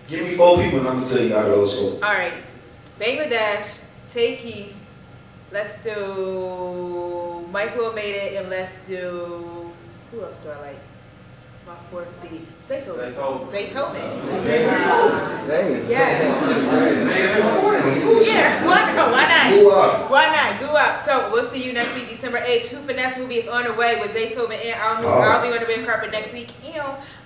Give 0.07 0.25
me 0.25 0.35
four 0.35 0.57
people 0.57 0.79
and 0.79 0.87
I'm 0.87 1.03
gonna 1.03 1.09
tell 1.09 1.23
you 1.23 1.35
out 1.35 1.45
of 1.45 1.51
those 1.51 1.75
four. 1.75 1.93
All 1.93 2.13
right. 2.13 2.33
Bangladesh, 2.99 3.79
Take 4.09 4.39
Heath. 4.39 4.75
Let's 5.51 5.83
do 5.83 7.45
Mike 7.51 7.75
Will 7.75 7.93
made 7.93 8.15
it, 8.15 8.37
and 8.37 8.49
let's 8.49 8.77
do 8.87 9.70
who 10.11 10.21
else 10.23 10.37
do 10.37 10.49
I 10.49 10.59
like? 10.59 10.79
My 11.67 11.75
fourth 11.91 12.07
beat. 12.23 12.47
Zaytoven. 12.67 13.13
Zaytoven. 13.13 14.03
Yes. 15.89 16.21
Yeah. 18.27 18.65
Why 18.67 18.93
no? 18.93 19.11
Why 19.11 19.21
not? 19.27 19.47
Who 19.53 19.71
up? 19.71 20.09
Why 20.09 20.25
not? 20.27 20.59
Go 20.59 20.75
up. 20.75 20.99
So 21.01 21.29
we'll 21.31 21.43
see 21.45 21.63
you 21.63 21.73
next 21.73 21.93
week, 21.93 22.09
December 22.09 22.39
8th. 22.39 22.65
Two 22.65 22.77
Finesse 22.77 23.17
movie 23.17 23.35
is 23.37 23.47
on 23.47 23.65
the 23.65 23.73
way 23.73 23.99
with 23.99 24.13
Zaytoven 24.15 24.57
and 24.65 24.81
I'll, 24.81 25.05
Oh. 25.05 25.09
I'll 25.09 25.41
be 25.41 25.53
on 25.53 25.59
the 25.59 25.65
red 25.67 25.85
carpet 25.85 26.11
next 26.11 26.33
week. 26.33 26.49
Ew. 26.65 26.81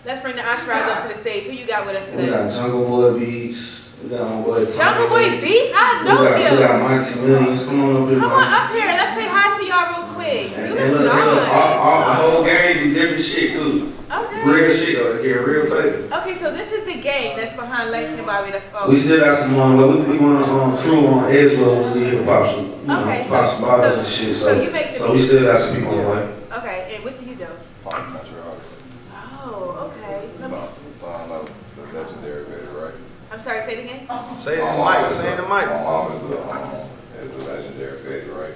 Let's 0.06 0.22
bring 0.22 0.36
the 0.36 0.46
entourage 0.48 0.90
up 0.90 1.02
to 1.04 1.08
the 1.08 1.16
stage. 1.20 1.46
Who 1.46 1.54
you 1.54 1.66
got 1.66 1.86
with 1.86 1.96
us 1.96 2.10
We 2.12 2.18
today? 2.18 2.30
got 2.32 2.52
Jungle 2.52 2.86
Boy 2.88 3.18
Beats. 3.20 3.85
We 4.04 4.10
got 4.10 4.30
my 4.30 4.42
boy 4.44 4.66
Jungle 4.66 5.10
Boy 5.10 5.42
Beats? 5.42 5.72
I 5.74 6.02
We 6.04 6.10
know 6.10 6.16
got, 6.24 6.38
we 6.38 6.44
you. 6.44 6.60
got 6.60 6.82
Monty 6.82 7.20
Williams. 7.22 7.64
Come 7.66 7.84
on 7.84 8.04
up 8.04 8.10
here, 8.10 8.20
Come 8.20 8.32
on 8.32 8.44
up 8.44 8.72
here. 8.72 8.86
Let's 8.86 9.14
say 9.16 9.28
hi 9.28 9.58
to 9.58 9.66
y'all 9.66 10.06
real 10.06 10.14
quick. 10.14 10.52
And, 10.58 10.70
You 10.70 10.78
and 10.78 10.92
look 10.94 11.14
and 11.14 11.26
look, 11.32 11.48
all, 11.50 11.74
all, 11.80 12.08
the 12.08 12.14
whole 12.14 12.44
game 12.44 12.78
do 12.78 12.94
different 12.94 13.24
shit 13.24 13.52
too. 13.54 13.94
Okay. 14.12 14.44
Real 14.46 14.78
shit 14.78 14.96
though, 14.98 15.24
here, 15.24 15.48
real 15.48 15.64
paper. 15.64 16.14
Okay, 16.22 16.36
so 16.36 16.52
this 16.52 16.72
is 16.72 16.84
the 16.84 17.00
game 17.02 17.36
that's 17.38 17.54
behind 17.54 17.90
Skin 18.08 18.26
Bobby. 18.26 18.52
That's 18.52 18.72
all. 18.74 18.90
We 18.90 19.00
still 19.00 19.20
got 19.20 19.40
some 19.40 19.56
on, 19.58 19.78
we, 19.78 19.84
we 20.12 20.18
want 20.20 20.46
to 20.46 20.52
um, 20.52 20.78
crew 20.78 21.08
on 21.08 21.24
Edgewell 21.32 21.84
when 21.84 21.94
we 21.94 22.00
leave 22.12 22.20
the 22.20 22.26
pop 22.26 22.56
you 22.56 22.62
know, 22.86 23.02
Okay, 23.04 23.24
so- 23.24 23.30
pop 23.30 23.52
some 23.54 23.62
bottles 23.62 23.94
so- 23.96 24.00
and 24.02 24.08
shit. 24.08 24.36
so 24.38 24.44
So, 24.46 24.62
you 24.62 24.70
make 24.72 24.94
the 24.94 25.00
so 25.00 25.12
we 25.14 25.22
still 25.24 25.44
got 25.46 25.60
some 25.62 25.74
people 25.76 25.98
on 26.00 26.06
the 26.06 26.12
way. 26.12 26.28
Okay, 26.60 26.96
and 26.96 27.04
what 27.04 27.18
do 27.20 27.26
you 27.26 27.36
do? 27.36 27.48
Oh, 27.88 29.92
okay. 29.98 30.30
Let 30.40 30.52
me- 30.52 30.58
Son 30.92 31.32
of 31.32 31.50
the 31.76 31.82
legendary 32.00 32.44
Betty 32.46 32.68
Wright. 32.78 32.94
I'm 33.32 33.35
sorry, 33.46 33.62
say 33.62 33.78
it 33.78 33.86
again. 33.86 34.08
Say 34.40 34.58
it 34.58 34.60
in 34.60 34.66
the 34.66 34.84
mic, 34.84 35.12
say 35.12 35.32
it 35.32 35.38
in 35.38 35.44
the 35.44 35.44
mic. 35.44 35.70
My 35.70 35.84
mom 35.84 36.12
is 36.14 36.22
the, 36.24 36.42
um, 36.52 36.90
is 37.22 37.32
the 37.32 37.44
legendary 37.44 38.02
Betty 38.02 38.32
Wright. 38.32 38.54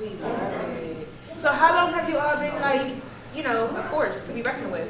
We 0.00 0.08
love 0.16 0.52
it. 0.78 1.08
So 1.36 1.52
how 1.52 1.74
long 1.74 1.92
have 1.92 2.08
you 2.08 2.18
all 2.18 2.36
been 2.36 2.58
like, 2.62 2.94
you 3.34 3.42
know, 3.42 3.68
a 3.76 3.82
force 3.90 4.26
to 4.26 4.32
be 4.32 4.40
reckoned 4.40 4.72
with? 4.72 4.88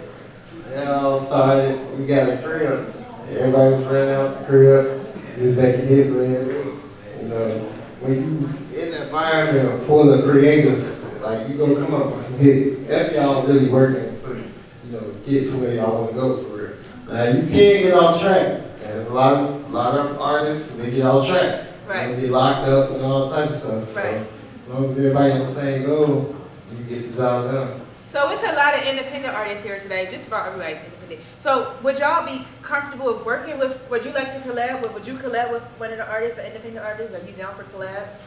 It 0.72 0.86
all 0.86 1.26
started, 1.26 1.98
we 1.98 2.06
got 2.06 2.28
a 2.28 2.40
crib. 2.44 2.94
Everybody 3.30 3.74
was 3.74 3.84
renting 3.86 4.14
out 4.14 4.38
the 4.38 4.46
crib. 4.46 5.16
We 5.36 5.46
was 5.48 5.56
making 5.56 5.88
hits 5.88 6.10
with 6.10 6.30
it. 6.30 7.22
You 7.22 7.28
know, 7.28 7.58
when 8.00 8.12
you 8.14 8.80
in 8.80 8.94
an 8.94 9.02
environment 9.02 9.82
full 9.84 10.12
of 10.12 10.30
creators, 10.30 10.96
like 11.22 11.48
you 11.48 11.58
gonna 11.58 11.74
come 11.74 11.94
up 11.94 12.14
with 12.14 12.24
some 12.24 12.38
hits. 12.38 12.88
If 12.88 13.12
y'all 13.14 13.44
really 13.48 13.68
working 13.68 14.16
to, 14.22 14.44
you 14.84 14.92
know, 14.92 15.12
get 15.26 15.50
to 15.50 15.56
where 15.58 15.74
y'all 15.74 16.04
wanna 16.04 16.12
go 16.12 16.44
for 16.44 16.56
real. 16.56 16.76
Now 17.08 17.24
you 17.24 17.48
can't 17.48 17.84
get 17.84 17.94
off 17.94 18.20
track. 18.20 18.69
And 19.10 19.18
a 19.18 19.20
lot, 19.20 19.42
a 19.42 19.68
lot 19.72 19.98
of 19.98 20.20
artists, 20.20 20.70
they 20.76 20.92
get 20.92 21.04
off 21.04 21.26
track. 21.26 21.66
Right. 21.88 22.14
They 22.14 22.22
get 22.22 22.30
locked 22.30 22.68
up 22.68 22.90
and 22.90 23.02
all 23.02 23.28
types 23.28 23.54
of 23.54 23.58
stuff, 23.58 23.88
so 23.88 23.96
Right. 23.96 24.14
as 24.14 24.72
long 24.72 24.84
as 24.84 24.90
everybody 24.92 25.32
on 25.32 25.40
the 25.40 25.54
same 25.54 25.84
goal, 25.84 26.36
you 26.70 26.84
get 26.84 27.10
the 27.10 27.16
job 27.16 27.50
done. 27.50 27.80
So 28.06 28.30
it's 28.30 28.42
a 28.44 28.52
lot 28.52 28.74
of 28.74 28.84
independent 28.84 29.34
artists 29.34 29.64
here 29.64 29.80
today, 29.80 30.06
just 30.08 30.28
about 30.28 30.46
everybody's 30.46 30.78
independent. 30.84 31.22
So 31.38 31.72
would 31.82 31.98
y'all 31.98 32.24
be 32.24 32.46
comfortable 32.62 33.12
with 33.12 33.26
working 33.26 33.58
with, 33.58 33.80
would 33.90 34.04
you 34.04 34.12
like 34.12 34.32
to 34.32 34.48
collab 34.48 34.82
with, 34.82 34.94
would 34.94 35.06
you 35.06 35.14
collab 35.14 35.50
with 35.50 35.62
one 35.78 35.90
of 35.90 35.98
the 35.98 36.08
artists 36.08 36.38
or 36.38 36.42
independent 36.42 36.84
artists? 36.84 37.12
Are 37.12 37.26
you 37.26 37.32
down 37.32 37.52
for 37.56 37.64
collabs? 37.64 38.18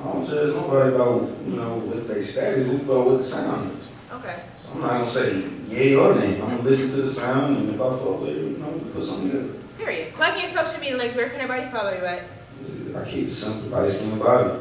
I 0.00 0.04
don't 0.04 0.26
judge 0.26 0.54
nobody 0.54 0.94
about, 0.94 1.28
you 1.46 1.56
know, 1.56 1.76
what 1.84 2.08
they 2.08 2.22
status, 2.22 2.66
we 2.66 2.78
go 2.78 3.10
with 3.10 3.18
the 3.20 3.26
sound. 3.26 3.78
Is. 3.78 3.88
Okay. 4.14 4.36
So 4.58 4.70
I'm 4.72 4.80
not 4.80 4.90
gonna 5.00 5.10
say 5.10 5.44
yay 5.68 5.94
or 5.96 6.14
nay, 6.14 6.40
I'm 6.40 6.56
gonna 6.56 6.62
listen 6.62 6.88
to 6.92 7.02
the 7.02 7.10
sound, 7.10 7.58
and 7.58 7.68
if 7.74 7.80
I 7.80 7.90
fuck 7.90 8.20
with 8.20 8.30
it, 8.30 8.36
you 8.36 8.56
know, 8.56 8.68
we 8.68 8.90
put 8.90 9.02
something 9.04 9.30
together. 9.30 9.58
Period. 9.80 10.12
Plug 10.12 10.36
in 10.36 10.48
social 10.50 10.78
media 10.78 10.96
links. 10.98 11.16
Where 11.16 11.30
can 11.30 11.40
everybody 11.40 11.70
follow 11.70 11.90
you 11.96 12.04
at? 12.04 12.24
I 12.94 13.08
keep 13.08 13.28
it 13.28 13.32
simple, 13.34 13.70
by 13.70 13.88
skin 13.88 14.18
body. 14.18 14.60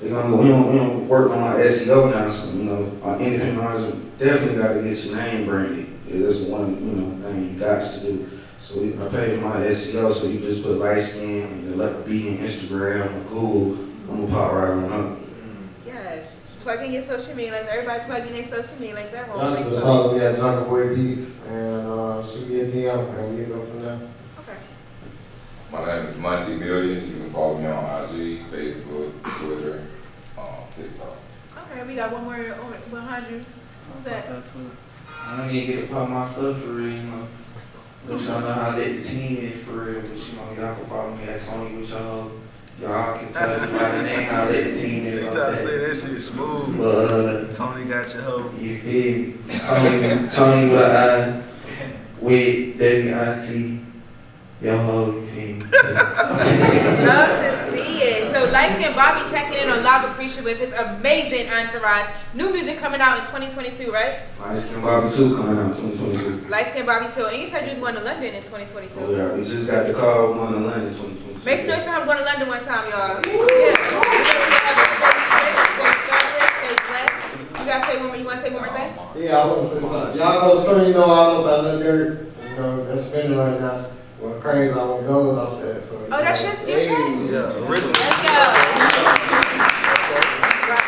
They 0.00 0.10
gonna, 0.10 0.36
we 0.36 0.48
don't, 0.48 0.72
we 0.72 0.78
don't 0.78 1.08
work 1.08 1.30
on 1.32 1.38
our 1.38 1.56
SEO 1.58 2.10
now, 2.10 2.30
so, 2.30 2.50
you 2.52 2.62
know, 2.62 2.98
our 3.02 3.18
independent 3.20 3.58
artists, 3.58 3.98
definitely 4.18 4.62
gotta 4.62 4.80
get 4.82 4.96
your 5.04 5.16
name 5.16 5.44
branded. 5.44 5.88
Yeah, 6.08 6.26
That's 6.26 6.40
one, 6.42 6.74
you 6.76 6.92
know, 6.92 7.28
thing 7.32 7.52
you 7.54 7.58
got 7.58 7.92
to 7.94 8.00
do. 8.00 8.30
So 8.60 8.80
we- 8.80 8.94
I 8.94 9.08
pay 9.08 9.36
for 9.36 9.42
my 9.44 9.56
SEO, 9.66 10.14
so 10.14 10.26
you 10.26 10.38
just 10.38 10.62
put 10.62 10.78
light 10.78 11.02
skin, 11.02 11.42
and 11.42 11.64
you 11.70 11.76
let 11.76 12.06
be 12.06 12.28
in 12.28 12.38
Instagram 12.38 13.06
or 13.06 13.28
Google, 13.28 13.84
I'm 14.08 14.26
gonna 14.26 14.32
pop 14.32 14.52
right 14.52 14.70
on 14.70 14.92
up. 14.92 15.18
Yes. 15.84 16.30
Plug 16.62 16.82
in 16.82 16.92
your 16.92 17.02
social 17.02 17.34
media 17.34 17.52
links. 17.52 17.68
Everybody 17.70 18.04
plug 18.04 18.26
in 18.26 18.32
their 18.34 18.44
social 18.44 18.78
media 18.78 18.94
links 18.94 19.12
at 19.14 19.26
home. 19.26 19.40
Y'all 19.40 19.50
Like, 19.50 19.64
just 19.68 19.82
follow 19.82 20.12
me 20.16 20.24
at 20.24 20.36
Jungle 20.36 20.64
Boy 20.64 20.94
Beats 20.94 21.30
and, 21.48 21.86
uh, 21.86 22.26
shoot 22.26 22.48
me 22.48 22.60
a 22.60 22.64
DM 22.66 23.18
and 23.18 23.38
we 23.38 23.44
go 23.44 23.64
from 23.64 23.82
there. 23.82 23.98
Okay. 25.72 25.84
My 25.84 25.96
name 25.96 26.06
is 26.06 26.18
Monty 26.18 26.54
Millions. 26.56 27.06
You 27.06 27.14
can 27.14 27.30
follow 27.30 27.58
me 27.58 27.66
on 27.66 28.14
IG, 28.14 28.42
Facebook, 28.50 29.12
Twitter, 29.38 29.84
um, 30.36 30.64
TikTok. 30.74 31.16
Okay, 31.56 31.86
we 31.86 31.94
got 31.94 32.12
one 32.12 32.24
more 32.24 32.34
over 32.34 32.76
behind 32.90 33.30
you. 33.30 33.44
Who's 33.94 34.04
that? 34.04 34.26
I 35.26 35.36
don't 35.36 35.52
need 35.52 35.66
to 35.66 35.72
get 35.72 35.84
upon 35.84 36.10
my 36.10 36.26
stuff 36.26 36.60
for 36.60 36.70
real, 36.70 36.88
you 36.88 37.02
know. 37.02 37.28
Let 38.08 38.20
y'all 38.22 38.40
know 38.40 38.52
how 38.52 38.72
that 38.72 39.00
team 39.00 39.36
is 39.36 39.64
for 39.64 39.72
real, 39.72 40.00
but 40.00 40.16
you 40.16 40.36
know, 40.36 40.60
y'all 40.60 40.74
can 40.74 40.86
follow 40.86 41.14
me 41.14 41.22
at 41.24 41.40
Tony 41.40 41.76
with 41.76 41.88
y'all. 41.88 42.32
Y'all 42.80 43.18
can 43.18 43.28
tell 43.28 43.60
me 43.60 43.78
by 43.78 43.90
the 43.96 44.02
name 44.02 44.22
how 44.22 44.46
that 44.46 44.74
team 44.74 45.06
is. 45.06 45.20
You 45.20 45.26
on 45.28 45.32
try 45.32 45.44
to 45.44 45.50
that. 45.50 45.56
say 45.56 45.78
that 45.78 45.96
shit 45.96 46.20
smooth. 46.20 46.78
But, 46.78 47.52
Tony 47.52 47.84
got 47.84 48.12
your 48.12 48.22
hoe. 48.22 48.50
you 48.58 48.80
feel 48.80 49.18
me? 49.18 49.34
Tony, 49.60 50.28
Tony 50.30 50.72
with 50.72 50.82
I, 50.82 51.42
with 52.20 52.78
W-I-T, 52.78 53.80
Love 57.06 57.30
to 57.40 57.70
see 57.70 58.02
it. 58.02 58.32
So 58.32 58.44
light 58.50 58.72
skin 58.76 58.92
Bobby 58.94 59.20
checking 59.30 59.58
in 59.58 59.70
on 59.70 59.82
Lava 59.82 60.12
Creature 60.14 60.42
with 60.42 60.58
his 60.58 60.72
amazing 60.72 61.48
entourage. 61.50 62.06
New 62.34 62.52
music 62.52 62.78
coming 62.78 63.00
out 63.00 63.18
in 63.18 63.24
2022, 63.24 63.90
right? 63.90 64.20
Light 64.40 64.56
Skin 64.58 64.80
Bobby 64.82 65.08
two 65.10 65.36
coming 65.36 65.58
out 65.58 65.76
twenty 65.78 65.96
twenty-two. 65.96 66.48
Light 66.48 66.66
skin 66.66 66.84
Bobby 66.86 67.10
too. 67.12 67.26
And 67.26 67.40
you 67.40 67.46
said 67.46 67.64
you 67.64 67.70
was 67.70 67.78
going 67.78 67.94
to 67.94 68.00
London 68.02 68.34
in 68.34 68.42
2022. 68.42 69.00
Oh 69.00 69.10
yeah, 69.14 69.32
we 69.34 69.44
just 69.44 69.66
got 69.68 69.86
the 69.86 69.94
call, 69.94 70.34
one 70.34 70.54
in 70.54 70.66
London 70.66 70.92
twenty 70.94 71.14
twenty-two. 71.20 71.44
Make 71.44 71.58
some 71.60 71.68
noise 71.68 71.84
for 71.84 71.90
him 71.90 72.04
going 72.04 72.18
to 72.18 72.24
London 72.24 72.48
one 72.48 72.60
time, 72.60 72.90
y'all. 72.90 73.20
Yeah. 73.26 73.36
You 77.60 77.66
guys 77.66 77.84
say 77.86 77.96
one 77.98 78.06
more, 78.08 78.16
you 78.16 78.24
wanna 78.24 78.38
say 78.38 78.50
one 78.52 78.62
more 78.64 78.72
thing? 78.74 78.92
Yeah, 79.16 79.38
I 79.38 79.46
want 79.46 79.60
to 79.62 79.68
say 79.68 79.80
something. 79.80 80.16
Y'all 80.20 80.48
know 80.48 80.62
Spring, 80.62 80.86
you 80.88 80.94
know, 80.94 81.04
I 81.04 81.32
know 81.34 81.40
about 81.44 81.64
Lil 81.64 81.78
Dirt, 81.78 82.26
you 82.50 82.56
know, 82.56 82.84
that's 82.84 83.06
spinning 83.06 83.36
right 83.38 83.60
now. 83.60 83.86
Well, 84.20 84.38
crazy, 84.40 84.72
I 84.72 84.84
want 84.84 85.06
gold 85.06 85.38
off 85.38 85.60
that, 85.62 85.82
so. 85.82 85.96
Oh, 86.12 86.20
that's 86.22 86.42
your- 86.42 86.52
your 86.52 86.84
track? 86.84 86.98
Yeah, 87.30 87.68
original. 87.68 87.92
Let's 87.92 88.16
go. 88.20 89.50
Bravo, 90.66 90.86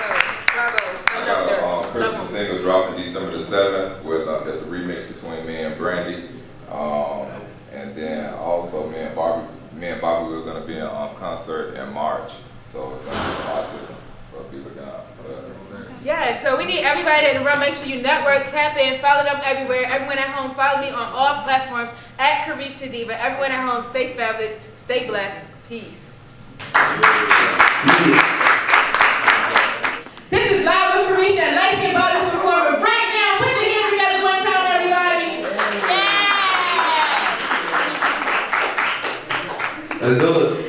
bravo. 0.53 0.79
I 1.09 1.23
I 1.23 1.27
got 1.27 1.49
her. 1.49 1.57
a 1.57 1.67
Love 1.67 1.87
Christmas 1.93 2.31
her. 2.31 2.37
single 2.37 2.59
dropping 2.63 2.97
December 3.03 3.31
the 3.33 3.39
seventh 3.39 4.05
with, 4.05 4.29
uh, 4.29 4.41
that's 4.45 4.61
a 4.61 4.65
remix 4.65 5.09
between 5.09 5.47
me 5.47 5.63
and 5.63 5.77
Brandy. 5.79 6.29
Um, 6.71 7.27
and 7.73 7.95
then 7.97 8.35
also 8.35 8.89
me 8.91 8.99
and 8.99 9.15
Bobby, 9.15 9.47
me 9.79 9.89
and 9.89 10.01
Bobby, 10.01 10.31
we're 10.31 10.45
gonna 10.45 10.61
be 10.67 10.77
in, 10.77 10.83
um, 10.83 11.15
concert 11.19 11.75
in 11.75 11.93
March. 11.93 12.33
So 12.71 12.93
it's 12.95 13.03
gonna 13.05 13.17
be 13.37 13.43
a 13.43 13.55
lot 13.55 13.67
to 13.71 13.77
them. 13.87 13.97
So 14.31 14.43
be 14.51 14.59
looking 14.59 14.83
out 14.83 15.07
for 15.17 15.29
that. 15.29 15.92
Yeah, 16.03 16.35
so 16.35 16.57
we 16.57 16.65
need 16.65 16.83
everybody 16.83 17.29
in 17.29 17.37
the 17.37 17.45
room. 17.49 17.61
Make 17.61 17.75
sure 17.75 17.87
you 17.87 18.03
network, 18.03 18.51
tap 18.51 18.77
in, 18.77 19.01
follow 19.01 19.23
them 19.23 19.41
everywhere. 19.45 19.85
Everyone 19.85 20.19
at 20.19 20.31
home, 20.31 20.53
follow 20.57 20.81
me 20.81 20.91
on 20.91 21.13
all 21.15 21.45
platforms 21.45 21.91
at 22.19 22.43
Carisha 22.45 22.91
Diva. 22.91 23.23
Everyone 23.23 23.53
at 23.53 23.65
home, 23.71 23.85
stay 23.85 24.15
fabulous, 24.15 24.59
stay 24.75 25.07
blessed. 25.07 25.45
Peace. 25.69 26.13
This 30.29 30.51
is 30.51 30.65
live 30.67 31.07
with 31.07 31.07
Carisha 31.17 31.39
and 31.39 31.55
Light 31.55 31.79
Skin 31.79 31.95
Bobby's 31.95 32.31
performing 32.31 32.83
right 32.83 33.09
now. 33.15 33.39
Put 33.39 33.55
your 33.63 33.71
hands 33.71 33.91
together 33.95 34.25
one 34.27 34.43
time, 34.43 34.67
everybody. 34.75 35.47
Yeah! 35.87 36.11
Let's 40.01 40.19
do 40.19 40.31
it. 40.59 40.62